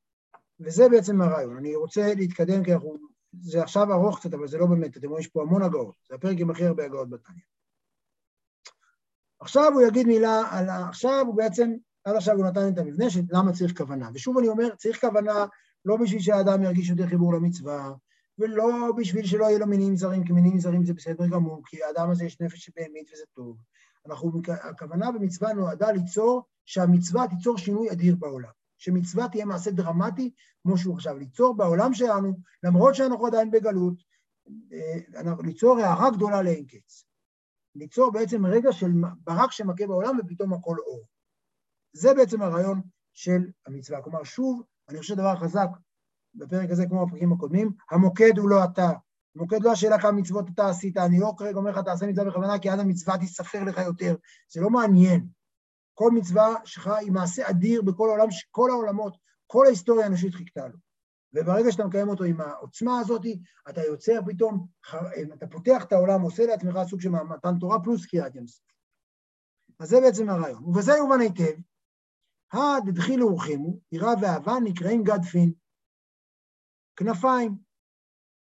וזה 0.59 0.89
בעצם 0.89 1.21
הרעיון. 1.21 1.57
אני 1.57 1.75
רוצה 1.75 2.13
להתקדם 2.15 2.63
כי 2.63 2.73
אנחנו 2.73 2.97
זה 3.33 3.63
עכשיו 3.63 3.93
ארוך 3.93 4.19
קצת, 4.19 4.33
אבל 4.33 4.47
זה 4.47 4.57
לא 4.57 4.65
באמת, 4.65 4.97
אתם 4.97 5.07
רואים, 5.07 5.21
יש 5.21 5.27
פה 5.27 5.41
המון 5.41 5.61
הגאות. 5.61 5.95
זה 6.09 6.15
הפרק 6.15 6.37
עם 6.39 6.49
הכי 6.49 6.65
הרבה 6.65 6.85
הגאות 6.85 7.09
בתניא. 7.09 7.41
עכשיו 9.39 9.71
הוא 9.73 9.81
יגיד 9.81 10.07
מילה 10.07 10.41
על 10.51 10.69
ה... 10.69 10.89
עכשיו 10.89 11.25
הוא 11.27 11.35
בעצם, 11.35 11.71
עד 12.03 12.15
עכשיו 12.15 12.35
הוא 12.35 12.45
נתן 12.45 12.73
את 12.73 12.77
המבנה 12.77 13.09
של 13.09 13.21
למה 13.29 13.53
צריך 13.53 13.77
כוונה. 13.77 14.09
ושוב 14.13 14.37
אני 14.37 14.47
אומר, 14.47 14.75
צריך 14.75 15.01
כוונה 15.01 15.45
לא 15.85 15.97
בשביל 15.97 16.21
שהאדם 16.21 16.63
ירגיש 16.63 16.89
יותר 16.89 17.07
חיבור 17.07 17.33
למצווה, 17.33 17.91
ולא 18.39 18.91
בשביל 18.97 19.25
שלא 19.25 19.45
יהיו 19.45 19.59
לו 19.59 19.67
מינים 19.67 19.95
זרים, 19.95 20.23
כי 20.23 20.33
מינים 20.33 20.59
זרים 20.59 20.85
זה 20.85 20.93
בסדר 20.93 21.27
גמור, 21.27 21.61
כי 21.65 21.83
האדם 21.83 22.09
הזה 22.09 22.25
יש 22.25 22.41
נפש 22.41 22.65
שבאמת 22.65 23.13
וזה 23.13 23.23
טוב. 23.33 23.57
אנחנו, 24.05 24.41
הכוונה 24.63 25.11
במצווה 25.11 25.53
נועדה 25.53 25.91
ליצור, 25.91 26.43
שהמצווה 26.65 27.27
תיצור 27.27 27.57
שינוי 27.57 27.91
אדיר 27.91 28.15
בעולם. 28.15 28.58
שמצווה 28.79 29.27
תהיה 29.29 29.45
מעשה 29.45 29.71
דרמטי, 29.71 30.33
כמו 30.63 30.77
שהוא 30.77 30.95
עכשיו, 30.95 31.17
ליצור 31.17 31.57
בעולם 31.57 31.93
שלנו, 31.93 32.33
למרות 32.63 32.95
שאנחנו 32.95 33.27
עדיין 33.27 33.51
בגלות, 33.51 34.03
אה, 34.73 35.33
ליצור 35.43 35.79
הערה 35.79 36.11
גדולה 36.11 36.41
לאין 36.41 36.65
קץ. 36.65 37.05
ליצור 37.75 38.11
בעצם 38.11 38.45
רגע 38.45 38.71
של 38.71 38.91
ברק 39.23 39.51
שמכה 39.51 39.87
בעולם 39.87 40.17
ופתאום 40.19 40.53
הכל 40.53 40.77
אור. 40.87 41.03
זה 41.93 42.13
בעצם 42.13 42.41
הרעיון 42.41 42.81
של 43.13 43.41
המצווה. 43.67 44.01
כלומר, 44.01 44.23
שוב, 44.23 44.63
אני 44.89 44.99
חושב 44.99 45.15
דבר 45.15 45.35
חזק 45.35 45.67
בפרק 46.35 46.69
הזה, 46.69 46.85
כמו 46.89 47.05
בפרקים 47.05 47.33
הקודמים, 47.33 47.71
המוקד 47.91 48.37
הוא 48.37 48.49
לא 48.49 48.63
אתה. 48.63 48.91
המוקד 49.35 49.63
לא 49.63 49.71
השאלה 49.71 50.01
כמה 50.01 50.11
מצוות 50.11 50.45
אתה 50.53 50.69
עשית, 50.69 50.97
אני 50.97 51.19
לא 51.19 51.33
כרגע 51.37 51.57
אומר 51.57 51.71
לך, 51.71 51.77
תעשה 51.85 52.05
מצווה 52.05 52.25
בכוונה, 52.25 52.59
כי 52.59 52.71
אז 52.71 52.79
המצווה 52.79 53.17
תיספר 53.17 53.63
לך 53.63 53.77
יותר. 53.77 54.15
זה 54.51 54.61
לא 54.61 54.69
מעניין. 54.69 55.27
כל 55.99 56.11
מצווה 56.11 56.55
שלך 56.65 56.87
היא 56.87 57.11
מעשה 57.11 57.49
אדיר 57.49 57.81
בכל 57.81 58.09
העולם, 58.09 58.27
כל 58.51 58.69
העולמות, 58.69 59.17
כל 59.47 59.65
ההיסטוריה 59.65 60.05
האנושית 60.05 60.33
חיכתה 60.33 60.67
לו. 60.67 60.77
וברגע 61.33 61.71
שאתה 61.71 61.85
מקיים 61.85 62.09
אותו 62.09 62.23
עם 62.23 62.41
העוצמה 62.41 62.99
הזאת, 62.99 63.21
אתה 63.69 63.81
יוצר 63.81 64.19
פתאום, 64.25 64.67
אתה 65.33 65.47
פותח 65.47 65.83
את 65.83 65.91
העולם, 65.91 66.21
עושה 66.21 66.45
לעצמך 66.45 66.77
סוג 66.89 67.01
של 67.01 67.09
מתן 67.09 67.59
תורה 67.59 67.83
פלוס 67.83 68.05
קריאת 68.05 68.35
ים 68.35 68.47
סוף. 68.47 68.65
אז 69.79 69.89
זה 69.89 69.97
בעצם 70.01 70.29
הרעיון. 70.29 70.63
ובזה 70.63 70.91
יובן 70.91 71.19
היטב, 71.19 71.59
הדדחילו 72.53 73.27
ורחימו, 73.27 73.79
יראה 73.91 74.13
ואהבה 74.21 74.53
נקראים 74.63 75.03
גדפין. 75.03 75.53
כנפיים. 76.95 77.57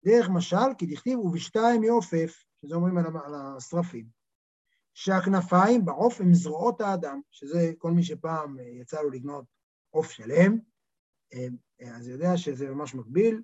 דרך 0.05 0.29
משל, 0.29 0.73
כי 0.77 0.85
דכתיב 0.85 1.19
ובשתיים 1.19 1.83
יעופף, 1.83 2.43
שזה 2.61 2.75
אומרים 2.75 2.97
על 2.97 3.35
השרפים. 3.57 4.18
שהכנפיים 5.01 5.85
בעוף 5.85 6.21
הם 6.21 6.33
זרועות 6.33 6.81
האדם, 6.81 7.21
שזה 7.31 7.71
כל 7.77 7.91
מי 7.91 8.03
שפעם 8.03 8.57
יצא 8.59 9.01
לו 9.01 9.09
לקנות 9.09 9.45
עוף 9.89 10.11
שלם, 10.11 10.57
אז 11.97 12.07
יודע 12.07 12.37
שזה 12.37 12.69
ממש 12.69 12.95
מקביל, 12.95 13.41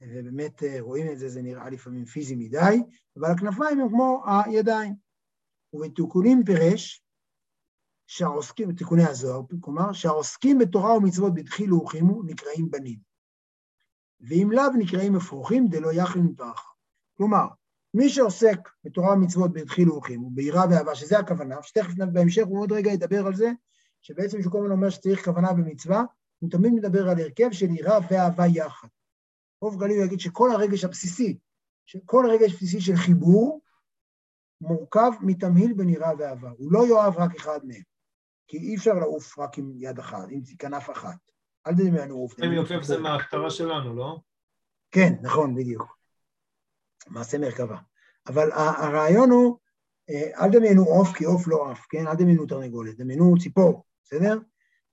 ובאמת 0.00 0.62
רואים 0.80 1.12
את 1.12 1.18
זה, 1.18 1.28
זה 1.28 1.42
נראה 1.42 1.70
לפעמים 1.70 2.04
פיזי 2.04 2.34
מדי, 2.36 2.82
אבל 3.16 3.30
הכנפיים 3.30 3.80
הם 3.80 3.88
כמו 3.88 4.24
הידיים. 4.26 4.94
ובתיקונים 5.72 6.44
פירש, 6.46 7.02
שהעוסקים, 8.06 8.68
בתיקוני 8.68 9.04
הזוהר, 9.04 9.40
כלומר, 9.60 9.92
שהעוסקים 9.92 10.58
בתורה 10.58 10.96
ומצוות 10.96 11.34
בדחילו 11.34 11.76
ורחימו 11.76 12.22
נקראים 12.22 12.70
בנים. 12.70 12.98
ואם 14.20 14.48
לאו 14.52 14.70
נקראים 14.78 15.16
אפרוחים 15.16 15.68
דלא 15.68 15.92
יכלין 15.92 16.24
מפרחה. 16.24 16.70
כלומר, 17.16 17.46
מי 17.94 18.08
שעוסק 18.08 18.68
בתורה 18.84 19.12
ומצוות 19.12 19.52
בדחילו 19.52 19.94
ורחימו, 19.94 20.30
ביראה 20.30 20.64
ואהבה, 20.70 20.94
שזה 20.94 21.18
הכוונה, 21.18 21.62
שתכף 21.62 21.94
בהמשך 22.12 22.42
הוא 22.46 22.60
עוד 22.60 22.72
רגע 22.72 22.90
ידבר 22.90 23.26
על 23.26 23.34
זה, 23.34 23.50
שבעצם 24.02 24.42
שהוא 24.42 24.52
כל 24.52 24.58
הזמן 24.58 24.70
אומר 24.70 24.90
שצריך 24.90 25.24
כוונה 25.24 25.52
במצווה, 25.52 26.02
הוא 26.38 26.50
תמיד 26.50 26.72
מדבר 26.72 27.08
על 27.08 27.20
הרכב 27.20 27.52
של 27.52 27.70
יראה 27.70 27.98
ואהבה 28.10 28.46
יחד. 28.46 28.88
רוב 29.62 29.80
גליל 29.80 30.02
יגיד 30.04 30.20
שכל 30.20 30.50
הרגש 30.50 30.84
הבסיסי, 30.84 31.38
שכל 31.86 32.30
הרגש 32.30 32.52
הבסיסי 32.52 32.80
של 32.80 32.96
חיבור, 32.96 33.60
מורכב 34.60 35.10
מתמהיל 35.20 35.72
בין 35.72 35.88
יראה 35.88 36.10
ואהבה. 36.18 36.50
הוא 36.58 36.72
לא 36.72 36.86
יאהב 36.86 37.16
רק 37.16 37.34
אחד 37.36 37.58
מהם. 37.64 37.82
כי 38.48 38.58
אי 38.58 38.76
אפשר 38.76 38.92
לעוף 38.94 39.38
רק 39.38 39.58
עם 39.58 39.72
יד 39.76 39.98
אחת, 39.98 40.28
עם 40.30 40.40
כנף 40.58 40.90
אחת. 40.90 41.18
אל 41.66 41.72
תדמיינו 41.72 42.14
עוף. 42.14 42.34
זה 42.82 42.98
מההכתרה 42.98 43.50
שלנו, 43.50 43.96
לא? 43.96 44.20
כן, 44.90 45.12
נכון, 45.22 45.54
בדיוק. 45.54 45.97
מעשה 47.10 47.38
מרכבה. 47.38 47.76
אבל 48.26 48.50
הרעיון 48.52 49.30
הוא, 49.30 49.56
אה, 50.10 50.44
אל 50.44 50.50
דמיינו 50.50 50.84
עוף 50.84 51.12
כי 51.12 51.24
עוף 51.24 51.48
לא 51.48 51.70
עף, 51.70 51.86
כן? 51.90 52.06
אל 52.06 52.14
דמיינו 52.14 52.46
תרנגולת, 52.46 52.96
דמיינו 52.96 53.34
ציפור, 53.38 53.84
בסדר? 54.04 54.38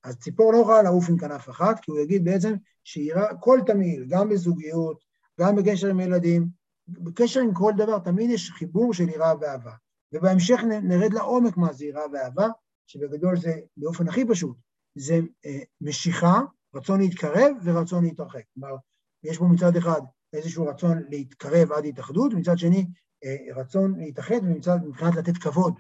אז 0.04 0.18
ציפור 0.18 0.54
לא 0.54 0.58
יכולה 0.58 0.82
לעוף 0.82 1.10
עם 1.10 1.18
כנף 1.18 1.50
אחת, 1.50 1.80
כי 1.80 1.92
הוא 1.92 2.00
יגיד 2.00 2.24
בעצם 2.24 2.54
שיראה 2.84 3.36
כל 3.40 3.60
תמהיל, 3.66 4.06
גם 4.10 4.30
בזוגיות, 4.30 5.00
גם 5.40 5.56
בקשר 5.56 5.88
עם 5.88 6.00
ילדים, 6.00 6.48
בקשר 6.88 7.40
עם 7.40 7.54
כל 7.54 7.72
דבר, 7.78 8.00
תמיד 8.00 8.30
יש 8.30 8.52
חיבור 8.52 8.94
של 8.94 9.10
יראה 9.10 9.34
ואהבה. 9.42 9.72
ובהמשך 10.14 10.60
נרד 10.84 11.14
לעומק 11.14 11.58
מה 11.58 11.74
זה 11.74 11.86
יראה 11.86 12.04
ואהבה, 12.14 12.48
שבגדול 12.88 13.38
זה, 13.38 13.54
באופן 13.78 14.08
הכי 14.08 14.26
פשוט, 14.28 14.58
זה 14.96 15.20
אה, 15.46 15.60
משיכה, 15.82 16.40
רצון 16.76 17.00
להתקרב 17.00 17.52
ורצון 17.64 18.04
להתרחק. 18.04 18.44
כלומר, 18.54 18.76
יש 19.24 19.38
פה 19.38 19.46
מצד 19.46 19.76
אחד 19.76 20.02
איזשהו 20.36 20.68
רצון 20.68 21.04
להתקרב 21.10 21.72
עד 21.72 21.86
התאחדות, 21.86 22.34
ומצד 22.34 22.58
שני 22.58 22.86
אה, 23.24 23.56
רצון 23.56 24.00
להתאחד, 24.00 24.40
ומצד 24.44 24.78
מבחינת 24.86 25.16
לתת 25.16 25.38
כבוד 25.38 25.80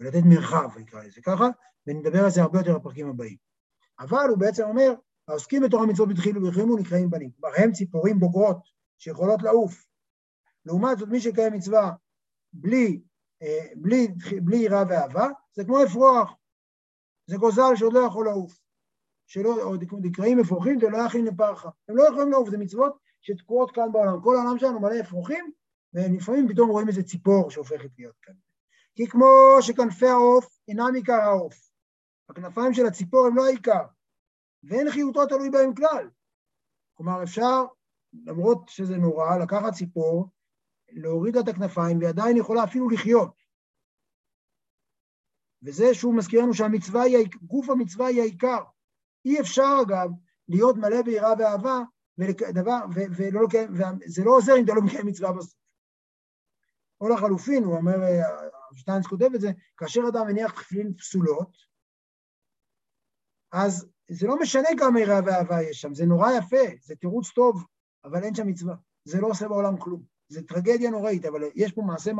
ולתת 0.00 0.22
מרחב, 0.24 0.78
נקרא 0.78 1.02
לזה 1.02 1.20
ככה, 1.24 1.48
ונדבר 1.86 2.24
על 2.24 2.30
זה 2.30 2.42
הרבה 2.42 2.58
יותר 2.58 2.78
בפרקים 2.78 3.08
הבאים. 3.08 3.36
אבל 4.00 4.26
הוא 4.28 4.38
בעצם 4.38 4.62
אומר, 4.62 4.94
העוסקים 5.28 5.62
בתורה 5.62 5.86
מצוות 5.86 6.08
בתחילו 6.08 6.42
ובחרימו 6.42 6.76
נקראים 6.76 7.10
בנים. 7.10 7.30
כלומר, 7.30 7.54
הם 7.58 7.72
ציפורים 7.72 8.20
בוגרות 8.20 8.58
שיכולות 8.98 9.42
לעוף. 9.42 9.84
לעומת 10.64 10.98
זאת, 10.98 11.08
מי 11.08 11.20
שקיים 11.20 11.52
מצווה 11.52 11.92
בלי 12.52 13.00
אה, 13.42 13.66
בלי, 13.76 14.08
בלי 14.42 14.56
יראה 14.56 14.82
ואהבה, 14.88 15.28
זה 15.52 15.64
כמו 15.64 15.84
אפרוח, 15.84 16.34
זה 17.26 17.36
גוזל 17.36 17.76
שעוד 17.76 17.92
לא 17.92 18.00
יכול 18.00 18.26
לעוף, 18.26 18.60
שלא, 19.26 19.62
או 19.62 19.74
נקראים 20.00 20.38
זה 20.80 20.88
לא 20.90 20.98
יכין 20.98 21.24
לפרחה, 21.24 21.68
הם 21.88 21.96
לא 21.96 22.04
יכולים 22.08 22.30
לעוף, 22.30 22.50
זה 22.50 22.58
מצוות 22.58 22.96
שתקועות 23.24 23.70
כאן 23.70 23.92
בעולם, 23.92 24.22
כל 24.22 24.36
העולם 24.36 24.58
שלנו 24.58 24.80
מלא 24.80 25.00
אפרוחים, 25.00 25.52
ולפעמים 25.94 26.48
פתאום 26.48 26.70
רואים 26.70 26.88
איזה 26.88 27.02
ציפור 27.02 27.50
שהופכת 27.50 27.90
להיות 27.98 28.16
כאן. 28.22 28.34
כי 28.94 29.06
כמו 29.06 29.26
שכנפי 29.60 30.06
העוף 30.06 30.58
אינם 30.68 30.94
עיקר 30.94 31.20
העוף, 31.20 31.70
הכנפיים 32.28 32.74
של 32.74 32.86
הציפור 32.86 33.26
הם 33.26 33.36
לא 33.36 33.46
העיקר, 33.46 33.84
ואין 34.62 34.90
חיותו 34.90 35.26
תלוי 35.26 35.50
בהם 35.50 35.74
כלל. 35.74 36.10
כלומר, 36.94 37.22
אפשר, 37.22 37.64
למרות 38.26 38.68
שזה 38.68 38.96
נורא, 38.96 39.36
לקחת 39.36 39.72
ציפור 39.72 40.28
להוריד 40.88 41.36
את 41.36 41.48
הכנפיים 41.48 41.98
ועדיין 42.00 42.36
יכולה 42.36 42.64
אפילו 42.64 42.88
לחיות. 42.88 43.34
וזה 45.62 45.94
שהוא 45.94 46.14
מזכיר 46.14 46.42
לנו 46.42 46.54
שהמצווה 46.54 47.02
היא, 47.02 47.26
גוף 47.42 47.70
המצווה 47.70 48.06
היא 48.06 48.20
העיקר. 48.20 48.62
אי 49.24 49.40
אפשר 49.40 49.76
אגב 49.82 50.10
להיות 50.48 50.76
מלא 50.76 51.02
ביראה 51.02 51.32
ואהבה, 51.38 51.82
ודבר, 52.18 52.78
ו, 52.94 53.00
ולא 53.16 53.44
לקיים, 53.44 53.72
וזה 53.72 54.24
לא 54.24 54.30
עוזר 54.36 54.52
אם 54.58 54.64
אתה 54.64 54.74
לא 54.74 54.82
מקיים 54.82 55.06
מצווה 55.06 55.32
בסוף. 55.32 55.54
או 57.00 57.08
לחלופין, 57.08 57.64
הוא 57.64 57.76
אומר, 57.76 57.96
שטיינס 58.74 59.06
כותב 59.06 59.28
את 59.34 59.40
זה, 59.40 59.50
כאשר 59.76 60.00
אדם 60.08 60.26
מניח 60.26 60.62
תפילין 60.62 60.94
פסולות, 60.94 61.56
אז 63.52 63.86
זה 64.10 64.26
לא 64.26 64.38
משנה 64.40 64.68
כמה 64.78 65.00
יראה 65.00 65.20
ואהבה 65.26 65.62
יש 65.62 65.80
שם, 65.80 65.94
זה 65.94 66.06
נורא 66.06 66.32
יפה, 66.38 66.76
זה 66.82 66.96
תירוץ 66.96 67.30
טוב, 67.30 67.64
אבל 68.04 68.24
אין 68.24 68.34
שם 68.34 68.46
מצווה. 68.46 68.74
זה 69.04 69.20
לא 69.20 69.26
עושה 69.26 69.48
בעולם 69.48 69.76
כלום. 69.78 70.02
זה 70.28 70.42
טרגדיה 70.42 70.90
נוראית, 70.90 71.24
אבל 71.24 71.40
יש 71.54 71.72
פה 71.72 71.82
מעשה, 71.82 72.10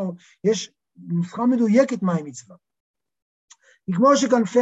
יש 0.44 0.72
נוסחה 0.96 1.46
מדויקת 1.46 2.02
מהי 2.02 2.22
מצווה. 2.22 2.56
כמו 3.94 4.16
שכנפי 4.16 4.58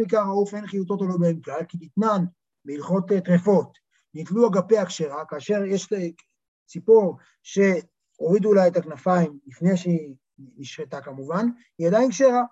עיקר 0.00 0.18
העוף, 0.18 0.54
אין 0.54 0.66
חיותות 0.66 1.00
או 1.00 1.06
לא 1.06 1.16
בהם 1.20 1.40
כלל, 1.40 1.64
כי 1.68 1.78
תתנן 1.78 2.24
בהלכות 2.64 3.12
אה, 3.12 3.20
טרפות, 3.20 3.78
נתלו 4.14 4.48
אגפי 4.48 4.78
הכשרה, 4.78 5.24
כאשר 5.24 5.64
יש 5.64 5.92
ציפור 6.66 7.16
שהורידו 7.42 8.54
לה 8.54 8.68
את 8.68 8.76
הכנפיים 8.76 9.38
לפני 9.46 9.76
שהיא 9.76 10.14
נשחטה 10.56 11.00
כמובן, 11.00 11.46
היא 11.78 11.88
עדיין 11.88 12.10
כשרה. 12.10 12.42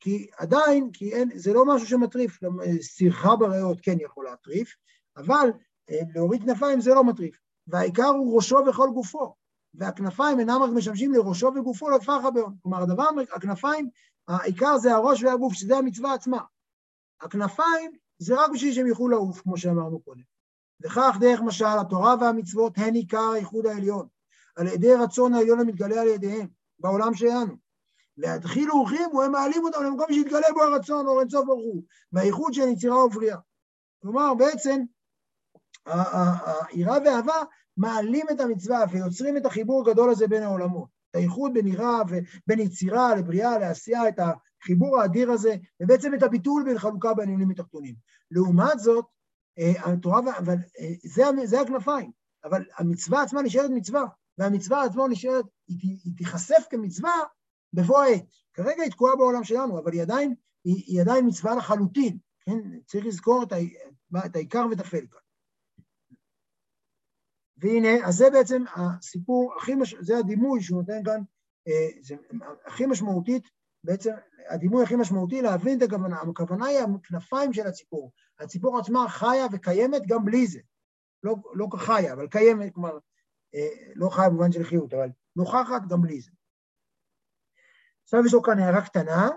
כי 0.00 0.26
עדיין, 0.36 0.90
כי 0.92 1.12
אין, 1.12 1.30
זה 1.34 1.52
לא 1.52 1.64
משהו 1.66 1.86
שמטריף, 1.88 2.38
סרחה 2.80 3.36
בריאות 3.36 3.78
כן 3.82 3.96
יכול 4.00 4.24
להטריף, 4.24 4.74
אבל 5.16 5.50
אה, 5.90 6.00
להוריד 6.14 6.42
כנפיים 6.42 6.80
זה 6.80 6.94
לא 6.94 7.04
מטריף. 7.04 7.36
והעיקר 7.66 8.06
הוא 8.06 8.36
ראשו 8.36 8.58
וכל 8.68 8.90
גופו. 8.94 9.34
והכנפיים 9.74 10.40
אינם 10.40 10.62
רק 10.62 10.70
משמשים 10.74 11.12
לראשו 11.12 11.46
וגופו 11.46 11.90
לפח 11.90 12.24
הביון. 12.28 12.56
כלומר, 12.62 12.82
הדבר, 12.82 13.08
הכנפיים, 13.32 13.90
העיקר 14.28 14.78
זה 14.78 14.94
הראש 14.94 15.22
והגוף, 15.22 15.52
שזה 15.52 15.76
המצווה 15.76 16.14
עצמה. 16.14 16.40
הכנפיים 17.20 17.92
זה 18.18 18.34
רק 18.34 18.50
בשביל 18.54 18.72
שהם 18.72 18.86
יוכלו 18.86 19.08
לעוף, 19.08 19.40
כמו 19.40 19.56
שאמרנו 19.56 20.00
קודם. 20.00 20.22
וכך 20.84 21.16
דרך 21.20 21.40
משל 21.40 21.78
התורה 21.80 22.14
והמצוות 22.20 22.72
הן 22.76 22.94
עיקר 22.94 23.30
הייחוד 23.34 23.66
העליון, 23.66 24.06
על 24.56 24.66
ידי 24.66 24.94
רצון 24.94 25.34
העליון 25.34 25.60
המתגלה 25.60 26.00
על 26.00 26.08
ידיהם, 26.08 26.46
בעולם 26.78 27.14
שלנו. 27.14 27.54
והתחילו 28.18 28.74
ורחימו, 28.74 29.22
הם 29.22 29.32
מעלים 29.32 29.64
אותם 29.64 29.84
למקום 29.84 30.06
שיתגלה 30.12 30.46
בו 30.54 30.62
הרצון, 30.62 31.06
אור 31.06 31.20
אינסוף 31.20 31.46
ברוך 31.46 31.64
הוא, 31.64 31.82
והייחוד 32.12 32.54
של 32.54 32.68
יצירה 32.68 33.04
ובריאה. 33.04 33.38
כלומר, 34.02 34.34
בעצם, 34.34 34.80
היראה 35.86 36.98
ואהבה 37.04 37.42
מעלים 37.76 38.26
את 38.30 38.40
המצווה 38.40 38.84
ויוצרים 38.90 39.36
את 39.36 39.46
החיבור 39.46 39.88
הגדול 39.88 40.10
הזה 40.10 40.28
בין 40.28 40.42
העולמות. 40.42 40.88
את 41.10 41.16
האיחוד 41.16 41.54
בין 41.54 41.66
יראה 41.66 42.02
ובין 42.08 42.58
יצירה 42.58 43.14
לבריאה, 43.14 43.58
לעשייה, 43.58 44.08
את 44.08 44.18
החיבור 44.18 45.00
האדיר 45.00 45.30
הזה, 45.30 45.56
ובעצם 45.82 46.14
את 46.14 46.22
הביטול 46.22 46.64
בין 46.64 46.78
חלוקה 46.78 47.14
בעניינים 47.14 47.50
התחתונים. 47.50 47.94
לעומת 48.30 48.78
זאת, 48.78 49.04
התורה, 49.58 50.38
אבל 50.38 50.54
אה, 50.54 50.92
זה, 51.04 51.22
זה 51.44 51.60
הכנפיים, 51.60 52.10
אבל 52.44 52.64
המצווה 52.78 53.22
עצמה 53.22 53.42
נשארת 53.42 53.70
מצווה, 53.70 54.04
והמצווה 54.38 54.84
עצמה 54.84 55.08
נשארת, 55.08 55.44
היא, 55.68 55.98
היא 56.04 56.12
תיחשף 56.16 56.66
כמצווה 56.70 57.12
בבוא 57.72 57.98
העת. 57.98 58.24
כרגע 58.54 58.82
היא 58.82 58.90
תקועה 58.90 59.16
בעולם 59.16 59.44
שלנו, 59.44 59.78
אבל 59.78 59.92
היא 59.92 60.02
עדיין, 60.02 60.34
היא, 60.64 60.84
היא 60.86 61.00
עדיין 61.00 61.26
מצווה 61.26 61.54
לחלוטין, 61.54 62.18
כן? 62.40 62.78
צריך 62.86 63.06
לזכור 63.06 63.42
את, 63.42 63.52
ה, 63.52 63.56
את 64.26 64.36
העיקר 64.36 64.66
ואת 64.70 64.80
הפלקה. 64.80 65.18
והנה, 67.56 68.06
אז 68.06 68.14
זה 68.14 68.30
בעצם 68.32 68.64
הסיפור 68.76 69.54
הכי, 69.56 69.74
מש... 69.74 69.94
זה 70.00 70.18
הדימוי 70.18 70.62
שהוא 70.62 70.80
נותן 70.80 71.04
כאן, 71.04 71.20
אה, 71.68 71.88
זה 72.00 72.14
הכי 72.66 72.86
משמעותית, 72.86 73.48
בעצם 73.84 74.10
הדימוי 74.48 74.84
הכי 74.84 74.96
משמעותי 74.96 75.42
להבין 75.42 75.78
את 75.78 75.82
הכוונה. 75.82 76.20
הכוונה 76.20 76.66
היא 76.66 76.78
הכנפיים 76.78 77.52
של 77.52 77.66
הציפור. 77.66 78.12
הציפור 78.38 78.78
עצמה 78.78 79.08
חיה 79.08 79.46
וקיימת 79.52 80.02
גם 80.06 80.24
בלי 80.24 80.46
זה. 80.46 80.60
לא, 81.22 81.36
לא 81.54 81.66
כחיה, 81.70 82.12
אבל 82.12 82.28
קיימת, 82.28 82.74
כלומר, 82.74 82.98
אה, 83.54 83.92
לא 83.94 84.08
חיה 84.08 84.28
במובן 84.28 84.52
של 84.52 84.64
חיות, 84.64 84.94
אבל 84.94 85.08
נוכחת 85.36 85.82
גם 85.90 86.02
בלי 86.02 86.20
זה. 86.20 86.30
עכשיו 88.02 88.26
יש 88.26 88.34
לו 88.34 88.42
כאן 88.42 88.58
הערה 88.58 88.86
קטנה, 88.86 89.28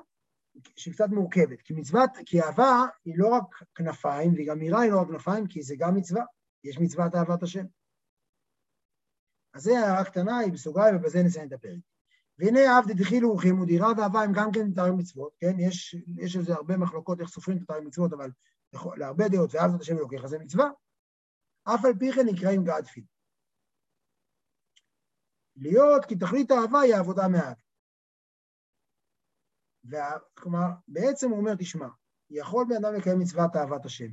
שהיא 0.75 0.93
קצת 0.93 1.09
מורכבת, 1.09 1.61
כי 1.61 1.73
מצוות, 1.73 2.09
כי 2.25 2.41
אהבה 2.41 2.85
היא 3.05 3.13
לא 3.17 3.27
רק 3.27 3.43
כנפיים, 3.75 4.33
והיא 4.33 4.47
גם 4.47 4.59
מירה 4.59 4.81
היא 4.81 4.91
לא 4.91 5.01
רק 5.01 5.07
כנפיים, 5.07 5.47
כי 5.47 5.61
זה 5.63 5.75
גם 5.77 5.95
מצווה. 5.95 6.23
יש 6.63 6.79
מצוות 6.79 7.15
אהבת 7.15 7.43
השם. 7.43 7.65
אז 9.53 9.63
זה 9.63 9.79
הערה 9.79 10.05
קטנה, 10.05 10.37
היא 10.37 10.53
בסוגריים, 10.53 10.95
ובזה 10.95 11.23
נסיים 11.23 11.47
את 11.47 11.53
הפרק. 11.53 11.92
והנה 12.39 12.59
אהבתי 12.67 12.93
דחילו 12.93 13.29
ורחים 13.29 13.61
ודירה 13.61 13.87
ואהבה 13.97 14.21
הם 14.21 14.31
גם 14.35 14.51
כן 14.53 14.73
תארי 14.73 14.91
מצוות, 14.91 15.35
כן? 15.39 15.59
יש, 15.59 15.95
יש 16.17 16.37
איזה 16.37 16.53
הרבה 16.53 16.77
מחלוקות 16.77 17.19
איך 17.19 17.29
סופרים 17.29 17.57
את 17.57 17.67
תארי 17.67 17.81
מצוות, 17.81 18.13
אבל 18.13 18.31
להרבה 18.97 19.27
דעות, 19.27 19.55
ואהבת 19.55 19.81
השם 19.81 19.97
אלוקיך 19.97 20.25
זה 20.25 20.39
מצווה. 20.39 20.69
אף 21.63 21.85
על 21.85 21.93
פי 21.99 22.11
כן 22.11 22.25
נקראים 22.25 22.63
גדפין. 22.63 23.03
להיות 25.55 26.05
כי 26.05 26.15
תכלית 26.15 26.51
האהבה 26.51 26.79
היא 26.79 26.95
העבודה 26.95 27.27
מאהב. 27.27 27.57
כלומר, 30.33 30.67
בעצם 30.87 31.29
הוא 31.29 31.37
אומר, 31.37 31.55
תשמע, 31.55 31.87
יכול 32.29 32.65
בן 32.69 32.85
אדם 32.85 32.93
לקיים 32.93 33.19
מצוות 33.19 33.55
אהבת 33.55 33.85
השם, 33.85 34.09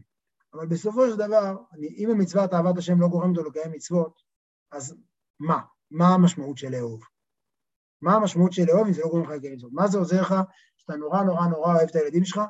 אבל 0.55 0.67
בסופו 0.67 1.11
של 1.11 1.17
דבר, 1.17 1.57
אם 1.97 2.09
המצוות 2.11 2.53
אהבת 2.53 2.79
השם 2.79 3.01
לא 3.01 3.09
גורמת 3.09 3.37
לו 3.37 3.45
לקיים 3.45 3.73
מצוות, 3.73 4.23
אז 4.73 4.97
מה? 5.41 5.61
מה 5.91 6.09
המשמעות 6.15 6.59
של 6.59 6.69
לאהוב? 6.71 7.03
מה 8.03 8.15
המשמעות 8.15 8.53
של 8.53 8.65
לאהוב 8.67 8.87
אם 8.87 8.93
זה 8.93 9.03
לא 9.03 9.09
גורם 9.09 9.23
לך 9.23 9.31
לקיים 9.31 9.55
מצוות? 9.55 9.73
מה 9.73 9.89
זה 9.89 9.99
עוזר 9.99 10.23
לך 10.23 10.35
שאתה 10.77 10.97
נורא 10.97 11.23
נורא 11.23 11.47
נורא 11.47 11.75
אוהב 11.75 11.89
את 11.89 11.97
הילדים 11.97 12.25
שלך, 12.25 12.41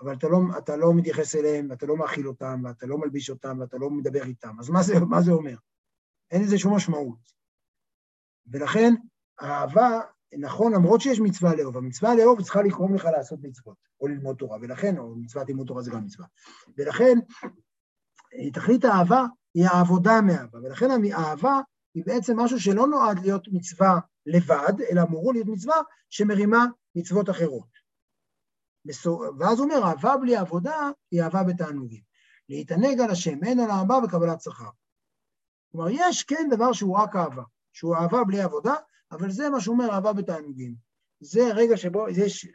אבל 0.00 0.14
אתה 0.14 0.28
לא, 0.28 0.38
אתה 0.58 0.76
לא 0.76 0.94
מתייחס 0.94 1.36
אליהם, 1.36 1.66
ואתה 1.70 1.86
לא 1.86 1.96
מאכיל 1.96 2.28
אותם, 2.28 2.62
ואתה 2.64 2.86
לא 2.86 2.98
מלביש 2.98 3.30
אותם, 3.30 3.58
ואתה 3.60 3.76
לא 3.76 3.90
מדבר 3.90 4.22
איתם. 4.22 4.56
אז 4.60 4.70
מה 4.70 4.82
זה, 4.82 5.00
מה 5.00 5.22
זה 5.22 5.32
אומר? 5.32 5.56
אין 6.30 6.42
לזה 6.42 6.58
שום 6.58 6.76
משמעות. 6.76 7.36
ולכן, 8.46 8.94
האהבה, 9.38 10.00
נכון, 10.38 10.72
למרות 10.72 11.00
שיש 11.00 11.20
מצווה 11.20 11.54
לאהוב, 11.54 11.76
המצווה 11.76 12.14
לאהוב 12.14 12.42
צריכה 12.42 12.62
לגרום 12.62 12.94
לך 12.94 13.04
לעשות 13.04 13.38
מצוות, 13.42 13.76
או 14.00 14.06
ללמוד 14.06 14.36
תורה, 14.36 14.58
ולכן, 14.60 14.98
או 14.98 15.16
מצוות 15.16 15.48
לימוד 15.48 15.66
תורה 15.66 15.82
זה 15.82 15.90
גם 15.90 16.04
מצווה. 16.04 16.26
ולכן, 16.78 17.18
תכלית 18.52 18.84
האהבה 18.84 19.24
היא 19.54 19.66
העבודה 19.66 20.20
מאהבה, 20.20 20.58
ולכן 20.58 20.90
האהבה 21.12 21.60
היא 21.96 22.04
בעצם 22.06 22.40
משהו 22.40 22.60
שלא 22.60 22.86
נועד 22.86 23.18
להיות 23.18 23.48
מצווה 23.52 23.98
לבד, 24.26 24.80
אלא 24.90 25.02
אמורו 25.02 25.32
להיות 25.32 25.46
מצווה 25.46 25.76
שמרימה 26.10 26.64
מצוות 26.94 27.30
אחרות. 27.30 27.68
ואז 29.38 29.58
הוא 29.58 29.64
אומר, 29.70 29.86
אהבה 29.88 30.16
בלי 30.16 30.36
עבודה 30.36 30.90
היא 31.10 31.22
אהבה 31.22 31.42
בתענוגים. 31.42 32.02
להתענג 32.48 33.00
על 33.00 33.10
השם, 33.10 33.44
אין 33.44 33.60
על 33.60 33.70
האהבה 33.70 33.98
וקבלת 34.04 34.40
שכר. 34.40 34.70
כלומר, 35.72 35.88
יש 35.90 36.22
כן 36.22 36.48
דבר 36.50 36.72
שהוא 36.72 36.96
רק 36.98 37.16
אהבה, 37.16 37.42
שהוא 37.72 37.96
אהבה 37.96 38.24
בלי 38.24 38.40
עבודה, 38.40 38.74
אבל 39.12 39.30
זה 39.30 39.50
מה 39.50 39.60
שהוא 39.60 39.74
אומר, 39.74 39.90
אהבה 39.90 40.12
בתענוגים. 40.12 40.74
זה 41.20 41.40
רגע 41.54 41.76
שבו 41.76 42.08
יש 42.08 42.46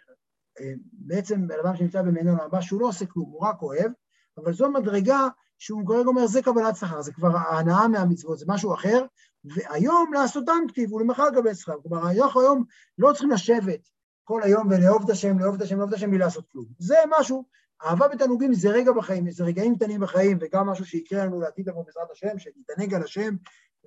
אה, 0.60 0.74
בעצם 0.92 1.48
בן 1.48 1.56
אדם 1.64 1.76
שנמצא 1.76 2.02
במעין 2.02 2.28
אהבה, 2.28 2.62
שהוא 2.62 2.82
לא 2.82 2.88
עושה 2.88 3.06
כלום, 3.06 3.30
הוא 3.30 3.42
רק 3.48 3.62
אוהב, 3.62 3.92
אבל 4.38 4.54
זו 4.54 4.72
מדרגה 4.72 5.28
שהוא 5.62 5.88
כרגע 5.88 6.08
אומר, 6.08 6.28
זה 6.28 6.42
קבלת 6.42 6.76
שכר, 6.76 7.02
זה 7.02 7.14
כבר 7.14 7.38
ההנאה 7.38 7.88
מהמצוות, 7.88 8.40
זה 8.40 8.46
משהו 8.48 8.74
אחר, 8.74 9.06
והיום 9.44 10.14
לעשותם 10.14 10.60
כתיב 10.68 10.94
ולמחר 10.94 11.30
לקבל 11.30 11.54
שכר. 11.54 11.76
כלומר, 11.84 12.12
אנחנו 12.12 12.42
היום 12.42 12.64
לא 12.98 13.12
צריכים 13.12 13.32
לשבת 13.32 13.90
כל 14.24 14.44
היום 14.44 14.68
ולאהוב 14.68 15.04
את 15.04 15.10
השם, 15.10 15.40
לאהוב 15.40 15.56
את 15.56 15.62
השם, 15.62 15.78
לאהוב 15.78 15.90
את 15.90 15.96
השם 15.98 16.10
בלי 16.10 16.20
לעשות 16.20 16.46
כלום. 16.52 16.66
זה 16.80 16.96
משהו, 17.20 17.46
אהבה 17.84 18.08
בתענוגים 18.08 18.54
זה 18.54 18.70
רגע 18.70 18.92
בחיים, 18.92 19.32
זה 19.32 19.44
רגעים 19.44 19.76
קטנים 19.76 20.02
בחיים, 20.02 20.38
וגם 20.42 20.68
משהו 20.68 20.86
שיקרה 20.86 21.26
לנו 21.26 21.40
לעתיד 21.40 21.70
לבוא 21.70 21.84
בעזרת 21.86 22.12
השם, 22.12 22.40
שנתענג 22.40 22.94
על 22.94 23.04
השם, 23.04 23.36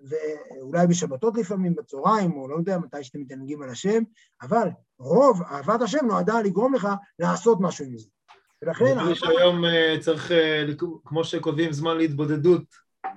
ואולי 0.08 0.86
בשבתות 0.86 1.36
לפעמים, 1.36 1.74
בצהריים, 1.74 2.32
או 2.32 2.48
לא 2.48 2.56
יודע 2.56 2.78
מתי 2.78 3.04
שאתם 3.04 3.20
מתענגים 3.20 3.62
על 3.62 3.70
השם, 3.70 4.02
אבל 4.42 4.68
רוב 4.98 5.42
אהבת 5.42 5.82
השם 5.82 6.06
נועדה 6.06 6.40
לגרום 6.40 6.74
לך 6.74 6.88
לעשות 7.18 7.58
משהו 7.60 7.84
עם 7.84 7.98
זה. 7.98 8.08
ולכן... 8.66 8.98
אני 8.98 9.14
חושב 9.14 9.26
שהיום 9.26 9.64
אה, 9.64 9.96
צריך, 10.00 10.32
אה, 10.32 10.64
כמו 11.04 11.24
שכותבים 11.24 11.72
זמן 11.72 11.96
להתבודדות, 11.96 12.62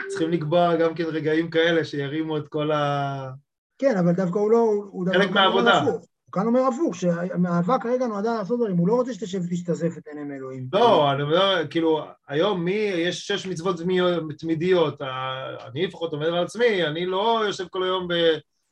צריכים 0.07 0.31
לקבוע 0.31 0.75
גם 0.75 0.93
כן 0.93 1.03
רגעים 1.03 1.49
כאלה 1.49 1.85
שירימו 1.85 2.37
את 2.37 2.47
כל 2.47 2.71
ה... 2.71 3.29
כן, 3.77 3.97
אבל 3.97 4.11
דווקא 4.11 4.39
הוא 4.39 4.51
לא... 4.51 4.83
הוא 4.91 5.07
חלק 5.13 5.31
מהעבודה. 5.31 5.81
הוא 5.81 6.31
כאן 6.31 6.47
אומר 6.47 6.61
הפוך, 6.61 6.95
שהמאבק 6.95 7.83
כרגע 7.83 8.07
נועדה 8.07 8.33
לעשות 8.33 8.59
דברים, 8.59 8.77
הוא 8.77 8.87
לא 8.87 8.93
רוצה 8.93 9.13
שתשב 9.13 9.41
ותשתזף 9.45 9.97
את 9.97 10.07
עיניהם 10.07 10.31
אלוהים. 10.31 10.67
לא, 10.73 11.11
אני 11.11 11.21
אומר, 11.21 11.67
כאילו, 11.69 12.01
היום 12.27 12.65
מי, 12.65 12.71
יש 12.95 13.27
שש 13.27 13.47
מצוות 13.47 13.75
תמידיות, 14.37 15.01
אני 15.65 15.87
לפחות 15.87 16.13
אומר 16.13 16.27
על 16.27 16.43
עצמי, 16.43 16.83
אני 16.83 17.05
לא 17.05 17.41
יושב 17.45 17.67
כל 17.67 17.83
היום 17.83 18.07
ב... 18.07 18.13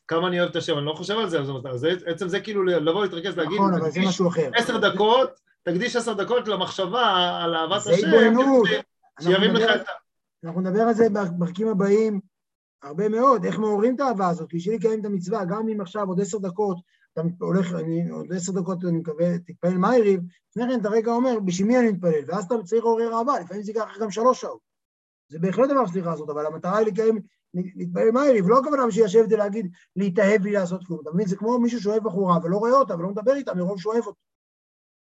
כמה 0.08 0.28
אני 0.28 0.40
אוהב 0.40 0.50
את 0.50 0.56
השם, 0.56 0.78
אני 0.78 0.86
לא 0.86 0.94
חושב 0.94 1.18
על 1.18 1.30
זה, 1.30 1.40
אז 1.40 1.88
עצם 2.06 2.28
זה 2.28 2.40
כאילו 2.40 2.64
לבוא 2.64 3.04
להתרכז, 3.04 3.38
להגיד, 3.38 3.58
נכון, 3.58 3.74
אבל 3.74 3.92
זה 3.92 4.00
משהו 4.08 4.28
אחר. 4.28 4.50
עשר 4.56 4.78
דקות, 4.78 5.30
תקדיש 5.66 5.96
עשר 5.96 6.14
דקות 6.14 6.48
למחשבה 6.48 7.38
על 7.44 7.56
אהבת 7.56 7.82
השם. 7.82 8.08
שירים 9.22 9.54
לך 9.54 9.64
את 9.76 9.88
ה... 9.88 9.92
אנחנו 10.44 10.62
נדבר 10.62 10.82
על 10.82 10.94
זה 10.94 11.08
בפרקים 11.10 11.68
הבאים 11.68 12.20
הרבה 12.84 13.10
מאוד, 13.10 13.46
איך 13.46 13.60
מעוררים 13.60 13.96
את 13.96 14.00
האהבה 14.00 14.30
הזאת, 14.30 14.54
בשביל 14.54 14.76
לקיים 14.76 15.00
את 15.00 15.06
המצווה, 15.06 15.46
גם 15.46 15.70
אם 15.70 15.82
עכשיו 15.82 16.08
עוד 16.08 16.22
עשר 16.22 16.38
דקות, 16.38 16.78
אתה 17.14 17.22
הולך, 17.40 17.74
אני, 17.74 18.10
עוד 18.10 18.34
עשר 18.34 18.52
דקות 18.52 18.84
אני 18.84 18.98
מקווה, 18.98 19.38
תתפלל 19.38 19.78
מהיריב, 19.78 20.22
לפני 20.50 20.64
כן 20.74 20.80
אתה 20.82 20.90
רגע 20.90 21.12
אומר, 21.12 21.40
בשביל 21.40 21.68
מי 21.68 21.80
אני 21.80 21.92
מתפלל, 21.92 22.24
ואז 22.28 22.46
אתה 22.46 22.56
צריך 22.64 22.84
לעורר 22.84 23.18
אהבה, 23.18 23.40
לפעמים 23.40 23.64
זה 23.64 23.72
ייקח 23.72 23.98
גם 24.02 24.12
שלוש 24.12 24.42
שעות. 24.42 24.60
זה 25.30 25.40
בהחלט 25.40 25.70
דבר 25.70 25.86
שצריך 25.86 26.06
לעשות, 26.06 26.30
אבל 26.30 26.46
המטרה 26.46 26.78
היא 26.78 26.88
לקיים, 26.88 27.20
להתפלל 27.54 28.12
מהיריב, 28.12 28.50
לא 28.50 28.60
הכוונה 28.60 28.88
בשביל 28.88 29.06
לשבת 29.06 29.28
ולהגיד, 29.32 29.72
להתאהב 29.96 30.42
בלי 30.42 30.52
לעשות 30.52 30.86
כלום, 30.88 31.00
אתה 31.02 31.12
מבין? 31.14 31.28
זה 31.28 31.36
כמו 31.36 31.60
מישהו 31.60 31.82
שאוהב 31.82 32.04
בחורה 32.04 32.38
ולא 32.44 32.58
רואה 32.58 32.72
אותה 32.72 32.96
ולא 32.96 33.10
מדבר 33.10 33.34
איתה 33.34 33.54
מרוב 33.54 33.82
שאוהב 33.82 34.04
אותה. 34.04 34.20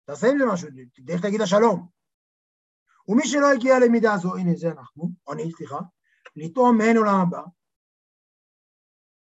תעשה 0.05 0.27
עם 0.31 0.39
זה 0.39 0.45
משהו, 0.47 0.69
תלך 1.07 1.21
תגיד 1.23 1.41
לה. 1.41 1.47
ומי 3.09 3.27
שלא 3.27 3.53
הגיע 3.53 3.79
למידה 3.79 4.13
הזו, 4.15 4.37
הנה 4.37 4.55
זה 4.55 4.71
אנחנו, 4.71 5.11
אני, 5.33 5.53
סליחה, 5.53 5.79
לטעום 6.37 6.79
מעין 6.79 6.97
עולם 6.97 7.21
הבא, 7.21 7.43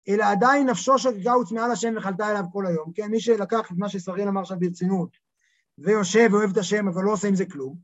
אלא 0.07 0.23
עדיין 0.23 0.69
נפשו 0.69 0.99
שגגה 0.99 1.37
וצמאה 1.37 1.67
לשם 1.67 1.93
וחלתה 1.97 2.31
אליו 2.31 2.43
כל 2.51 2.65
היום, 2.65 2.91
כן, 2.95 3.11
מי 3.11 3.19
שלקח 3.19 3.71
את 3.71 3.77
מה 3.77 3.89
ששרין 3.89 4.27
אמר 4.27 4.41
עכשיו 4.41 4.59
ברצינות, 4.59 5.17
ויושב 5.77 6.29
ואוהב 6.31 6.49
את 6.51 6.57
השם, 6.57 6.87
אבל 6.87 7.03
לא 7.03 7.11
עושה 7.11 7.27
עם 7.27 7.35
זה 7.35 7.45
כלום, 7.45 7.77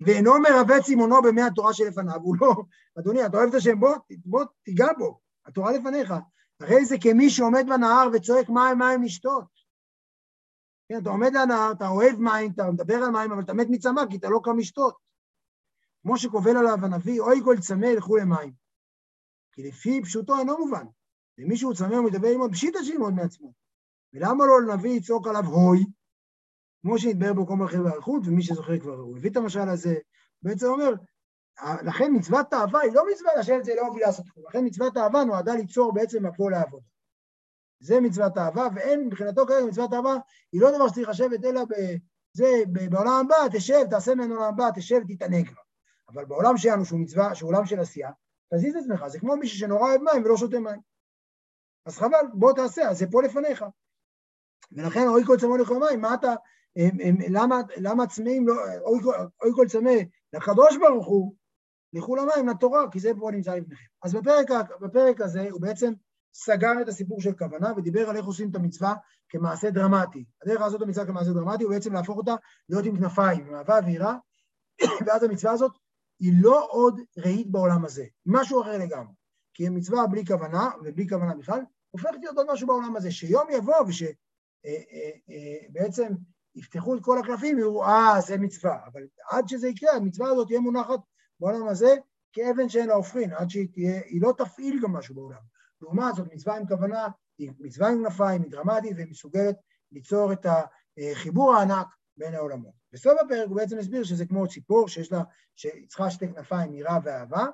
ואינו 0.00 0.32
מרבץ 0.40 0.84
צימונו 0.84 1.22
במי 1.22 1.42
התורה 1.42 1.74
שלפניו, 1.74 2.20
הוא 2.22 2.36
לא, 2.40 2.54
אדוני, 2.98 3.26
אתה 3.26 3.36
אוהב 3.36 3.48
את 3.48 3.54
השם, 3.54 3.80
בוא, 3.80 3.96
בוא 4.24 4.44
תיגע 4.62 4.88
בו, 4.98 5.20
התורה 5.46 5.72
לפניך. 5.72 6.14
הרי 6.60 6.84
זה 6.84 6.96
כמי 7.00 7.30
שעומד 7.30 7.64
בנהר 7.68 8.08
וצועק 8.12 8.48
מים 8.48 8.78
מים 8.78 9.02
לשתות. 9.02 9.55
כן, 10.88 10.98
אתה 11.02 11.10
עומד 11.10 11.32
לנהר, 11.34 11.72
אתה 11.72 11.88
אוהב 11.88 12.18
מים, 12.18 12.50
אתה 12.50 12.70
מדבר 12.70 12.94
על 12.94 13.10
מים, 13.10 13.32
אבל 13.32 13.42
אתה 13.42 13.54
מת 13.54 13.66
מצמא 13.70 14.02
כי 14.10 14.16
אתה 14.16 14.28
לא 14.28 14.40
קם 14.44 14.58
לשתות. 14.58 14.96
כמו 16.02 16.18
שקובל 16.18 16.56
עליו 16.56 16.84
הנביא, 16.84 17.20
אוי 17.20 17.40
כל 17.44 17.56
צמא 17.60 17.86
ילכו 17.86 18.16
למים. 18.16 18.52
כי 19.52 19.62
לפי 19.68 20.00
פשוטו 20.02 20.38
אינו 20.38 20.58
מובן. 20.58 20.86
ומי 21.38 21.56
שהוא 21.56 21.74
צמא 21.74 21.94
ומדבר 21.94 22.28
עמו, 22.28 22.52
פשיטא 22.52 22.78
שילמוד 22.82 23.14
מעצמו. 23.14 23.52
ולמה 24.12 24.46
לא 24.46 24.62
לנביא 24.62 24.96
לצעוק 24.96 25.26
עליו 25.26 25.44
הוי, 25.44 25.84
כמו 26.82 26.94
בו 27.34 27.46
כל 27.46 27.54
מלכי 27.54 27.76
באריכות, 27.76 28.22
ומי 28.26 28.42
שזוכר 28.42 28.78
כבר, 28.78 28.94
הוא 28.94 29.16
הביא 29.16 29.30
את 29.30 29.36
המשל 29.36 29.68
הזה, 29.68 29.94
בעצם 30.42 30.66
אומר, 30.66 30.92
לכן 31.82 32.12
מצוות 32.16 32.46
תאווה 32.50 32.80
היא 32.80 32.92
לא 32.92 33.04
מצווה 33.12 33.30
לשבת 33.38 33.64
זה 33.64 33.74
לא 33.76 33.88
בשביל 33.88 34.02
לעשות 34.02 34.26
כלום, 34.28 34.46
לכן 34.48 34.64
מצוות 34.64 34.94
תאווה 34.94 35.24
נועדה 35.24 35.54
ליצור 35.54 35.94
בעצם 35.94 36.26
מקור 36.26 36.50
לעבודה. 36.50 36.86
זה 37.80 38.00
מצוות 38.00 38.38
אהבה, 38.38 38.68
ואין 38.74 39.06
מבחינתו 39.06 39.46
כרגע 39.46 39.66
מצוות 39.66 39.92
אהבה, 39.92 40.14
היא 40.52 40.60
לא 40.60 40.70
דבר 40.76 40.88
שצריך 40.88 41.08
לשבת 41.08 41.44
אלא 41.44 41.62
בזה, 41.64 42.46
בעולם 42.90 43.26
הבא, 43.26 43.58
תשב, 43.58 43.84
תעשה 43.90 44.14
ממנו 44.14 44.34
עולם 44.34 44.48
הבא, 44.48 44.70
תשב, 44.74 45.00
תתענג 45.08 45.50
בה. 45.50 45.60
אבל 46.08 46.24
בעולם 46.24 46.56
שלנו, 46.56 46.84
שהוא 46.84 47.00
מצווה, 47.00 47.34
שהוא 47.34 47.48
עולם 47.48 47.66
של 47.66 47.80
עשייה, 47.80 48.10
תזיז 48.54 48.76
את 48.76 48.82
עצמך, 48.82 49.06
זה 49.08 49.18
כמו 49.18 49.36
מישהו 49.36 49.58
שנורא 49.58 49.88
אוהב 49.88 50.00
מים 50.02 50.24
ולא 50.24 50.36
שותה 50.36 50.60
מים. 50.60 50.80
אז 51.86 51.98
חבל, 51.98 52.26
בוא 52.34 52.52
תעשה, 52.52 52.94
זה 52.94 53.06
פה 53.10 53.22
לפניך. 53.22 53.64
ולכן 54.72 55.08
אוי 55.08 55.24
כל 55.24 55.36
צמא 55.40 55.56
לכל 55.56 55.78
מים, 55.78 56.00
מה 56.00 56.14
אתה, 56.14 56.34
הם, 56.76 56.90
הם, 57.04 57.16
למה, 57.30 57.60
למה 57.76 58.06
צמאים, 58.06 58.48
לא, 58.48 58.54
אוי, 58.80 59.00
אוי 59.42 59.52
כל 59.54 59.66
צמא 59.68 59.92
לקדוש 60.32 60.76
ברוך 60.76 61.06
הוא, 61.06 61.34
לכו 61.92 62.16
למים, 62.16 62.48
לתורה, 62.48 62.90
כי 62.90 63.00
זה 63.00 63.10
פה 63.20 63.30
נמצא 63.32 63.54
לפניכם. 63.54 63.84
אז 64.02 64.14
בפרק, 64.14 64.46
בפרק 64.80 65.20
הזה 65.20 65.48
הוא 65.50 65.60
בעצם 65.60 65.92
סגר 66.38 66.72
את 66.82 66.88
הסיפור 66.88 67.20
של 67.20 67.32
כוונה 67.32 67.72
ודיבר 67.76 68.10
על 68.10 68.16
איך 68.16 68.26
עושים 68.26 68.50
את 68.50 68.54
המצווה 68.54 68.94
כמעשה 69.28 69.70
דרמטי. 69.70 70.24
הדרך 70.42 70.60
לעשות 70.60 70.82
את 70.82 70.86
המצווה 70.86 71.06
כמעשה 71.06 71.32
דרמטי 71.32 71.64
הוא 71.64 71.72
בעצם 71.72 71.92
להפוך 71.92 72.16
אותה 72.16 72.34
להיות 72.68 72.84
עם 72.84 72.96
כנפיים, 72.96 73.46
עם 73.46 73.54
אהבה 73.54 73.78
ויראה, 73.86 74.14
ואז 75.06 75.22
המצווה 75.22 75.52
הזאת 75.52 75.72
היא 76.20 76.32
לא 76.40 76.66
עוד 76.70 77.00
רהיט 77.18 77.46
בעולם 77.50 77.84
הזה, 77.84 78.04
משהו 78.26 78.62
אחר 78.62 78.78
לגמרי. 78.78 79.14
כי 79.54 79.66
המצווה 79.66 80.06
בלי 80.06 80.26
כוונה, 80.26 80.70
ובלי 80.80 81.08
כוונה 81.08 81.34
בכלל, 81.34 81.60
הופכת 81.90 82.16
להיות 82.20 82.36
עוד 82.36 82.46
משהו 82.52 82.66
בעולם 82.66 82.96
הזה, 82.96 83.10
שיום 83.10 83.46
יבוא 83.50 83.80
ושבעצם 83.88 84.16
אה, 84.66 86.08
אה, 86.08 86.12
אה, 86.12 86.16
יפתחו 86.54 86.94
את 86.94 87.00
כל 87.02 87.18
הקלפים, 87.18 87.56
ויראו, 87.56 87.84
אה, 87.84 88.20
זה 88.26 88.38
מצווה. 88.38 88.78
אבל 88.92 89.02
עד 89.30 89.48
שזה 89.48 89.68
יקרה, 89.68 89.92
המצווה 89.92 90.30
הזאת 90.30 90.46
תהיה 90.46 90.60
מונחת 90.60 91.00
בעולם 91.40 91.68
הזה 91.68 91.94
כאבן 92.32 92.68
שאין 92.68 92.88
לה 92.88 92.94
הופכין, 92.94 93.32
עד 93.32 93.50
שהיא 93.50 93.68
תהיה, 93.72 94.00
היא 94.04 94.22
לא 94.22 94.34
תפעיל 94.38 94.80
גם 94.82 94.92
משהו 94.92 95.14
בעולם. 95.14 95.55
לעומת 95.86 96.14
זאת, 96.14 96.32
מצווה 96.32 96.56
עם 96.56 96.66
כוונה, 96.66 97.08
היא 97.38 97.52
מצווה 97.58 97.88
עם 97.88 98.04
כנפיים, 98.04 98.42
היא 98.42 98.50
דרמטית 98.50 98.92
והיא 98.96 99.06
מסוגלת 99.10 99.56
ליצור 99.92 100.32
את 100.32 100.46
החיבור 101.12 101.54
הענק 101.54 101.86
בין 102.16 102.34
העולמות. 102.34 102.74
בסוף 102.92 103.12
הפרק 103.20 103.48
הוא 103.48 103.56
בעצם 103.56 103.78
הסביר 103.78 104.04
שזה 104.04 104.26
כמו 104.26 104.48
ציפור 104.48 104.88
שיש 104.88 105.12
לה, 105.12 105.22
שצריכה 105.56 106.10
שתי 106.10 106.28
כנפיים, 106.28 106.74
יראה 106.74 106.98
ואהבה, 107.04 107.46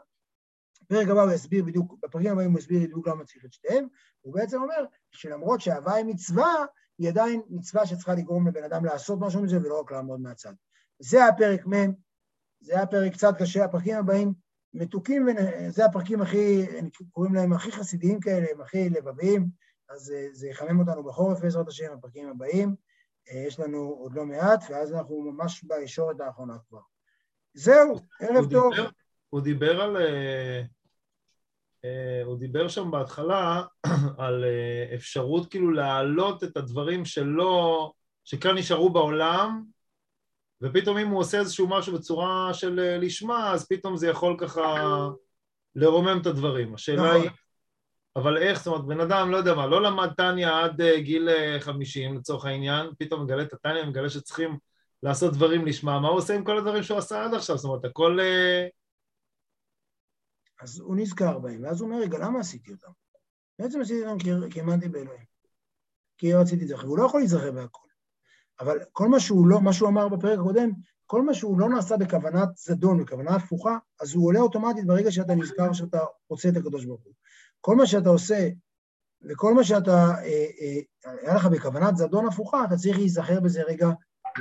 בפרק 0.82 1.08
הבא 1.08 1.22
הוא 1.22 1.32
יסביר 1.32 1.64
בדיוק, 1.64 1.94
בפרקים 2.02 2.32
הבאים 2.32 2.50
הוא 2.50 2.58
יסביר 2.58 2.82
בדיוק 2.82 3.08
למה 3.08 3.24
צריך 3.24 3.44
את 3.44 3.52
שתיהם, 3.52 3.86
הוא 4.20 4.34
בעצם 4.34 4.62
אומר 4.62 4.84
שלמרות 5.10 5.60
שאהבה 5.60 5.94
היא 5.94 6.04
מצווה, 6.04 6.54
היא 6.98 7.08
עדיין 7.08 7.42
מצווה 7.50 7.86
שצריכה 7.86 8.14
לגרום 8.14 8.48
לבן 8.48 8.64
אדם 8.64 8.84
לעשות 8.84 9.18
משהו 9.20 9.42
מזה 9.42 9.56
ולא 9.56 9.80
רק 9.80 9.92
לעמוד 9.92 10.20
מהצד. 10.20 10.52
זה 10.98 11.26
הפרק 11.26 11.66
מ', 11.66 11.92
זה 12.60 12.76
היה 12.76 12.86
פרק 12.86 13.12
קצת 13.12 13.34
קשה, 13.38 13.64
הפרקים 13.64 13.96
הבאים 13.96 14.32
מתוקים, 14.74 15.28
זה 15.68 15.84
הפרקים 15.84 16.22
הכי, 16.22 16.66
קוראים 17.12 17.34
להם 17.34 17.52
הכי 17.52 17.72
חסידיים 17.72 18.20
כאלה, 18.20 18.46
הם 18.54 18.60
הכי 18.60 18.90
לבביים, 18.90 19.48
אז 19.88 20.14
זה 20.32 20.48
יחמם 20.48 20.80
אותנו 20.80 21.04
בחורף 21.04 21.40
בעזרת 21.40 21.68
השם, 21.68 21.92
הפרקים 21.92 22.28
הבאים. 22.28 22.74
יש 23.46 23.60
לנו 23.60 23.78
עוד 23.78 24.14
לא 24.14 24.24
מעט, 24.24 24.64
ואז 24.70 24.92
אנחנו 24.92 25.20
ממש 25.22 25.64
בישורת 25.64 26.20
האחרונה 26.20 26.56
כבר. 26.68 26.80
זהו, 27.54 27.96
ערב 28.20 28.50
טוב. 28.50 28.74
דיבר, 28.74 28.88
הוא 29.30 29.40
דיבר 29.40 29.80
על... 29.82 29.96
אה, 29.96 30.62
אה, 31.84 32.22
הוא 32.24 32.38
דיבר 32.38 32.68
שם 32.68 32.90
בהתחלה 32.90 33.62
על 34.18 34.44
אה, 34.44 34.94
אפשרות 34.94 35.50
כאילו 35.50 35.70
להעלות 35.70 36.44
את 36.44 36.56
הדברים 36.56 37.04
שלא, 37.04 37.92
שכאן 38.24 38.58
נשארו 38.58 38.90
בעולם, 38.90 39.64
ופתאום 40.62 40.98
אם 40.98 41.08
הוא 41.08 41.20
עושה 41.20 41.38
איזשהו 41.38 41.68
משהו 41.68 41.94
בצורה 41.94 42.54
של 42.54 42.98
לשמה, 43.00 43.52
אז 43.52 43.68
פתאום 43.68 43.96
זה 43.96 44.08
יכול 44.08 44.36
ככה 44.38 44.78
לרומם 45.74 46.18
את 46.20 46.26
הדברים. 46.26 46.74
השאלה 46.74 47.02
נכון. 47.02 47.22
היא, 47.22 47.30
אבל 48.16 48.38
איך, 48.38 48.58
זאת 48.58 48.66
אומרת, 48.66 48.84
בן 48.84 49.00
אדם, 49.00 49.30
לא 49.30 49.36
יודע 49.36 49.54
מה, 49.54 49.66
לא 49.66 49.82
למד 49.82 50.08
טניה 50.16 50.64
עד 50.64 50.82
גיל 50.82 51.28
50 51.60 52.16
לצורך 52.16 52.44
העניין, 52.44 52.86
פתאום 52.98 53.22
מגלה 53.22 53.42
את 53.42 53.52
הטניה, 53.52 53.86
מגלה 53.86 54.10
שצריכים 54.10 54.58
לעשות 55.02 55.32
דברים 55.32 55.66
לשמה, 55.66 56.00
מה 56.00 56.08
הוא 56.08 56.18
עושה 56.18 56.34
עם 56.34 56.44
כל 56.44 56.58
הדברים 56.58 56.82
שהוא 56.82 56.98
עשה 56.98 57.24
עד 57.24 57.34
עכשיו? 57.34 57.56
זאת 57.56 57.64
אומרת, 57.64 57.84
הכל... 57.84 58.18
אז 60.60 60.80
הוא 60.80 60.96
נזכר 60.96 61.38
בהם, 61.38 61.62
ואז 61.64 61.80
הוא 61.80 61.90
אומר, 61.90 62.02
רגע, 62.02 62.18
למה 62.18 62.40
עשיתי 62.40 62.72
אותם? 62.72 62.90
בעצם 63.58 63.80
עשיתי 63.80 64.06
אותם 64.06 64.48
כי 64.50 64.60
האמנתי 64.60 64.88
באלוהים. 64.88 65.24
כי 66.18 66.34
רציתי 66.34 66.62
את 66.62 66.68
זה, 66.68 66.76
והוא 66.76 66.98
לא 66.98 67.06
יכול 67.06 67.20
להיזכר 67.20 67.52
בהכל. 67.52 67.91
אבל 68.60 68.78
כל 68.92 69.08
מה 69.08 69.20
שהוא 69.20 69.46
לא, 69.46 69.60
מה 69.60 69.72
שהוא 69.72 69.88
אמר 69.88 70.08
בפרק 70.08 70.38
הקודם, 70.38 70.70
כל 71.06 71.22
מה 71.22 71.34
שהוא 71.34 71.60
לא 71.60 71.68
נעשה 71.68 71.96
בכוונת 71.96 72.48
זדון, 72.56 73.04
בכוונה 73.04 73.30
הפוכה, 73.30 73.78
אז 74.00 74.14
הוא 74.14 74.26
עולה 74.26 74.40
אוטומטית 74.40 74.86
ברגע 74.86 75.12
שאתה 75.12 75.34
נזכר 75.34 75.72
שאתה 75.72 76.00
רוצה 76.28 76.48
את 76.48 76.56
הקדוש 76.56 76.84
ברוך 76.84 77.02
הוא. 77.04 77.12
כל 77.60 77.76
מה 77.76 77.86
שאתה 77.86 78.08
עושה, 78.08 78.48
וכל 79.30 79.54
מה 79.54 79.64
שאתה, 79.64 80.10
אה, 80.10 80.46
אה, 80.60 80.80
היה 81.22 81.34
לך 81.34 81.46
בכוונת 81.46 81.96
זדון 81.96 82.26
הפוכה, 82.26 82.64
אתה 82.64 82.76
צריך 82.76 82.98
להיזכר 82.98 83.40
בזה 83.40 83.62
רגע, 83.62 83.88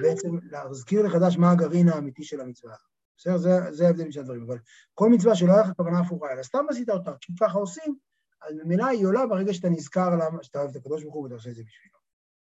בעצם 0.02 0.30
להזכיר 0.52 1.02
לחדש 1.02 1.38
מה 1.38 1.52
הגרעין 1.52 1.90
האמיתי 1.90 2.24
של 2.24 2.42
המצווה. 2.42 2.76
בסדר? 3.18 3.38
זה, 3.38 3.72
זה 3.72 3.88
ההבדל 3.88 4.12
שני 4.12 4.22
הדברים. 4.22 4.44
אבל 4.44 4.58
כל 4.94 5.10
מצווה 5.10 5.36
שלא 5.36 5.54
היה 5.54 5.62
לך 5.62 5.72
כוונה 5.78 6.00
הפוכה, 6.00 6.34
אלא 6.34 6.44
סתם 6.44 6.66
עשית 6.70 6.90
אותה, 6.90 7.12
כי 7.22 7.34
ככה 7.40 7.58
עושים, 7.58 7.96
אז 8.42 8.56
ממילא 8.64 8.86
היא 8.86 9.06
עולה 9.06 9.28
ברגע 9.28 9.54
שאתה 9.54 9.70
נזכר 9.70 10.10
למה 10.10 10.44
שאתה 10.44 10.60
אוהב 10.60 10.70
את 10.70 10.76
הקדוש 10.76 11.04
ברוך 11.04 11.16
הוא 11.16 11.24
ואתה 11.24 11.36
עושה 11.36 11.50
את 11.50 11.56
זה 11.56 11.64
בשבילו. 11.64 12.01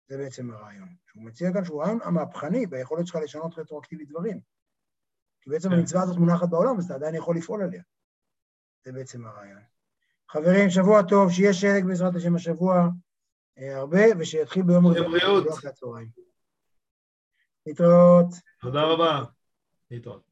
זה 0.09 0.17
בעצם 0.17 0.51
הרעיון. 0.51 0.89
שהוא 1.07 1.23
מציע 1.23 1.53
כאן 1.53 1.65
שהוא 1.65 1.83
רעיון 1.83 1.99
המהפכני 2.05 2.67
ביכולת 2.67 3.07
שלך 3.07 3.17
לשנות 3.17 3.59
רטרואקטיבית 3.59 4.09
דברים. 4.09 4.41
כי 5.41 5.51
בעצם 5.51 5.69
כן. 5.69 5.75
המצווה 5.75 6.03
הזאת 6.03 6.17
מונחת 6.17 6.49
בעולם, 6.49 6.79
אז 6.79 6.85
אתה 6.85 6.95
עדיין 6.95 7.15
יכול 7.15 7.37
לפעול 7.37 7.63
עליה. 7.63 7.83
זה 8.85 8.93
בעצם 8.93 9.27
הרעיון. 9.27 9.63
חברים, 10.31 10.71
שבוע 10.71 11.03
טוב, 11.03 11.33
שיהיה 11.33 11.55
שלג 11.55 11.85
בעזרת 11.85 12.15
השם 12.15 12.35
השבוע 12.35 12.89
אה, 13.59 13.77
הרבה, 13.77 14.01
ושיתחיל 14.19 14.63
ביום. 14.63 14.85
בריאות. 14.85 15.47
להתראות. 17.67 18.27
תודה 18.61 18.83
רבה. 18.83 19.25
להתראות. 19.91 20.28